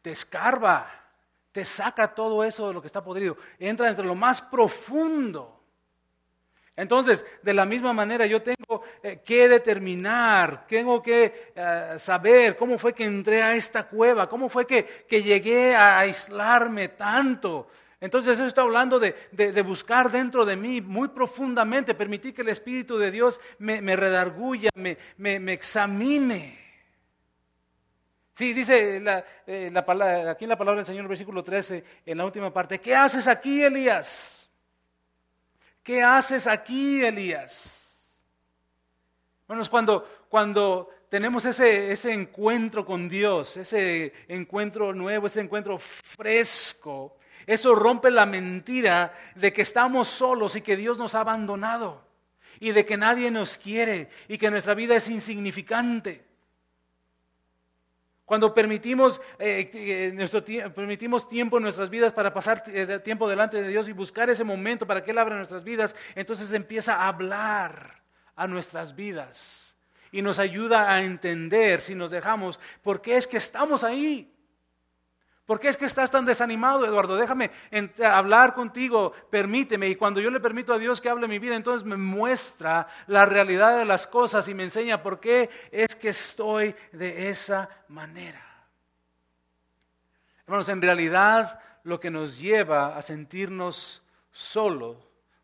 Te 0.00 0.10
escarba, 0.10 0.90
te 1.52 1.64
saca 1.66 2.14
todo 2.14 2.42
eso 2.42 2.66
de 2.66 2.74
lo 2.74 2.80
que 2.80 2.86
está 2.86 3.04
podrido, 3.04 3.36
entra 3.58 3.88
entre 3.88 4.06
lo 4.06 4.14
más 4.14 4.40
profundo 4.40 5.60
entonces, 6.80 7.26
de 7.42 7.52
la 7.52 7.66
misma 7.66 7.92
manera, 7.92 8.24
yo 8.24 8.42
tengo 8.42 8.69
eh, 9.02 9.20
que 9.24 9.48
determinar, 9.48 10.66
tengo 10.66 11.02
que 11.02 11.52
eh, 11.54 11.96
saber 11.98 12.54
cómo 12.54 12.76
fue 12.76 12.92
que 12.92 13.04
entré 13.04 13.42
a 13.42 13.54
esta 13.54 13.84
cueva, 13.84 14.28
cómo 14.28 14.50
fue 14.50 14.66
que, 14.66 15.06
llegué 15.08 15.74
a 15.74 16.00
aislarme 16.00 16.88
tanto. 16.88 17.68
Entonces, 17.98 18.34
eso 18.34 18.46
está 18.46 18.60
hablando 18.60 19.00
de, 19.00 19.62
buscar 19.62 20.10
dentro 20.10 20.44
de 20.44 20.54
mí 20.54 20.82
muy 20.82 21.08
profundamente, 21.08 21.94
permitir 21.94 22.34
que 22.34 22.42
el 22.42 22.50
Espíritu 22.50 22.98
de 22.98 23.10
Dios 23.10 23.40
me, 23.58 23.80
redarguya, 23.96 24.68
me, 24.74 25.52
examine. 25.52 26.58
Sí, 28.34 28.52
dice 28.52 29.00
la, 29.00 29.24
eh, 29.46 29.72
aquí 30.28 30.44
en 30.44 30.50
la 30.50 30.58
palabra 30.58 30.80
del 30.80 30.86
Señor, 30.86 31.08
versículo 31.08 31.42
13, 31.42 31.84
en 32.04 32.18
la 32.18 32.26
última 32.26 32.52
parte, 32.52 32.78
¿qué 32.78 32.94
haces 32.94 33.26
aquí, 33.26 33.62
Elías? 33.62 34.46
¿Qué 35.82 36.02
haces 36.02 36.46
aquí, 36.46 37.02
Elías? 37.02 37.79
Bueno, 39.50 39.62
es 39.62 39.68
cuando, 39.68 40.08
cuando 40.28 40.90
tenemos 41.08 41.44
ese, 41.44 41.90
ese 41.90 42.12
encuentro 42.12 42.86
con 42.86 43.08
Dios, 43.08 43.56
ese 43.56 44.12
encuentro 44.28 44.94
nuevo, 44.94 45.26
ese 45.26 45.40
encuentro 45.40 45.76
fresco, 45.76 47.16
eso 47.48 47.74
rompe 47.74 48.12
la 48.12 48.26
mentira 48.26 49.12
de 49.34 49.52
que 49.52 49.62
estamos 49.62 50.06
solos 50.06 50.54
y 50.54 50.60
que 50.60 50.76
Dios 50.76 50.98
nos 50.98 51.16
ha 51.16 51.22
abandonado 51.22 52.00
y 52.60 52.70
de 52.70 52.86
que 52.86 52.96
nadie 52.96 53.32
nos 53.32 53.56
quiere 53.56 54.08
y 54.28 54.38
que 54.38 54.52
nuestra 54.52 54.74
vida 54.74 54.94
es 54.94 55.08
insignificante. 55.08 56.24
Cuando 58.24 58.54
permitimos, 58.54 59.20
eh, 59.40 60.12
nuestro, 60.14 60.44
permitimos 60.44 61.26
tiempo 61.26 61.56
en 61.56 61.64
nuestras 61.64 61.90
vidas 61.90 62.12
para 62.12 62.32
pasar 62.32 62.62
eh, 62.68 63.00
tiempo 63.00 63.28
delante 63.28 63.60
de 63.60 63.66
Dios 63.66 63.88
y 63.88 63.92
buscar 63.92 64.30
ese 64.30 64.44
momento 64.44 64.86
para 64.86 65.02
que 65.02 65.10
Él 65.10 65.18
abra 65.18 65.34
nuestras 65.34 65.64
vidas, 65.64 65.96
entonces 66.14 66.52
empieza 66.52 66.94
a 66.94 67.08
hablar 67.08 67.99
a 68.40 68.46
nuestras 68.46 68.96
vidas 68.96 69.76
y 70.10 70.22
nos 70.22 70.38
ayuda 70.38 70.90
a 70.90 71.02
entender 71.02 71.82
si 71.82 71.94
nos 71.94 72.10
dejamos 72.10 72.58
por 72.82 73.02
qué 73.02 73.18
es 73.18 73.26
que 73.26 73.36
estamos 73.36 73.84
ahí. 73.84 74.34
¿Por 75.44 75.60
qué 75.60 75.68
es 75.68 75.76
que 75.76 75.84
estás 75.84 76.10
tan 76.10 76.24
desanimado, 76.24 76.86
Eduardo? 76.86 77.16
Déjame 77.16 77.50
hablar 78.02 78.54
contigo, 78.54 79.12
permíteme. 79.28 79.88
Y 79.88 79.96
cuando 79.96 80.20
yo 80.20 80.30
le 80.30 80.40
permito 80.40 80.72
a 80.72 80.78
Dios 80.78 81.02
que 81.02 81.10
hable 81.10 81.28
mi 81.28 81.38
vida, 81.38 81.54
entonces 81.54 81.86
me 81.86 81.98
muestra 81.98 82.88
la 83.08 83.26
realidad 83.26 83.76
de 83.76 83.84
las 83.84 84.06
cosas 84.06 84.48
y 84.48 84.54
me 84.54 84.62
enseña 84.62 85.02
por 85.02 85.20
qué 85.20 85.50
es 85.70 85.94
que 85.96 86.08
estoy 86.08 86.74
de 86.92 87.28
esa 87.28 87.68
manera. 87.88 88.42
Hermanos, 90.46 90.70
en 90.70 90.80
realidad 90.80 91.60
lo 91.82 92.00
que 92.00 92.10
nos 92.10 92.38
lleva 92.38 92.96
a 92.96 93.02
sentirnos 93.02 94.02
solos 94.32 94.96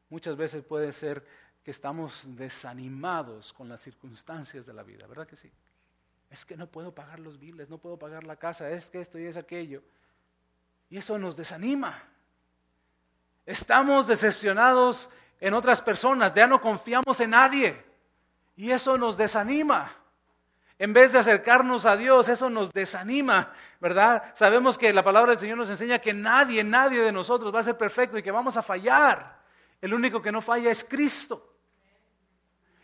muchas 0.09 0.37
veces 0.37 0.65
puede 0.65 0.93
ser 0.93 1.27
que 1.67 1.73
estamos 1.73 2.23
desanimados 2.25 3.53
con 3.53 3.69
las 3.69 3.81
circunstancias 3.81 4.67
de 4.67 4.73
la 4.73 4.85
vida, 4.85 5.05
¿verdad 5.09 5.27
que 5.27 5.35
sí? 5.35 5.51
Es 6.31 6.47
que 6.47 6.57
no 6.57 6.69
puedo 6.69 6.95
pagar 6.95 7.19
los 7.19 7.41
biles, 7.41 7.69
no 7.69 7.79
puedo 7.79 7.97
pagar 7.97 8.23
la 8.23 8.37
casa, 8.37 8.71
es 8.71 8.87
que 8.87 9.01
esto 9.01 9.19
y 9.19 9.25
es 9.25 9.37
aquello. 9.37 9.83
Y 10.91 10.97
eso 10.97 11.19
nos 11.19 11.37
desanima. 11.37 12.01
Estamos 13.45 14.07
decepcionados 14.07 15.11
en 15.41 15.55
otras 15.55 15.83
personas, 15.83 16.33
ya 16.33 16.47
no 16.47 16.61
confiamos 16.61 17.19
en 17.19 17.31
nadie. 17.31 17.85
Y 18.55 18.71
eso 18.71 18.97
nos 18.97 19.17
desanima. 19.17 19.93
En 20.79 20.93
vez 20.93 21.15
de 21.15 21.19
acercarnos 21.19 21.85
a 21.85 21.97
Dios, 21.97 22.29
eso 22.29 22.49
nos 22.49 22.73
desanima, 22.73 23.53
¿verdad? 23.81 24.33
Sabemos 24.37 24.79
que 24.79 24.93
la 24.93 25.03
palabra 25.03 25.33
del 25.33 25.41
Señor 25.41 25.59
nos 25.59 25.71
enseña 25.71 25.99
que 25.99 26.15
nadie, 26.15 26.63
nadie 26.63 27.03
de 27.03 27.11
nosotros 27.11 27.53
va 27.53 27.59
a 27.59 27.65
ser 27.65 27.77
perfecto 27.77 28.17
y 28.17 28.23
que 28.23 28.31
vamos 28.31 28.57
a 28.57 28.63
fallar. 28.63 29.41
El 29.81 29.95
único 29.95 30.23
que 30.23 30.31
no 30.31 30.41
falla 30.41 30.71
es 30.71 30.85
Cristo. 30.85 31.55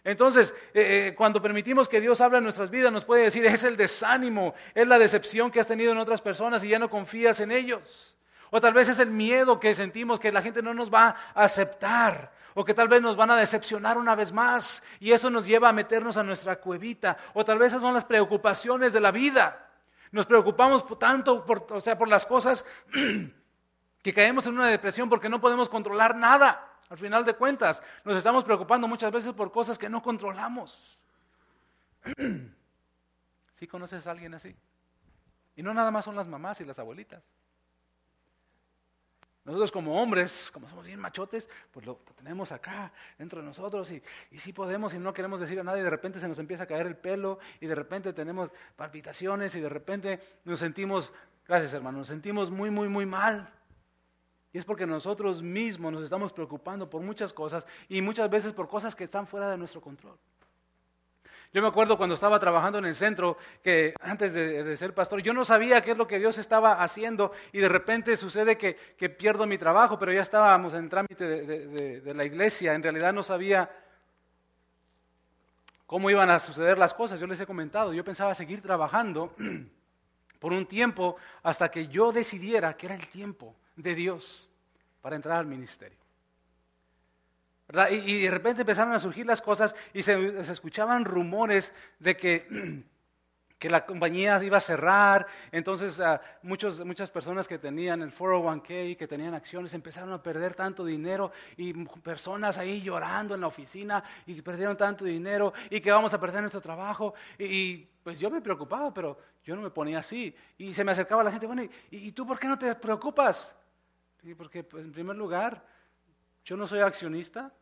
Entonces, 0.04 0.52
eh, 0.74 1.08
eh, 1.08 1.14
cuando 1.14 1.40
permitimos 1.40 1.88
que 1.88 2.00
Dios 2.00 2.20
hable 2.20 2.38
en 2.38 2.44
nuestras 2.44 2.70
vidas, 2.70 2.92
nos 2.92 3.04
puede 3.04 3.22
decir, 3.22 3.44
es 3.46 3.62
el 3.62 3.76
desánimo, 3.76 4.54
es 4.74 4.86
la 4.86 4.98
decepción 4.98 5.50
que 5.50 5.60
has 5.60 5.68
tenido 5.68 5.92
en 5.92 5.98
otras 5.98 6.20
personas 6.20 6.64
y 6.64 6.68
ya 6.68 6.78
no 6.78 6.90
confías 6.90 7.38
en 7.40 7.52
ellos. 7.52 8.16
O 8.50 8.60
tal 8.60 8.74
vez 8.74 8.88
es 8.88 8.98
el 8.98 9.10
miedo 9.10 9.58
que 9.58 9.72
sentimos 9.74 10.20
que 10.20 10.32
la 10.32 10.42
gente 10.42 10.60
no 10.60 10.74
nos 10.74 10.92
va 10.92 11.16
a 11.34 11.44
aceptar. 11.44 12.32
O 12.54 12.66
que 12.66 12.74
tal 12.74 12.86
vez 12.86 13.00
nos 13.00 13.16
van 13.16 13.30
a 13.30 13.36
decepcionar 13.36 13.96
una 13.96 14.14
vez 14.14 14.30
más. 14.30 14.82
Y 15.00 15.12
eso 15.12 15.30
nos 15.30 15.46
lleva 15.46 15.70
a 15.70 15.72
meternos 15.72 16.18
a 16.18 16.22
nuestra 16.22 16.56
cuevita. 16.56 17.16
O 17.32 17.46
tal 17.46 17.58
vez 17.58 17.68
esas 17.68 17.80
son 17.80 17.94
las 17.94 18.04
preocupaciones 18.04 18.92
de 18.92 19.00
la 19.00 19.10
vida. 19.10 19.70
Nos 20.10 20.26
preocupamos 20.26 20.84
tanto 20.98 21.46
por, 21.46 21.66
o 21.70 21.80
sea, 21.80 21.96
por 21.96 22.08
las 22.08 22.26
cosas 22.26 22.62
que 24.02 24.12
caemos 24.12 24.46
en 24.46 24.54
una 24.54 24.66
depresión 24.66 25.08
porque 25.08 25.30
no 25.30 25.40
podemos 25.40 25.70
controlar 25.70 26.14
nada. 26.14 26.71
Al 26.92 26.98
final 26.98 27.24
de 27.24 27.32
cuentas, 27.32 27.82
nos 28.04 28.18
estamos 28.18 28.44
preocupando 28.44 28.86
muchas 28.86 29.10
veces 29.10 29.32
por 29.32 29.50
cosas 29.50 29.78
que 29.78 29.88
no 29.88 30.02
controlamos. 30.02 30.98
¿Sí 33.58 33.66
conoces 33.66 34.06
a 34.06 34.10
alguien 34.10 34.34
así? 34.34 34.54
Y 35.56 35.62
no 35.62 35.72
nada 35.72 35.90
más 35.90 36.04
son 36.04 36.16
las 36.16 36.28
mamás 36.28 36.60
y 36.60 36.66
las 36.66 36.78
abuelitas. 36.78 37.22
Nosotros 39.46 39.72
como 39.72 40.02
hombres, 40.02 40.50
como 40.52 40.68
somos 40.68 40.84
bien 40.84 41.00
machotes, 41.00 41.48
pues 41.70 41.86
lo 41.86 41.96
tenemos 42.14 42.52
acá 42.52 42.92
dentro 43.16 43.40
de 43.40 43.46
nosotros 43.46 43.90
y, 43.90 44.02
sí 44.38 44.52
podemos 44.52 44.92
y 44.92 44.98
no 44.98 45.14
queremos 45.14 45.40
decir 45.40 45.58
a 45.60 45.64
nadie, 45.64 45.82
de 45.82 45.88
repente 45.88 46.20
se 46.20 46.28
nos 46.28 46.38
empieza 46.38 46.64
a 46.64 46.66
caer 46.66 46.86
el 46.86 46.96
pelo 46.96 47.38
y 47.58 47.68
de 47.68 47.74
repente 47.74 48.12
tenemos 48.12 48.50
palpitaciones 48.76 49.54
y 49.54 49.62
de 49.62 49.70
repente 49.70 50.20
nos 50.44 50.60
sentimos, 50.60 51.10
gracias 51.48 51.72
hermano, 51.72 52.00
nos 52.00 52.08
sentimos 52.08 52.50
muy, 52.50 52.70
muy, 52.70 52.88
muy 52.88 53.06
mal. 53.06 53.50
Y 54.52 54.58
es 54.58 54.64
porque 54.64 54.86
nosotros 54.86 55.42
mismos 55.42 55.92
nos 55.92 56.04
estamos 56.04 56.32
preocupando 56.32 56.88
por 56.88 57.00
muchas 57.00 57.32
cosas 57.32 57.66
y 57.88 58.02
muchas 58.02 58.28
veces 58.28 58.52
por 58.52 58.68
cosas 58.68 58.94
que 58.94 59.04
están 59.04 59.26
fuera 59.26 59.50
de 59.50 59.56
nuestro 59.56 59.80
control. 59.80 60.18
Yo 61.54 61.60
me 61.60 61.68
acuerdo 61.68 61.98
cuando 61.98 62.14
estaba 62.14 62.40
trabajando 62.40 62.78
en 62.78 62.86
el 62.86 62.94
centro, 62.94 63.36
que 63.62 63.94
antes 64.00 64.32
de, 64.32 64.74
ser 64.76 64.94
pastor, 64.94 65.22
yo 65.22 65.34
no 65.34 65.44
sabía 65.44 65.82
qué 65.82 65.90
es 65.90 65.98
lo 65.98 66.06
que 66.06 66.18
Dios 66.18 66.38
estaba 66.38 66.82
haciendo 66.82 67.32
y 67.52 67.58
de 67.58 67.68
repente 67.68 68.16
sucede 68.16 68.56
que, 68.56 68.74
pierdo 69.10 69.46
mi 69.46 69.58
trabajo, 69.58 69.98
pero 69.98 70.12
ya 70.12 70.22
estábamos 70.22 70.72
en 70.72 70.88
trámite 70.88 71.26
de, 71.26 72.00
de 72.00 72.14
la 72.14 72.24
iglesia, 72.24 72.72
en 72.72 72.82
realidad 72.82 73.12
no 73.12 73.22
sabía 73.22 73.70
cómo 75.86 76.08
iban 76.08 76.30
a 76.30 76.38
suceder 76.38 76.78
las 76.78 76.94
cosas, 76.94 77.20
yo 77.20 77.26
les 77.26 77.38
he 77.40 77.46
comentado, 77.46 77.92
yo 77.92 78.02
pensaba 78.02 78.34
seguir 78.34 78.62
trabajando 78.62 79.34
por 80.40 80.54
un 80.54 80.64
tiempo 80.64 81.16
hasta 81.42 81.70
que 81.70 81.88
yo 81.88 82.12
decidiera 82.12 82.78
que 82.78 82.86
era 82.86 82.94
el 82.94 83.08
tiempo 83.08 83.54
de 83.76 83.94
Dios 83.94 84.48
para 85.00 85.16
entrar 85.16 85.38
al 85.38 85.46
ministerio. 85.46 86.02
Y, 87.90 88.22
de 88.22 88.30
repente 88.30 88.62
empezaron 88.62 88.92
a 88.92 88.98
surgir 88.98 89.26
las 89.26 89.40
cosas 89.40 89.74
y 89.94 90.02
se, 90.02 90.40
escuchaban 90.40 91.06
rumores 91.06 91.72
de 91.98 92.16
que, 92.16 92.84
que, 93.58 93.70
la 93.70 93.86
compañía 93.86 94.42
iba 94.44 94.58
a 94.58 94.60
cerrar. 94.60 95.26
Entonces 95.50 95.98
ah, 96.00 96.20
muchos, 96.42 96.84
muchas 96.84 97.10
personas 97.10 97.48
que 97.48 97.58
tenían 97.58 98.02
el 98.02 98.14
401k, 98.14 98.96
que 98.98 99.08
tenían 99.08 99.32
acciones, 99.32 99.72
empezaron 99.72 100.12
a 100.12 100.22
perder 100.22 100.54
tanto 100.54 100.84
dinero 100.84 101.32
y 101.56 101.72
personas 102.00 102.58
ahí 102.58 102.82
llorando 102.82 103.34
en 103.34 103.40
la 103.40 103.46
oficina 103.46 104.04
y 104.26 104.42
perdieron 104.42 104.76
tanto 104.76 105.06
dinero 105.06 105.54
y 105.70 105.80
que 105.80 105.90
vamos 105.90 106.12
a 106.12 106.20
perder 106.20 106.42
nuestro 106.42 106.60
trabajo. 106.60 107.14
Y, 107.38 107.88
pues 108.02 108.18
yo 108.18 108.28
me 108.28 108.42
preocupaba, 108.42 108.92
pero 108.92 109.16
yo 109.44 109.56
no 109.56 109.62
me 109.62 109.70
ponía 109.70 110.00
así. 110.00 110.34
Y 110.58 110.74
se 110.74 110.84
me 110.84 110.92
acercaba 110.92 111.22
la 111.22 111.30
gente, 111.30 111.46
bueno, 111.46 111.62
¿y, 111.62 111.70
y 111.90 112.12
tú 112.12 112.26
por 112.26 112.38
qué 112.38 112.48
no 112.48 112.58
te 112.58 112.74
preocupas? 112.74 113.54
Porque 114.36 114.62
pues, 114.62 114.84
en 114.84 114.92
primer 114.92 115.16
lugar, 115.16 115.66
yo 116.44 116.56
no 116.56 116.66
soy 116.66 116.80
accionista. 116.80 117.52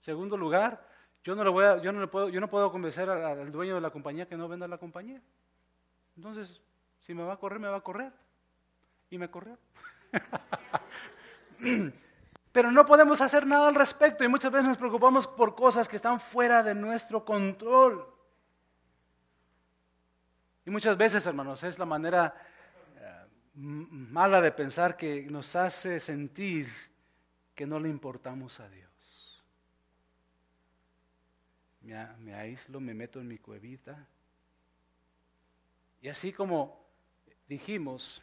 Segundo 0.00 0.36
lugar, 0.36 0.86
yo 1.22 1.34
no, 1.34 1.50
voy 1.52 1.64
yo 1.82 1.92
no, 1.92 2.10
puedo, 2.10 2.28
yo 2.28 2.40
no 2.40 2.48
puedo 2.48 2.70
convencer 2.70 3.08
al, 3.08 3.50
dueño 3.50 3.76
de 3.76 3.80
la 3.80 3.90
compañía 3.90 4.26
que 4.26 4.36
no 4.36 4.48
venda 4.48 4.68
la 4.68 4.78
compañía. 4.78 5.22
Entonces, 6.16 6.60
si 7.00 7.14
me 7.14 7.22
va 7.22 7.34
a 7.34 7.38
correr, 7.38 7.60
me 7.60 7.68
va 7.68 7.78
a 7.78 7.80
correr. 7.80 8.12
Y 9.08 9.18
me 9.18 9.30
corrió. 9.30 9.56
Pero 12.52 12.70
no 12.70 12.84
podemos 12.84 13.20
hacer 13.20 13.46
nada 13.46 13.68
al 13.68 13.74
respecto 13.74 14.22
y 14.24 14.28
muchas 14.28 14.52
veces 14.52 14.68
nos 14.68 14.76
preocupamos 14.76 15.26
por 15.26 15.54
cosas 15.54 15.88
que 15.88 15.96
están 15.96 16.20
fuera 16.20 16.62
de 16.62 16.74
nuestro 16.74 17.24
control. 17.24 18.06
Y 20.66 20.70
muchas 20.70 20.96
veces, 20.96 21.26
hermanos, 21.26 21.62
es 21.62 21.78
la 21.78 21.84
manera 21.84 22.34
mala 23.54 24.40
de 24.40 24.52
pensar 24.52 24.96
que 24.96 25.22
nos 25.22 25.54
hace 25.54 26.00
sentir 26.00 26.68
que 27.54 27.66
no 27.66 27.78
le 27.78 27.88
importamos 27.88 28.58
a 28.60 28.68
Dios. 28.68 28.90
Me, 31.82 32.34
aíslo, 32.34 32.80
me 32.80 32.94
meto 32.94 33.20
en 33.20 33.28
mi 33.28 33.38
cuevita. 33.38 34.06
Y 36.00 36.08
así 36.08 36.32
como 36.32 36.84
dijimos 37.46 38.22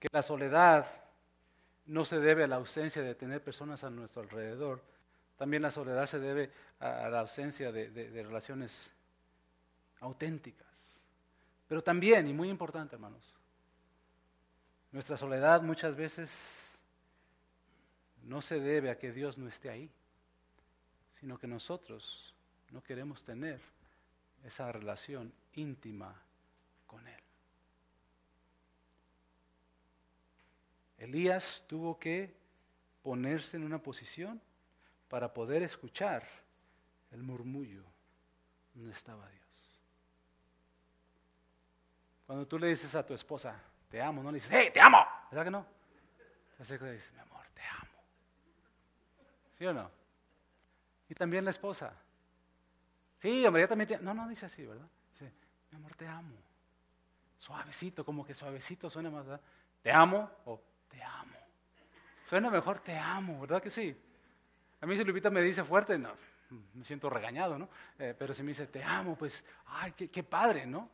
que 0.00 0.08
la 0.10 0.22
soledad 0.22 0.86
no 1.84 2.04
se 2.04 2.18
debe 2.18 2.44
a 2.44 2.48
la 2.48 2.56
ausencia 2.56 3.02
de 3.02 3.14
tener 3.14 3.44
personas 3.44 3.84
a 3.84 3.90
nuestro 3.90 4.22
alrededor, 4.22 4.82
también 5.36 5.62
la 5.62 5.70
soledad 5.70 6.06
se 6.06 6.18
debe 6.18 6.50
a, 6.80 7.08
la 7.08 7.20
ausencia 7.20 7.70
de 7.70 8.22
relaciones 8.24 8.90
auténticas. 10.00 11.02
Pero 11.68 11.82
también, 11.82 12.26
y 12.26 12.32
muy 12.32 12.48
importante 12.48 12.96
hermanos, 12.96 13.35
nuestra 14.96 15.18
soledad 15.18 15.60
muchas 15.60 15.94
veces 15.94 16.74
no 18.22 18.40
se 18.40 18.58
debe 18.58 18.88
a 18.88 18.96
que 18.96 19.12
Dios 19.12 19.36
no 19.36 19.46
esté 19.46 19.68
ahí, 19.68 19.90
sino 21.20 21.36
que 21.36 21.46
nosotros 21.46 22.34
no 22.70 22.82
queremos 22.82 23.22
tener 23.22 23.60
esa 24.42 24.72
relación 24.72 25.34
íntima 25.52 26.18
con 26.86 27.06
Él. 27.06 27.20
Elías 30.96 31.62
tuvo 31.66 31.98
que 31.98 32.34
ponerse 33.02 33.58
en 33.58 33.64
una 33.64 33.82
posición 33.82 34.40
para 35.10 35.34
poder 35.34 35.62
escuchar 35.62 36.26
el 37.10 37.22
murmullo 37.22 37.84
donde 38.72 38.92
estaba 38.92 39.28
Dios. 39.28 39.78
Cuando 42.26 42.46
tú 42.46 42.58
le 42.58 42.68
dices 42.68 42.94
a 42.94 43.04
tu 43.04 43.12
esposa, 43.12 43.62
te 43.96 44.02
amo, 44.02 44.22
no 44.22 44.30
le 44.30 44.34
dices, 44.34 44.50
hey, 44.52 44.68
te 44.70 44.78
amo, 44.78 44.98
¿verdad 45.30 45.44
que 45.44 45.50
no? 45.50 45.66
Entonces 46.50 46.78
le 46.82 46.92
dice, 46.92 47.10
mi 47.14 47.18
amor, 47.20 47.46
te 47.54 47.62
amo. 47.62 48.02
¿Sí 49.54 49.64
o 49.64 49.72
no? 49.72 49.90
Y 51.08 51.14
también 51.14 51.46
la 51.46 51.50
esposa. 51.50 51.94
Sí, 53.22 53.46
hombre, 53.46 53.62
yo 53.62 53.68
también 53.68 53.88
te 53.88 53.98
No, 54.00 54.12
no 54.12 54.28
dice 54.28 54.44
así, 54.44 54.66
¿verdad? 54.66 54.86
Dice, 55.12 55.32
mi 55.70 55.78
amor, 55.78 55.94
te 55.94 56.06
amo. 56.06 56.36
Suavecito, 57.38 58.04
como 58.04 58.22
que 58.26 58.34
suavecito 58.34 58.90
suena 58.90 59.08
más, 59.08 59.24
¿verdad? 59.24 59.40
Te 59.80 59.90
amo 59.90 60.30
o 60.44 60.60
te 60.90 61.02
amo. 61.02 61.38
Suena 62.26 62.50
mejor 62.50 62.80
te 62.80 62.98
amo, 62.98 63.40
¿verdad 63.40 63.62
que 63.62 63.70
sí? 63.70 63.98
A 64.82 64.84
mí 64.84 64.94
si 64.94 65.04
Lupita 65.04 65.30
me 65.30 65.40
dice 65.40 65.64
fuerte, 65.64 65.96
no, 65.96 66.12
me 66.74 66.84
siento 66.84 67.08
regañado, 67.08 67.58
¿no? 67.58 67.70
Eh, 67.98 68.14
pero 68.18 68.34
si 68.34 68.42
me 68.42 68.48
dice 68.50 68.66
te 68.66 68.84
amo, 68.84 69.16
pues, 69.16 69.42
ay, 69.64 69.92
qué, 69.92 70.10
qué 70.10 70.22
padre, 70.22 70.66
¿no? 70.66 70.90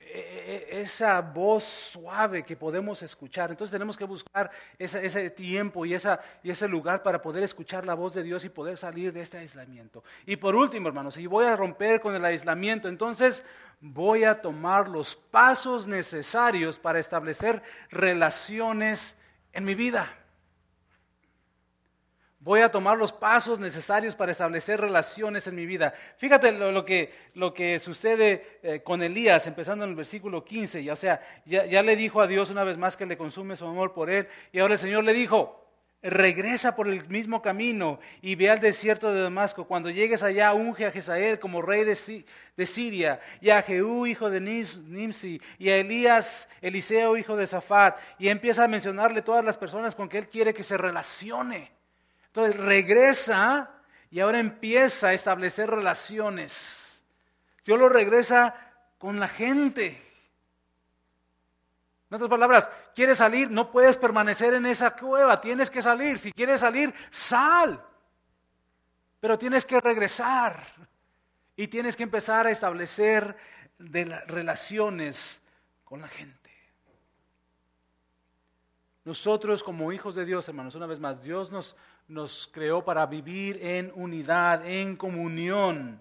E, 0.00 0.66
e, 0.70 0.80
esa 0.80 1.20
voz 1.20 1.64
suave 1.64 2.44
que 2.44 2.56
podemos 2.56 3.02
escuchar. 3.02 3.50
Entonces 3.50 3.72
tenemos 3.72 3.96
que 3.96 4.04
buscar 4.04 4.50
ese, 4.78 5.30
tiempo 5.30 5.84
y, 5.84 5.94
esa, 5.94 6.20
y 6.42 6.50
ese 6.50 6.68
lugar 6.68 7.02
para 7.02 7.20
poder 7.20 7.42
escuchar 7.42 7.84
la 7.84 7.94
voz 7.94 8.14
de 8.14 8.22
Dios 8.22 8.44
y 8.44 8.48
poder 8.48 8.78
salir 8.78 9.12
de 9.12 9.22
este 9.22 9.38
aislamiento. 9.38 10.04
Y 10.24 10.36
por 10.36 10.54
último, 10.54 10.88
hermanos, 10.88 11.14
si 11.14 11.26
voy 11.26 11.46
a 11.46 11.56
romper 11.56 12.00
con 12.00 12.14
el 12.14 12.24
aislamiento, 12.24 12.88
entonces 12.88 13.44
voy 13.80 14.24
a 14.24 14.40
tomar 14.40 14.88
los 14.88 15.14
pasos 15.14 15.86
necesarios 15.86 16.78
para 16.78 16.98
establecer 16.98 17.62
relaciones 17.90 19.16
en 19.52 19.64
mi 19.64 19.74
vida. 19.74 20.14
Voy 22.48 22.62
a 22.62 22.70
tomar 22.70 22.96
los 22.96 23.12
pasos 23.12 23.60
necesarios 23.60 24.16
para 24.16 24.32
establecer 24.32 24.80
relaciones 24.80 25.46
en 25.46 25.54
mi 25.54 25.66
vida. 25.66 25.92
Fíjate 26.16 26.50
lo, 26.52 26.82
que, 26.82 27.12
lo 27.34 27.52
que, 27.52 27.78
sucede 27.78 28.60
eh, 28.62 28.80
con 28.82 29.02
Elías, 29.02 29.46
empezando 29.46 29.84
en 29.84 29.90
el 29.90 29.96
versículo 29.96 30.42
15. 30.42 30.82
Ya, 30.82 30.94
o 30.94 30.96
sea, 30.96 31.20
ya, 31.44 31.82
le 31.82 31.94
dijo 31.94 32.22
a 32.22 32.26
Dios 32.26 32.48
una 32.48 32.64
vez 32.64 32.78
más 32.78 32.96
que 32.96 33.04
le 33.04 33.18
consume 33.18 33.54
su 33.54 33.66
amor 33.66 33.92
por 33.92 34.08
él. 34.08 34.28
Y 34.50 34.60
ahora 34.60 34.72
el 34.72 34.80
Señor 34.80 35.04
le 35.04 35.12
dijo, 35.12 35.62
regresa 36.00 36.74
por 36.74 36.88
el 36.88 37.06
mismo 37.10 37.42
camino 37.42 38.00
y 38.22 38.34
ve 38.34 38.48
al 38.48 38.60
desierto 38.60 39.12
de 39.12 39.20
Damasco. 39.20 39.66
Cuando 39.66 39.90
llegues 39.90 40.22
allá, 40.22 40.54
unge 40.54 40.86
a 40.86 40.90
Jezael 40.90 41.38
como 41.38 41.60
rey 41.60 41.84
de, 41.84 42.64
Siria, 42.64 43.20
y 43.42 43.50
a 43.50 43.60
Jehú, 43.60 44.06
hijo 44.06 44.30
de 44.30 44.40
Nimsi, 44.40 45.38
y 45.58 45.68
a 45.68 45.76
Elías, 45.76 46.48
Eliseo, 46.62 47.18
hijo 47.18 47.36
de 47.36 47.46
Safat, 47.46 47.98
y 48.18 48.30
empieza 48.30 48.64
a 48.64 48.68
mencionarle 48.68 49.20
todas 49.20 49.44
las 49.44 49.58
personas 49.58 49.94
con 49.94 50.08
que 50.08 50.16
él 50.16 50.30
quiere 50.30 50.54
que 50.54 50.62
se 50.62 50.78
relacione. 50.78 51.76
Entonces 52.38 52.64
regresa 52.64 53.68
y 54.12 54.20
ahora 54.20 54.38
empieza 54.38 55.08
a 55.08 55.12
establecer 55.12 55.68
relaciones. 55.68 57.04
Dios 57.64 57.76
lo 57.76 57.88
regresa 57.88 58.54
con 58.96 59.18
la 59.18 59.26
gente. 59.26 60.00
En 62.08 62.14
otras 62.14 62.30
palabras, 62.30 62.70
quieres 62.94 63.18
salir, 63.18 63.50
no 63.50 63.72
puedes 63.72 63.96
permanecer 63.96 64.54
en 64.54 64.66
esa 64.66 64.94
cueva, 64.94 65.40
tienes 65.40 65.68
que 65.68 65.82
salir. 65.82 66.20
Si 66.20 66.32
quieres 66.32 66.60
salir, 66.60 66.94
sal. 67.10 67.84
Pero 69.18 69.36
tienes 69.36 69.64
que 69.64 69.80
regresar 69.80 70.64
y 71.56 71.66
tienes 71.66 71.96
que 71.96 72.04
empezar 72.04 72.46
a 72.46 72.52
establecer 72.52 73.36
relaciones 73.80 75.42
con 75.82 76.02
la 76.02 76.08
gente. 76.08 76.38
Nosotros 79.04 79.64
como 79.64 79.90
hijos 79.90 80.14
de 80.14 80.24
Dios, 80.24 80.46
hermanos, 80.48 80.76
una 80.76 80.86
vez 80.86 81.00
más, 81.00 81.22
Dios 81.24 81.50
nos, 81.50 81.74
nos 82.08 82.48
creó 82.52 82.84
para 82.84 83.06
vivir 83.06 83.58
en 83.62 83.92
unidad, 83.94 84.66
en 84.66 84.96
comunión 84.96 86.00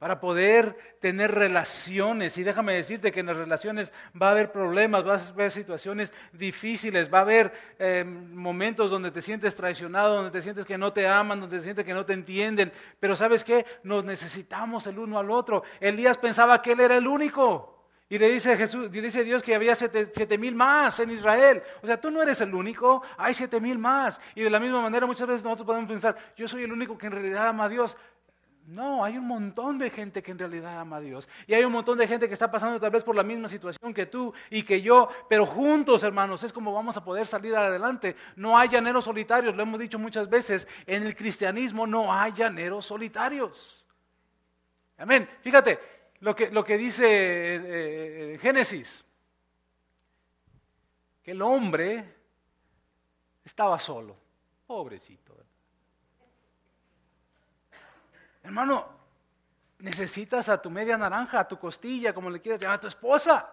para 0.00 0.18
poder 0.18 0.96
tener 0.98 1.30
relaciones. 1.30 2.38
Y 2.38 2.42
déjame 2.42 2.72
decirte 2.72 3.12
que 3.12 3.20
en 3.20 3.26
las 3.26 3.36
relaciones 3.36 3.92
va 4.20 4.28
a 4.28 4.30
haber 4.30 4.50
problemas, 4.50 5.06
va 5.06 5.16
a 5.16 5.28
haber 5.28 5.50
situaciones 5.50 6.14
difíciles, 6.32 7.12
va 7.12 7.18
a 7.18 7.20
haber 7.20 7.52
eh, 7.78 8.02
momentos 8.02 8.90
donde 8.90 9.10
te 9.10 9.20
sientes 9.20 9.54
traicionado, 9.54 10.14
donde 10.14 10.30
te 10.30 10.40
sientes 10.40 10.64
que 10.64 10.78
no 10.78 10.90
te 10.94 11.06
aman, 11.06 11.40
donde 11.40 11.58
te 11.58 11.62
sientes 11.62 11.84
que 11.84 11.92
no 11.92 12.06
te 12.06 12.14
entienden. 12.14 12.72
Pero 12.98 13.14
sabes 13.14 13.44
qué, 13.44 13.66
nos 13.82 14.02
necesitamos 14.06 14.86
el 14.86 14.98
uno 14.98 15.18
al 15.18 15.30
otro. 15.30 15.64
Elías 15.80 16.16
pensaba 16.16 16.62
que 16.62 16.72
él 16.72 16.80
era 16.80 16.96
el 16.96 17.06
único. 17.06 17.79
Y 18.10 18.18
le 18.18 18.28
dice, 18.28 18.56
Jesús, 18.56 18.90
dice 18.90 19.22
Dios 19.22 19.40
que 19.40 19.54
había 19.54 19.72
siete, 19.76 20.36
mil 20.36 20.52
más 20.52 20.98
en 20.98 21.12
Israel. 21.12 21.62
O 21.80 21.86
sea, 21.86 22.00
tú 22.00 22.10
no 22.10 22.20
eres 22.20 22.40
el 22.40 22.52
único, 22.52 23.04
hay 23.16 23.32
siete 23.32 23.60
mil 23.60 23.78
más. 23.78 24.20
Y 24.34 24.42
de 24.42 24.50
la 24.50 24.58
misma 24.58 24.82
manera 24.82 25.06
muchas 25.06 25.28
veces 25.28 25.44
nosotros 25.44 25.64
podemos 25.64 25.88
pensar, 25.88 26.16
yo 26.36 26.48
soy 26.48 26.64
el 26.64 26.72
único 26.72 26.98
que 26.98 27.06
en 27.06 27.12
realidad 27.12 27.46
ama 27.46 27.66
a 27.66 27.68
Dios. 27.68 27.96
No, 28.66 29.04
hay 29.04 29.16
un 29.16 29.28
montón 29.28 29.78
de 29.78 29.90
gente 29.90 30.24
que 30.24 30.32
en 30.32 30.40
realidad 30.40 30.80
ama 30.80 30.96
a 30.96 31.00
Dios. 31.00 31.28
Y 31.46 31.54
hay 31.54 31.62
un 31.62 31.70
montón 31.70 31.98
de 31.98 32.08
gente 32.08 32.26
que 32.26 32.34
está 32.34 32.50
pasando 32.50 32.80
tal 32.80 32.90
vez 32.90 33.04
por 33.04 33.14
la 33.14 33.22
misma 33.22 33.46
situación 33.46 33.94
que 33.94 34.06
tú 34.06 34.34
y 34.50 34.64
que 34.64 34.82
yo. 34.82 35.08
Pero 35.28 35.46
juntos, 35.46 36.02
hermanos, 36.02 36.42
es 36.42 36.52
como 36.52 36.72
vamos 36.72 36.96
a 36.96 37.04
poder 37.04 37.28
salir 37.28 37.54
adelante. 37.54 38.16
No 38.34 38.58
hay 38.58 38.68
llaneros 38.68 39.04
solitarios, 39.04 39.54
lo 39.54 39.62
hemos 39.62 39.78
dicho 39.78 40.00
muchas 40.00 40.28
veces. 40.28 40.66
En 40.84 41.06
el 41.06 41.14
cristianismo 41.14 41.86
no 41.86 42.12
hay 42.12 42.32
llaneros 42.32 42.86
solitarios. 42.86 43.86
Amén. 44.98 45.28
Fíjate 45.42 45.99
lo 46.20 46.36
que, 46.36 46.50
lo 46.50 46.64
que 46.64 46.76
dice 46.76 47.04
eh, 47.06 48.34
eh, 48.34 48.38
Génesis. 48.38 49.04
Que 51.22 51.32
el 51.32 51.42
hombre 51.42 52.14
estaba 53.44 53.78
solo. 53.78 54.16
Pobrecito. 54.66 55.36
Hermano, 58.42 58.86
necesitas 59.78 60.48
a 60.48 60.60
tu 60.60 60.70
media 60.70 60.96
naranja, 60.96 61.40
a 61.40 61.48
tu 61.48 61.58
costilla, 61.58 62.14
como 62.14 62.30
le 62.30 62.40
quieras 62.40 62.60
llamar, 62.60 62.76
a 62.76 62.80
tu 62.80 62.86
esposa. 62.86 63.50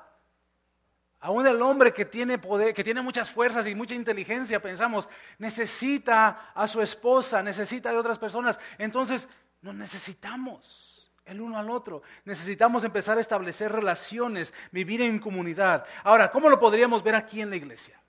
Aún 1.19 1.47
el 1.47 1.61
hombre 1.61 1.93
que 1.93 2.05
tiene 2.05 2.37
poder, 2.37 2.73
que 2.73 2.83
tiene 2.83 3.01
muchas 3.01 3.29
fuerzas 3.29 3.65
y 3.67 3.75
mucha 3.75 3.95
inteligencia, 3.95 4.61
pensamos, 4.61 5.09
necesita 5.39 6.51
a 6.53 6.67
su 6.67 6.81
esposa, 6.81 7.41
necesita 7.41 7.91
de 7.91 7.97
otras 7.97 8.19
personas. 8.19 8.59
Entonces, 8.77 9.27
nos 9.61 9.73
necesitamos 9.73 10.96
el 11.27 11.41
uno 11.41 11.57
al 11.57 11.69
otro. 11.69 12.01
Necesitamos 12.25 12.83
empezar 12.83 13.17
a 13.17 13.21
establecer 13.21 13.71
relaciones, 13.71 14.53
vivir 14.71 15.01
en 15.01 15.19
comunidad. 15.19 15.85
Ahora, 16.03 16.31
¿cómo 16.31 16.49
lo 16.49 16.59
podríamos 16.59 17.03
ver 17.03 17.15
aquí 17.15 17.41
en 17.41 17.49
la 17.49 17.55
iglesia? 17.55 17.99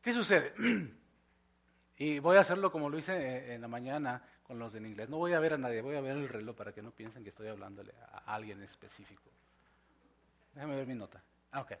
¿Qué 0.00 0.12
sucede? 0.12 0.54
Y 1.96 2.18
voy 2.18 2.36
a 2.36 2.40
hacerlo 2.40 2.72
como 2.72 2.90
lo 2.90 2.98
hice 2.98 3.54
en 3.54 3.60
la 3.60 3.68
mañana 3.68 4.20
con 4.42 4.58
los 4.58 4.74
en 4.74 4.84
inglés. 4.84 5.08
No 5.08 5.18
voy 5.18 5.32
a 5.32 5.38
ver 5.38 5.54
a 5.54 5.58
nadie, 5.58 5.80
voy 5.80 5.94
a 5.94 6.00
ver 6.00 6.16
el 6.16 6.28
reloj 6.28 6.56
para 6.56 6.72
que 6.72 6.82
no 6.82 6.90
piensen 6.90 7.22
que 7.22 7.28
estoy 7.30 7.46
hablándole 7.46 7.94
a 8.00 8.34
alguien 8.34 8.60
específico. 8.62 9.30
Déjame 10.54 10.74
ver 10.74 10.88
mi 10.88 10.96
nota. 10.96 11.22
Ah, 11.52 11.60
okay. 11.60 11.78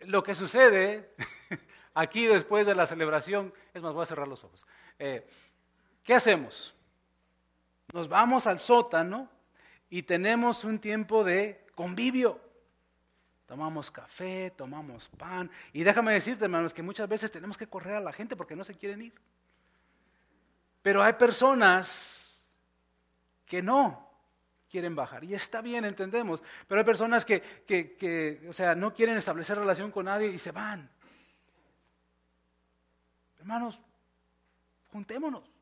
Lo 0.00 0.22
que 0.22 0.34
sucede 0.34 1.14
aquí 1.94 2.26
después 2.26 2.66
de 2.66 2.74
la 2.74 2.86
celebración, 2.86 3.52
es 3.72 3.82
más, 3.82 3.94
voy 3.94 4.02
a 4.02 4.06
cerrar 4.06 4.28
los 4.28 4.44
ojos. 4.44 4.66
Eh, 4.98 5.26
¿Qué 6.04 6.14
hacemos? 6.14 6.75
Nos 7.96 8.10
vamos 8.10 8.46
al 8.46 8.58
sótano 8.58 9.26
y 9.88 10.02
tenemos 10.02 10.64
un 10.64 10.78
tiempo 10.78 11.24
de 11.24 11.64
convivio. 11.74 12.38
Tomamos 13.46 13.90
café, 13.90 14.52
tomamos 14.54 15.08
pan. 15.16 15.50
Y 15.72 15.82
déjame 15.82 16.12
decirte, 16.12 16.44
hermanos, 16.44 16.74
que 16.74 16.82
muchas 16.82 17.08
veces 17.08 17.32
tenemos 17.32 17.56
que 17.56 17.68
correr 17.68 17.96
a 17.96 18.00
la 18.00 18.12
gente 18.12 18.36
porque 18.36 18.54
no 18.54 18.64
se 18.64 18.74
quieren 18.74 19.00
ir. 19.00 19.14
Pero 20.82 21.02
hay 21.02 21.14
personas 21.14 22.46
que 23.46 23.62
no 23.62 24.10
quieren 24.68 24.94
bajar. 24.94 25.24
Y 25.24 25.32
está 25.32 25.62
bien, 25.62 25.86
entendemos. 25.86 26.42
Pero 26.68 26.82
hay 26.82 26.84
personas 26.84 27.24
que, 27.24 28.46
o 28.46 28.52
sea, 28.52 28.74
no 28.74 28.92
quieren 28.92 29.16
establecer 29.16 29.56
relación 29.56 29.90
con 29.90 30.04
nadie 30.04 30.28
y 30.28 30.38
se 30.38 30.52
van. 30.52 30.90
Hermanos, 33.38 33.80
juntémonos. 34.92 35.55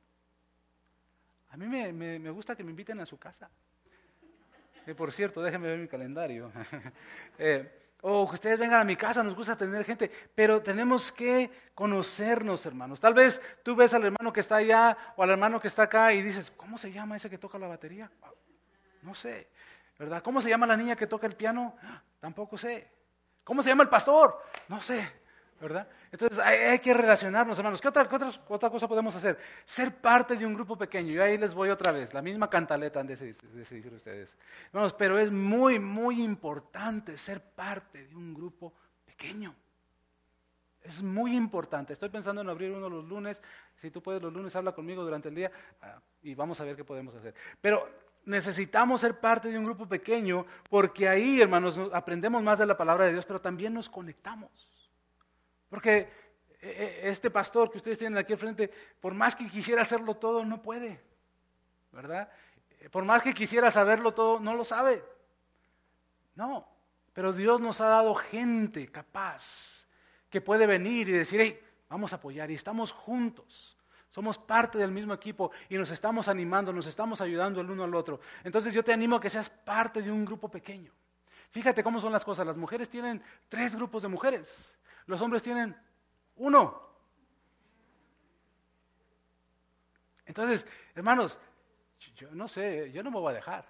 A 1.54 1.56
mí 1.56 1.68
me, 1.68 2.30
gusta 2.30 2.56
que 2.56 2.64
me 2.64 2.70
inviten 2.70 2.98
a 2.98 3.06
su 3.06 3.16
casa. 3.16 3.48
Eh, 4.88 4.92
por 4.92 5.12
cierto, 5.12 5.40
déjenme 5.40 5.68
ver 5.68 5.78
mi 5.78 5.86
calendario. 5.86 6.50
eh, 7.38 7.92
o 8.00 8.28
que 8.28 8.34
ustedes 8.34 8.58
vengan 8.58 8.80
a 8.80 8.84
mi 8.84 8.96
casa, 8.96 9.22
nos 9.22 9.36
gusta 9.36 9.56
tener 9.56 9.84
gente, 9.84 10.10
pero 10.34 10.60
tenemos 10.60 11.12
que 11.12 11.48
conocernos, 11.72 12.66
hermanos. 12.66 12.98
Tal 12.98 13.14
vez 13.14 13.40
tú 13.62 13.76
ves 13.76 13.94
al 13.94 14.02
hermano 14.02 14.32
que 14.32 14.40
está 14.40 14.56
allá 14.56 14.98
o 15.14 15.22
al 15.22 15.30
hermano 15.30 15.60
que 15.60 15.68
está 15.68 15.84
acá 15.84 16.12
y 16.12 16.22
dices, 16.22 16.50
¿cómo 16.56 16.76
se 16.76 16.90
llama 16.90 17.14
ese 17.14 17.30
que 17.30 17.38
toca 17.38 17.56
la 17.56 17.68
batería? 17.68 18.10
No 19.02 19.14
sé, 19.14 19.46
¿verdad? 19.96 20.24
¿Cómo 20.24 20.40
se 20.40 20.48
llama 20.48 20.66
la 20.66 20.76
niña 20.76 20.96
que 20.96 21.06
toca 21.06 21.28
el 21.28 21.36
piano? 21.36 21.76
Tampoco 22.18 22.58
sé. 22.58 22.90
¿Cómo 23.44 23.62
se 23.62 23.68
llama 23.68 23.84
el 23.84 23.88
pastor? 23.88 24.42
No 24.66 24.82
sé. 24.82 25.08
¿Verdad? 25.64 25.88
Entonces 26.12 26.38
hay, 26.38 26.78
que 26.78 26.92
relacionarnos, 26.92 27.58
hermanos. 27.58 27.80
¿Qué 27.80 27.88
otra, 27.88 28.06
otra, 28.48 28.70
cosa 28.70 28.86
podemos 28.86 29.16
hacer? 29.16 29.38
Ser 29.64 29.96
parte 29.96 30.36
de 30.36 30.44
un 30.44 30.52
grupo 30.52 30.76
pequeño. 30.76 31.14
Y 31.14 31.18
ahí 31.18 31.38
les 31.38 31.54
voy 31.54 31.70
otra 31.70 31.90
vez, 31.90 32.12
la 32.12 32.20
misma 32.20 32.50
cantaleta 32.50 33.00
han 33.00 33.06
de 33.06 33.16
decir 33.16 33.92
ustedes. 33.92 34.36
Hermanos, 34.66 34.92
pero 34.92 35.18
es 35.18 35.32
muy, 35.32 35.78
muy 35.78 36.22
importante 36.22 37.16
ser 37.16 37.40
parte 37.40 38.06
de 38.06 38.14
un 38.14 38.34
grupo 38.34 38.74
pequeño. 39.06 39.54
Es 40.82 41.02
muy 41.02 41.34
importante. 41.34 41.94
Estoy 41.94 42.10
pensando 42.10 42.42
en 42.42 42.50
abrir 42.50 42.70
uno 42.70 42.90
los 42.90 43.06
lunes. 43.06 43.42
Si 43.74 43.90
tú 43.90 44.02
puedes 44.02 44.20
los 44.20 44.34
lunes, 44.34 44.54
habla 44.54 44.72
conmigo 44.72 45.02
durante 45.02 45.30
el 45.30 45.34
día 45.34 45.50
ah, 45.80 45.98
y 46.22 46.34
vamos 46.34 46.60
a 46.60 46.64
ver 46.64 46.76
qué 46.76 46.84
podemos 46.84 47.14
hacer. 47.14 47.34
Pero 47.62 47.88
necesitamos 48.26 49.00
ser 49.00 49.18
parte 49.18 49.48
de 49.48 49.58
un 49.58 49.64
grupo 49.64 49.88
pequeño 49.88 50.44
porque 50.68 51.08
ahí, 51.08 51.40
hermanos, 51.40 51.80
aprendemos 51.94 52.42
más 52.42 52.58
de 52.58 52.66
la 52.66 52.76
palabra 52.76 53.06
de 53.06 53.12
Dios, 53.12 53.24
pero 53.24 53.40
también 53.40 53.72
nos 53.72 53.88
conectamos. 53.88 54.73
Porque 55.74 55.98
eh, 55.98 56.08
eh, 56.62 57.00
este 57.02 57.32
pastor 57.32 57.68
que 57.68 57.78
ustedes 57.78 57.98
tienen 57.98 58.16
aquí 58.16 58.32
al 58.32 58.38
frente, 58.38 58.70
por 59.00 59.12
más 59.12 59.34
que 59.34 59.48
quisiera 59.48 59.82
hacerlo 59.82 60.14
todo, 60.14 60.44
no 60.44 60.62
puede. 60.62 61.00
¿Verdad? 61.90 62.30
Eh, 62.78 62.88
por 62.88 63.04
más 63.04 63.22
que 63.22 63.34
quisiera 63.34 63.72
saberlo 63.72 64.14
todo, 64.14 64.38
no 64.38 64.54
lo 64.54 64.64
sabe. 64.64 65.02
No, 66.36 66.64
pero 67.12 67.32
Dios 67.32 67.60
nos 67.60 67.80
ha 67.80 67.86
dado 67.86 68.14
gente 68.14 68.86
capaz 68.86 69.88
que 70.30 70.40
puede 70.40 70.64
venir 70.68 71.08
y 71.08 71.12
decir, 71.12 71.40
hey, 71.40 71.60
vamos 71.88 72.12
a 72.12 72.16
apoyar 72.16 72.52
y 72.52 72.54
estamos 72.54 72.92
juntos. 72.92 73.76
Somos 74.10 74.38
parte 74.38 74.78
del 74.78 74.92
mismo 74.92 75.12
equipo 75.12 75.50
y 75.68 75.76
nos 75.76 75.90
estamos 75.90 76.28
animando, 76.28 76.72
nos 76.72 76.86
estamos 76.86 77.20
ayudando 77.20 77.60
el 77.60 77.68
uno 77.68 77.82
al 77.82 77.96
otro. 77.96 78.20
Entonces 78.44 78.72
yo 78.72 78.84
te 78.84 78.92
animo 78.92 79.16
a 79.16 79.20
que 79.20 79.28
seas 79.28 79.50
parte 79.50 80.02
de 80.02 80.12
un 80.12 80.24
grupo 80.24 80.48
pequeño. 80.48 80.92
Fíjate 81.50 81.82
cómo 81.82 82.00
son 82.00 82.12
las 82.12 82.24
cosas. 82.24 82.46
Las 82.46 82.56
mujeres 82.56 82.88
tienen 82.88 83.20
tres 83.48 83.74
grupos 83.74 84.02
de 84.04 84.08
mujeres. 84.08 84.72
Los 85.06 85.20
hombres 85.20 85.42
tienen 85.42 85.76
uno. 86.36 86.82
Entonces, 90.26 90.66
hermanos, 90.94 91.38
yo 92.16 92.30
no 92.32 92.48
sé, 92.48 92.90
yo 92.92 93.02
no 93.02 93.10
me 93.10 93.20
voy 93.20 93.32
a 93.32 93.36
dejar. 93.36 93.66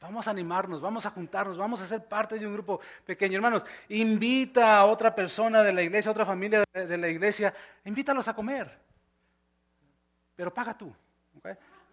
Vamos 0.00 0.28
a 0.28 0.32
animarnos, 0.32 0.82
vamos 0.82 1.06
a 1.06 1.10
juntarnos, 1.10 1.56
vamos 1.56 1.80
a 1.80 1.86
ser 1.86 2.04
parte 2.04 2.38
de 2.38 2.46
un 2.46 2.52
grupo 2.52 2.78
pequeño. 3.06 3.36
Hermanos, 3.36 3.64
invita 3.88 4.76
a 4.76 4.84
otra 4.84 5.14
persona 5.14 5.62
de 5.62 5.72
la 5.72 5.80
iglesia, 5.82 6.10
a 6.10 6.12
otra 6.12 6.26
familia 6.26 6.62
de 6.72 6.98
la 6.98 7.08
iglesia, 7.08 7.54
invítalos 7.84 8.28
a 8.28 8.34
comer. 8.34 8.78
Pero 10.36 10.52
paga 10.52 10.76
tú. 10.76 10.94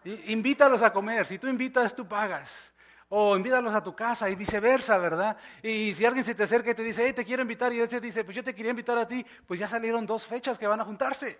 Invítalos 0.03 0.81
a 0.81 0.91
comer. 0.91 1.27
Si 1.27 1.37
tú 1.37 1.47
invitas, 1.47 1.95
tú 1.95 2.05
pagas. 2.07 2.70
O 3.13 3.35
invítalos 3.35 3.75
a 3.75 3.83
tu 3.83 3.95
casa 3.95 4.29
y 4.29 4.35
viceversa, 4.35 4.97
¿verdad? 4.97 5.37
Y 5.61 5.93
si 5.93 6.05
alguien 6.05 6.23
se 6.23 6.33
te 6.33 6.43
acerca 6.43 6.71
y 6.71 6.75
te 6.75 6.83
dice, 6.83 7.05
hey, 7.05 7.13
te 7.13 7.25
quiero 7.25 7.41
invitar, 7.41 7.71
y 7.73 7.79
él 7.79 7.89
se 7.89 7.99
dice, 7.99 8.23
pues 8.23 8.35
yo 8.35 8.43
te 8.43 8.55
quería 8.55 8.71
invitar 8.71 8.97
a 8.97 9.07
ti, 9.07 9.25
pues 9.45 9.59
ya 9.59 9.67
salieron 9.67 10.05
dos 10.05 10.25
fechas 10.25 10.57
que 10.57 10.65
van 10.65 10.79
a 10.79 10.85
juntarse. 10.85 11.37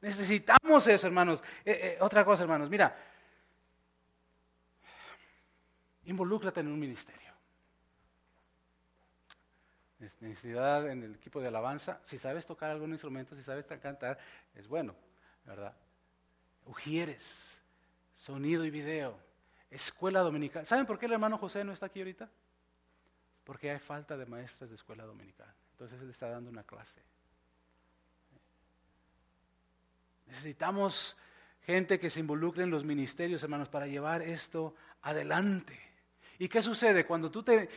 Necesitamos 0.00 0.86
eso, 0.86 1.06
hermanos. 1.06 1.42
Eh, 1.64 1.78
eh, 1.82 1.98
otra 2.00 2.24
cosa, 2.24 2.42
hermanos, 2.42 2.70
mira, 2.70 2.96
Involúcrate 6.10 6.58
en 6.58 6.66
un 6.66 6.78
ministerio. 6.78 7.30
Necesidad 10.00 10.90
en 10.90 11.04
el 11.04 11.14
equipo 11.14 11.40
de 11.40 11.46
alabanza. 11.46 12.00
Si 12.04 12.18
sabes 12.18 12.44
tocar 12.46 12.70
algún 12.70 12.90
instrumento, 12.90 13.36
si 13.36 13.44
sabes 13.44 13.64
cantar, 13.66 14.18
es 14.54 14.66
bueno, 14.66 14.96
¿verdad? 15.44 15.72
Ujieres, 16.64 17.56
sonido 18.14 18.64
y 18.64 18.70
video, 18.70 19.20
escuela 19.70 20.20
dominical. 20.20 20.66
¿Saben 20.66 20.86
por 20.86 20.98
qué 20.98 21.06
el 21.06 21.12
hermano 21.12 21.38
José 21.38 21.64
no 21.64 21.72
está 21.72 21.86
aquí 21.86 22.00
ahorita? 22.00 22.28
Porque 23.44 23.70
hay 23.70 23.78
falta 23.78 24.16
de 24.16 24.26
maestras 24.26 24.70
de 24.70 24.76
escuela 24.76 25.04
dominical. 25.04 25.52
Entonces 25.72 26.00
él 26.00 26.10
está 26.10 26.28
dando 26.28 26.50
una 26.50 26.64
clase. 26.64 27.00
Necesitamos 30.26 31.16
gente 31.62 31.98
que 31.98 32.10
se 32.10 32.20
involucre 32.20 32.62
en 32.62 32.70
los 32.70 32.84
ministerios, 32.84 33.42
hermanos, 33.42 33.68
para 33.68 33.86
llevar 33.86 34.22
esto 34.22 34.74
adelante. 35.02 35.89
¿Y 36.40 36.48
qué 36.48 36.62
sucede? 36.62 37.04
Cuando 37.04 37.30
tú 37.30 37.42
te, 37.42 37.68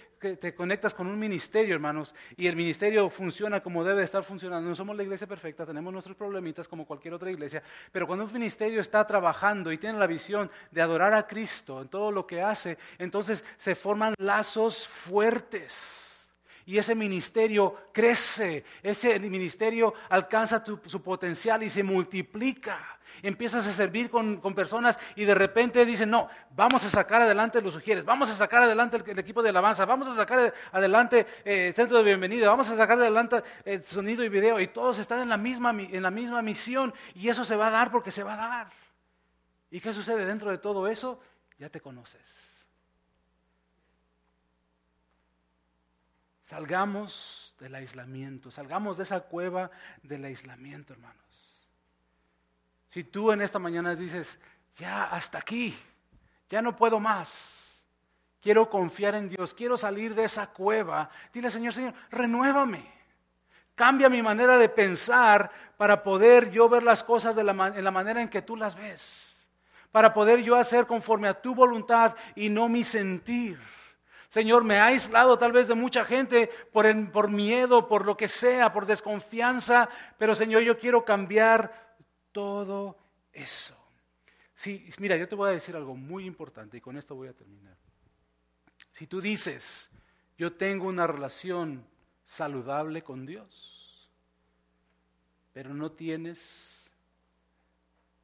conectas 0.55 0.93
con 0.93 1.07
un 1.07 1.19
ministerio, 1.19 1.75
hermanos, 1.75 2.15
y 2.37 2.47
el 2.47 2.55
ministerio 2.55 3.09
funciona 3.09 3.61
como 3.61 3.83
debe 3.83 4.05
estar 4.05 4.23
funcionando, 4.23 4.69
no 4.69 4.73
somos 4.73 4.95
la 4.95 5.03
iglesia 5.03 5.27
perfecta, 5.27 5.65
tenemos 5.65 5.91
nuestros 5.91 6.15
problemitas 6.15 6.65
como 6.65 6.85
cualquier 6.85 7.13
otra 7.13 7.29
iglesia, 7.29 7.61
pero 7.91 8.07
cuando 8.07 8.23
un 8.23 8.31
ministerio 8.31 8.79
está 8.79 9.05
trabajando 9.05 9.69
y 9.69 9.77
tiene 9.77 9.99
la 9.99 10.07
visión 10.07 10.49
de 10.71 10.81
adorar 10.81 11.13
a 11.13 11.27
Cristo 11.27 11.81
en 11.81 11.89
todo 11.89 12.09
lo 12.09 12.25
que 12.25 12.41
hace, 12.41 12.77
entonces 12.99 13.43
se 13.57 13.75
forman 13.75 14.13
lazos 14.17 14.87
fuertes 14.87 16.12
y 16.65 16.77
ese 16.77 16.95
ministerio 16.95 17.75
crece, 17.91 18.63
ese 18.81 19.19
ministerio 19.19 19.93
alcanza 20.09 20.63
su 20.85 21.01
potencial 21.01 21.63
y 21.63 21.69
se 21.69 21.83
multiplica. 21.83 22.99
Empiezas 23.21 23.67
a 23.67 23.73
servir 23.73 24.09
con, 24.09 24.39
personas 24.55 24.97
y 25.15 25.25
de 25.25 25.35
repente 25.35 25.85
dicen, 25.85 26.09
no, 26.09 26.29
vamos 26.55 26.83
a 26.85 26.89
sacar 26.89 27.21
adelante 27.21 27.61
los 27.61 27.73
sugieres, 27.73 28.05
vamos 28.05 28.29
a 28.29 28.33
sacar 28.33 28.63
adelante 28.63 28.97
el, 29.05 29.19
equipo 29.19 29.43
de 29.43 29.49
alabanza, 29.49 29.85
vamos 29.85 30.07
a 30.07 30.15
sacar 30.15 30.53
adelante 30.71 31.27
eh, 31.45 31.67
el 31.67 31.73
centro 31.73 31.97
de 31.97 32.03
bienvenida, 32.03 32.49
vamos 32.49 32.69
a 32.69 32.77
sacar 32.77 32.97
adelante 32.97 33.43
el 33.65 33.83
sonido 33.83 34.23
y 34.23 34.29
video 34.29 34.59
y 34.59 34.67
todos 34.67 34.97
están 34.99 35.21
en 35.21 35.29
la, 35.29 35.37
misma, 35.37 35.71
en 35.71 36.01
la 36.01 36.11
misma 36.11 36.41
misión 36.41 36.93
y 37.13 37.29
eso 37.29 37.45
se 37.45 37.55
va 37.55 37.67
a 37.67 37.71
dar 37.71 37.91
porque 37.91 38.11
se 38.11 38.23
va 38.23 38.33
a 38.33 38.37
dar. 38.37 38.67
¿Y 39.69 39.79
qué 39.79 39.93
sucede 39.93 40.25
dentro 40.25 40.49
de 40.49 40.57
todo 40.57 40.87
eso? 40.87 41.19
Ya 41.57 41.69
te 41.69 41.81
conoces. 41.81 42.52
Salgamos 46.43 47.55
del 47.57 47.73
aislamiento, 47.73 48.51
salgamos 48.51 48.97
de 48.97 49.03
esa 49.03 49.21
cueva 49.21 49.71
del 50.03 50.25
aislamiento, 50.25 50.91
hermanos. 50.91 51.17
Si 52.89 53.05
tú 53.05 53.31
en 53.31 53.41
esta 53.41 53.59
mañana 53.59 53.95
dices, 53.95 54.37
ya 54.75 55.05
hasta 55.05 55.37
aquí, 55.37 55.75
ya 56.49 56.61
no 56.61 56.75
puedo 56.75 56.99
más, 56.99 57.81
quiero 58.41 58.69
confiar 58.69 59.15
en 59.15 59.29
Dios, 59.29 59.53
quiero 59.53 59.77
salir 59.77 60.13
de 60.13 60.25
esa 60.25 60.47
cueva, 60.47 61.09
dile 61.31 61.49
Señor, 61.49 61.73
Señor, 61.73 61.93
renuévame. 62.11 62.91
Cambia 63.73 64.09
mi 64.09 64.21
manera 64.21 64.57
de 64.57 64.67
pensar 64.67 65.49
para 65.77 66.03
poder 66.03 66.51
yo 66.51 66.67
ver 66.67 66.83
las 66.83 67.03
cosas 67.03 67.37
de 67.37 67.43
la, 67.45 67.73
en 67.73 67.83
la 67.83 67.89
manera 67.89 68.21
en 68.21 68.29
que 68.29 68.41
tú 68.41 68.57
las 68.57 68.75
ves. 68.75 69.47
Para 69.93 70.13
poder 70.13 70.43
yo 70.43 70.55
hacer 70.55 70.85
conforme 70.85 71.29
a 71.29 71.41
tu 71.41 71.55
voluntad 71.55 72.15
y 72.35 72.49
no 72.49 72.67
mi 72.67 72.83
sentir. 72.83 73.59
Señor, 74.33 74.63
me 74.63 74.79
ha 74.79 74.87
aislado 74.87 75.37
tal 75.37 75.51
vez 75.51 75.67
de 75.67 75.75
mucha 75.75 76.05
gente 76.05 76.49
por, 76.71 77.29
miedo, 77.29 77.87
por 77.87 78.03
lo 78.03 78.17
que 78.17 78.27
sea, 78.27 78.73
por 78.73 78.87
desconfianza, 78.87 79.87
pero 80.17 80.33
Señor, 80.33 80.63
yo 80.63 80.75
quiero 80.79 81.05
cambiar 81.05 81.95
todo 82.31 82.97
eso. 83.31 83.77
Sí, 84.55 84.89
mira, 84.97 85.17
yo 85.17 85.27
te 85.27 85.35
voy 85.35 85.49
a 85.49 85.53
decir 85.53 85.75
algo 85.75 85.95
muy 85.95 86.25
importante 86.25 86.77
y 86.77 86.81
con 86.81 86.97
esto 86.97 87.13
voy 87.13 87.27
a 87.27 87.35
terminar. 87.35 87.77
Si 88.91 89.05
tú 89.05 89.21
dices, 89.21 89.91
yo 90.35 90.53
tengo 90.53 90.87
una 90.87 91.05
relación 91.05 91.85
saludable 92.23 93.03
con 93.03 93.27
Dios, 93.27 94.09
pero 95.53 95.75
no 95.75 95.91
tienes 95.91 96.91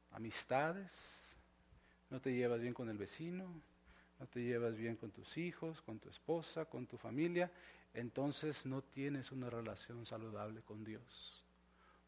amistades, 0.09 1.37
no 2.09 2.19
te 2.19 2.33
llevas 2.33 2.61
bien 2.61 2.73
con 2.73 2.89
el 2.89 2.97
vecino, 2.97 3.61
no 4.19 4.27
te 4.27 4.43
llevas 4.43 4.75
bien 4.75 4.95
con 4.97 5.11
tus 5.11 5.37
hijos, 5.37 5.81
con 5.81 5.99
tu 5.99 6.09
esposa, 6.09 6.65
con 6.65 6.85
tu 6.85 6.97
familia, 6.97 7.51
entonces 7.93 8.65
no 8.65 8.81
tienes 8.81 9.31
una 9.31 9.49
relación 9.49 10.05
saludable 10.05 10.61
con 10.61 10.83
Dios. 10.83 11.43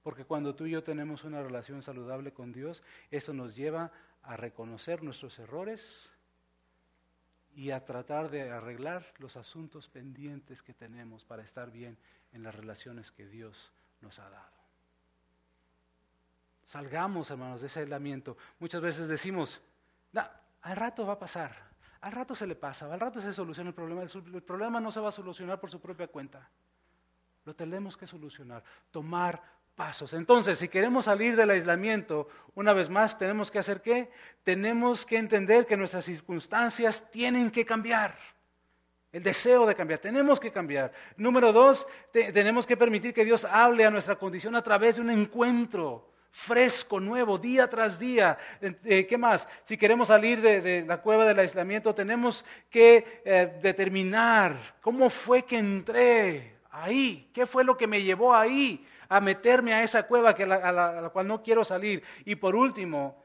Porque 0.03 0.25
cuando 0.25 0.55
tú 0.55 0.65
y 0.65 0.71
yo 0.71 0.83
tenemos 0.83 1.23
una 1.23 1.41
relación 1.41 1.81
saludable 1.81 2.33
con 2.33 2.51
Dios, 2.51 2.83
eso 3.11 3.33
nos 3.33 3.55
lleva 3.55 3.91
a 4.23 4.35
reconocer 4.35 5.03
nuestros 5.03 5.39
errores 5.39 6.09
y 7.53 7.71
a 7.71 7.85
tratar 7.85 8.29
de 8.29 8.49
arreglar 8.49 9.05
los 9.17 9.37
asuntos 9.37 9.87
pendientes 9.89 10.61
que 10.61 10.73
tenemos 10.73 11.23
para 11.23 11.43
estar 11.43 11.71
bien 11.71 11.97
en 12.31 12.43
las 12.43 12.55
relaciones 12.55 13.11
que 13.11 13.27
Dios 13.27 13.71
nos 14.01 14.19
ha 14.19 14.29
dado. 14.29 14.61
Salgamos, 16.63 17.29
hermanos, 17.29 17.61
de 17.61 17.67
ese 17.67 17.81
aislamiento. 17.81 18.37
Muchas 18.59 18.81
veces 18.81 19.07
decimos, 19.07 19.61
al 20.13 20.75
rato 20.75 21.05
va 21.05 21.13
a 21.13 21.19
pasar, 21.19 21.70
al 22.01 22.11
rato 22.11 22.35
se 22.35 22.47
le 22.47 22.55
pasa, 22.55 22.91
al 22.91 22.99
rato 22.99 23.21
se 23.21 23.33
soluciona 23.33 23.69
el 23.69 23.75
problema. 23.75 24.01
El 24.01 24.43
problema 24.43 24.79
no 24.79 24.91
se 24.91 24.99
va 24.99 25.09
a 25.09 25.11
solucionar 25.11 25.59
por 25.59 25.69
su 25.69 25.79
propia 25.79 26.07
cuenta. 26.07 26.49
Lo 27.45 27.55
tenemos 27.55 27.95
que 27.95 28.07
solucionar, 28.07 28.63
tomar 28.91 29.41
pasos. 29.75 30.13
Entonces, 30.13 30.59
si 30.59 30.67
queremos 30.67 31.05
salir 31.05 31.35
del 31.35 31.51
aislamiento, 31.51 32.27
una 32.55 32.73
vez 32.73 32.89
más, 32.89 33.17
tenemos 33.17 33.51
que 33.51 33.59
hacer 33.59 33.81
qué? 33.81 34.11
Tenemos 34.43 35.05
que 35.05 35.17
entender 35.17 35.65
que 35.65 35.77
nuestras 35.77 36.05
circunstancias 36.05 37.09
tienen 37.11 37.51
que 37.51 37.65
cambiar. 37.65 38.17
El 39.11 39.23
deseo 39.23 39.65
de 39.65 39.75
cambiar, 39.75 39.99
tenemos 39.99 40.39
que 40.39 40.51
cambiar. 40.51 40.91
Número 41.17 41.51
dos, 41.51 41.85
tenemos 42.11 42.65
que 42.65 42.77
permitir 42.77 43.13
que 43.13 43.25
Dios 43.25 43.45
hable 43.45 43.85
a 43.85 43.91
nuestra 43.91 44.15
condición 44.15 44.55
a 44.55 44.61
través 44.63 44.95
de 44.95 45.01
un 45.01 45.09
encuentro 45.09 46.10
fresco, 46.31 46.99
nuevo, 46.99 47.37
día 47.37 47.69
tras 47.69 47.99
día. 47.99 48.37
Eh, 48.61 49.05
¿Qué 49.05 49.17
más? 49.17 49.47
Si 49.63 49.77
queremos 49.77 50.07
salir 50.07 50.41
de, 50.41 50.83
la 50.85 51.01
cueva 51.01 51.25
del 51.25 51.39
aislamiento, 51.39 51.93
tenemos 51.93 52.43
que 52.69 53.21
eh, 53.25 53.59
determinar 53.61 54.57
cómo 54.81 55.09
fue 55.09 55.43
que 55.43 55.57
entré 55.57 56.55
ahí, 56.71 57.29
qué 57.33 57.45
fue 57.45 57.63
lo 57.63 57.77
que 57.77 57.87
me 57.87 58.01
llevó 58.01 58.33
ahí 58.33 58.87
a 59.09 59.19
meterme 59.19 59.73
a 59.73 59.83
esa 59.83 60.03
cueva 60.03 60.29
a, 60.29 60.71
la, 60.71 61.09
cual 61.09 61.27
no 61.27 61.43
quiero 61.43 61.65
salir. 61.65 62.01
Y 62.23 62.35
por 62.35 62.55
último, 62.55 63.21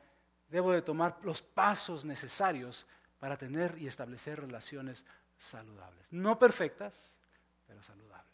debo 0.49 0.73
de 0.73 0.83
tomar 0.83 1.17
los 1.23 1.43
pasos 1.43 2.05
necesarios 2.05 2.87
para 3.21 3.37
tener 3.37 3.77
y 3.79 3.87
establecer 3.87 4.41
relaciones 4.41 5.05
saludables. 5.39 6.13
No 6.13 6.39
perfectas, 6.39 7.17
pero 7.67 7.83
saludables. 7.83 8.27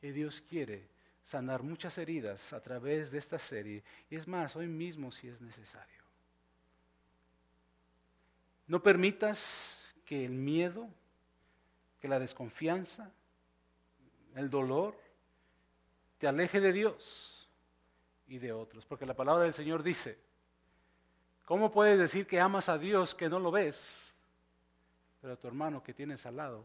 Y 0.00 0.10
Dios 0.10 0.42
quiere 0.48 0.97
sanar 1.28 1.62
muchas 1.62 1.98
heridas 1.98 2.54
a 2.54 2.60
través 2.62 3.10
de 3.10 3.18
esta 3.18 3.38
serie. 3.38 3.84
Y 4.08 4.16
es 4.16 4.26
más, 4.26 4.56
hoy 4.56 4.66
mismo 4.66 5.12
si 5.12 5.28
es 5.28 5.42
necesario. 5.42 6.02
No 8.66 8.82
permitas 8.82 9.82
que 10.06 10.24
el 10.24 10.32
miedo, 10.32 10.88
que 12.00 12.08
la 12.08 12.18
desconfianza, 12.18 13.12
el 14.36 14.48
dolor, 14.48 14.98
te 16.16 16.26
aleje 16.26 16.62
de 16.62 16.72
Dios 16.72 17.46
y 18.26 18.38
de 18.38 18.52
otros. 18.52 18.86
Porque 18.86 19.04
la 19.04 19.14
palabra 19.14 19.44
del 19.44 19.52
Señor 19.52 19.82
dice, 19.82 20.18
¿cómo 21.44 21.70
puedes 21.70 21.98
decir 21.98 22.26
que 22.26 22.40
amas 22.40 22.70
a 22.70 22.78
Dios 22.78 23.14
que 23.14 23.28
no 23.28 23.38
lo 23.38 23.50
ves? 23.50 24.14
Pero 25.20 25.34
a 25.34 25.36
tu 25.36 25.46
hermano 25.46 25.82
que 25.82 25.92
tienes 25.92 26.24
al 26.24 26.36
lado 26.36 26.64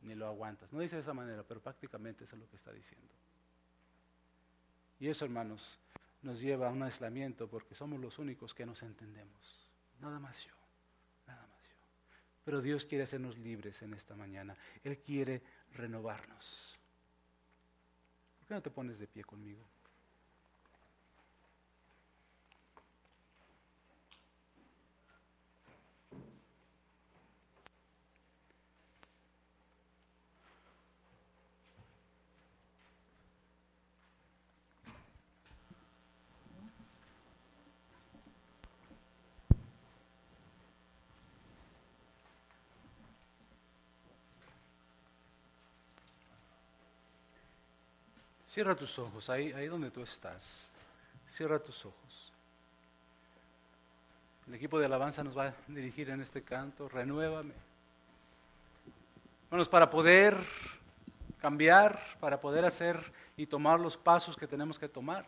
ni 0.00 0.16
lo 0.16 0.26
aguantas. 0.26 0.72
No 0.72 0.80
dice 0.80 0.96
de 0.96 1.02
esa 1.02 1.14
manera, 1.14 1.44
pero 1.44 1.60
prácticamente 1.60 2.24
eso 2.24 2.34
es 2.34 2.42
lo 2.42 2.48
que 2.48 2.56
está 2.56 2.72
diciendo. 2.72 3.14
Y 5.02 5.08
eso, 5.08 5.24
hermanos, 5.24 5.60
nos 6.22 6.40
lleva 6.40 6.68
a 6.68 6.70
un 6.70 6.84
aislamiento 6.84 7.48
porque 7.48 7.74
somos 7.74 7.98
los 7.98 8.20
únicos 8.20 8.54
que 8.54 8.64
nos 8.64 8.84
entendemos. 8.84 9.68
Nada 9.98 10.20
más 10.20 10.40
yo, 10.44 10.52
nada 11.26 11.44
más 11.44 11.60
yo. 11.64 11.74
Pero 12.44 12.62
Dios 12.62 12.86
quiere 12.86 13.02
hacernos 13.02 13.36
libres 13.36 13.82
en 13.82 13.94
esta 13.94 14.14
mañana. 14.14 14.56
Él 14.84 14.98
quiere 14.98 15.42
renovarnos. 15.72 16.78
¿Por 18.38 18.46
qué 18.46 18.54
no 18.54 18.62
te 18.62 18.70
pones 18.70 19.00
de 19.00 19.08
pie 19.08 19.24
conmigo? 19.24 19.66
Cierra 48.52 48.74
tus 48.74 48.98
ojos, 48.98 49.30
ahí, 49.30 49.50
ahí 49.54 49.66
donde 49.66 49.90
tú 49.90 50.02
estás. 50.02 50.70
Cierra 51.26 51.58
tus 51.58 51.86
ojos. 51.86 52.32
El 54.46 54.52
equipo 54.52 54.78
de 54.78 54.84
alabanza 54.84 55.24
nos 55.24 55.38
va 55.38 55.46
a 55.46 55.54
dirigir 55.68 56.10
en 56.10 56.20
este 56.20 56.42
canto. 56.42 56.86
Renuévame. 56.86 57.54
Bueno, 59.48 59.64
para 59.64 59.88
poder 59.88 60.36
cambiar, 61.40 61.98
para 62.20 62.38
poder 62.42 62.66
hacer 62.66 63.10
y 63.38 63.46
tomar 63.46 63.80
los 63.80 63.96
pasos 63.96 64.36
que 64.36 64.46
tenemos 64.46 64.78
que 64.78 64.90
tomar, 64.90 65.24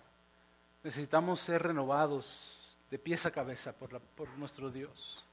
necesitamos 0.83 1.41
ser 1.41 1.63
renovados 1.63 2.77
de 2.91 2.99
pies 2.99 3.25
a 3.25 3.31
cabeza 3.31 3.73
por, 3.73 4.01
por 4.01 4.29
nuestro 4.37 4.71
Dios. 4.71 5.25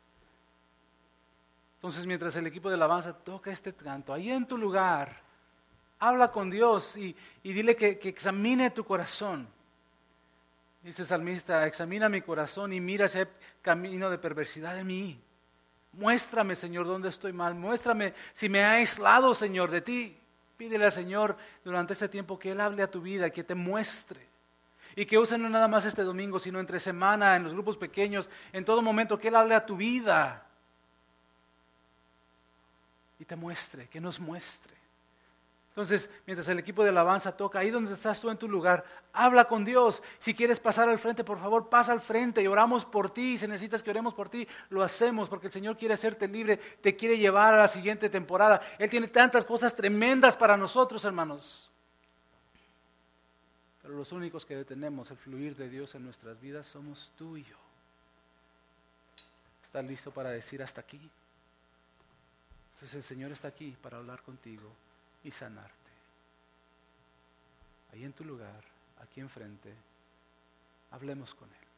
Entonces, 1.75 2.05
mientras 2.05 2.37
el 2.37 2.47
equipo 2.47 2.69
de 2.69 2.75
alabanza 2.75 3.11
toca 3.11 3.51
este 3.51 3.73
canto, 3.73 4.13
ahí 4.13 4.31
en 4.31 4.47
tu 4.47 4.57
lugar, 4.57 5.29
habla 6.01 6.31
con 6.31 6.49
Dios 6.49 6.97
y, 6.97 7.15
dile 7.43 7.75
que, 7.75 7.99
examine 8.09 8.71
tu 8.71 8.83
corazón. 8.83 9.47
Dice 10.83 11.03
el 11.03 11.07
salmista, 11.07 11.67
examina 11.67 12.09
mi 12.09 12.21
corazón 12.21 12.73
y 12.73 12.81
mira 12.81 13.05
ese 13.05 13.27
camino 13.61 14.09
de 14.09 14.17
perversidad 14.17 14.75
de 14.75 14.83
mí. 14.83 15.21
Muéstrame, 15.93 16.55
Señor, 16.55 16.87
dónde 16.87 17.09
estoy 17.09 17.33
mal. 17.33 17.53
Muéstrame 17.53 18.15
si 18.33 18.49
me 18.49 18.63
ha 18.63 18.73
aislado, 18.73 19.35
Señor, 19.35 19.69
de 19.69 19.81
ti. 19.81 20.17
Pídele 20.57 20.85
al 20.85 20.91
Señor 20.91 21.37
durante 21.63 21.93
este 21.93 22.09
tiempo 22.09 22.39
que 22.39 22.51
Él 22.51 22.61
hable 22.61 22.81
a 22.81 22.89
tu 22.89 23.01
vida, 23.01 23.29
que 23.29 23.43
te 23.43 23.53
muestre. 23.53 24.25
Y 24.95 25.05
que 25.05 25.19
use 25.19 25.37
no 25.37 25.49
nada 25.49 25.67
más 25.67 25.85
este 25.85 26.03
domingo, 26.03 26.39
sino 26.39 26.59
entre 26.59 26.79
semana, 26.79 27.35
en 27.35 27.43
los 27.43 27.53
grupos 27.53 27.77
pequeños, 27.77 28.27
en 28.51 28.65
todo 28.65 28.81
momento, 28.81 29.19
que 29.19 29.27
Él 29.27 29.35
hable 29.35 29.53
a 29.53 29.65
tu 29.65 29.77
vida. 29.77 30.47
Y 33.19 33.25
te 33.25 33.35
muestre, 33.35 33.87
que 33.87 34.01
nos 34.01 34.19
muestre. 34.19 34.80
Entonces, 35.71 36.09
mientras 36.25 36.49
el 36.49 36.59
equipo 36.59 36.83
de 36.83 36.89
alabanza 36.89 37.31
toca, 37.37 37.59
ahí 37.59 37.69
donde 37.69 37.93
estás 37.93 38.19
tú 38.19 38.29
en 38.29 38.37
tu 38.37 38.49
lugar, 38.49 38.83
habla 39.13 39.45
con 39.45 39.63
Dios. 39.63 40.03
Si 40.19 40.35
quieres 40.35 40.59
pasar 40.59 40.89
al 40.89 40.99
frente, 40.99 41.23
por 41.23 41.39
favor, 41.39 41.69
pasa 41.69 41.93
al 41.93 42.01
frente 42.01 42.41
y 42.41 42.47
oramos 42.47 42.83
por 42.83 43.09
ti. 43.09 43.37
Si 43.37 43.47
necesitas 43.47 43.81
que 43.81 43.89
oremos 43.89 44.13
por 44.13 44.27
ti, 44.27 44.45
lo 44.69 44.83
hacemos 44.83 45.29
porque 45.29 45.47
el 45.47 45.53
Señor 45.53 45.77
quiere 45.77 45.93
hacerte 45.93 46.27
libre, 46.27 46.57
te 46.57 46.97
quiere 46.97 47.17
llevar 47.17 47.53
a 47.53 47.57
la 47.57 47.69
siguiente 47.69 48.09
temporada. 48.09 48.61
Él 48.79 48.89
tiene 48.89 49.07
tantas 49.07 49.45
cosas 49.45 49.73
tremendas 49.73 50.35
para 50.35 50.57
nosotros, 50.57 51.05
hermanos. 51.05 51.69
Pero 53.81 53.93
los 53.93 54.11
únicos 54.11 54.45
que 54.45 54.57
detenemos 54.57 55.09
el 55.09 55.17
fluir 55.17 55.55
de 55.55 55.69
Dios 55.69 55.95
en 55.95 56.03
nuestras 56.03 56.39
vidas 56.41 56.67
somos 56.67 57.13
tú 57.17 57.37
y 57.37 57.45
yo. 57.45 57.55
¿Estás 59.63 59.85
listo 59.85 60.11
para 60.11 60.31
decir 60.31 60.61
hasta 60.61 60.81
aquí? 60.81 60.99
Entonces 62.73 62.93
el 62.93 63.03
Señor 63.03 63.31
está 63.31 63.47
aquí 63.47 63.73
para 63.81 63.99
hablar 63.99 64.21
contigo 64.21 64.69
y 65.23 65.31
sanarte. 65.31 65.71
Ahí 67.93 68.03
en 68.03 68.13
tu 68.13 68.23
lugar, 68.23 68.63
aquí 69.01 69.19
enfrente, 69.19 69.73
hablemos 70.91 71.33
con 71.33 71.49
Él. 71.49 71.70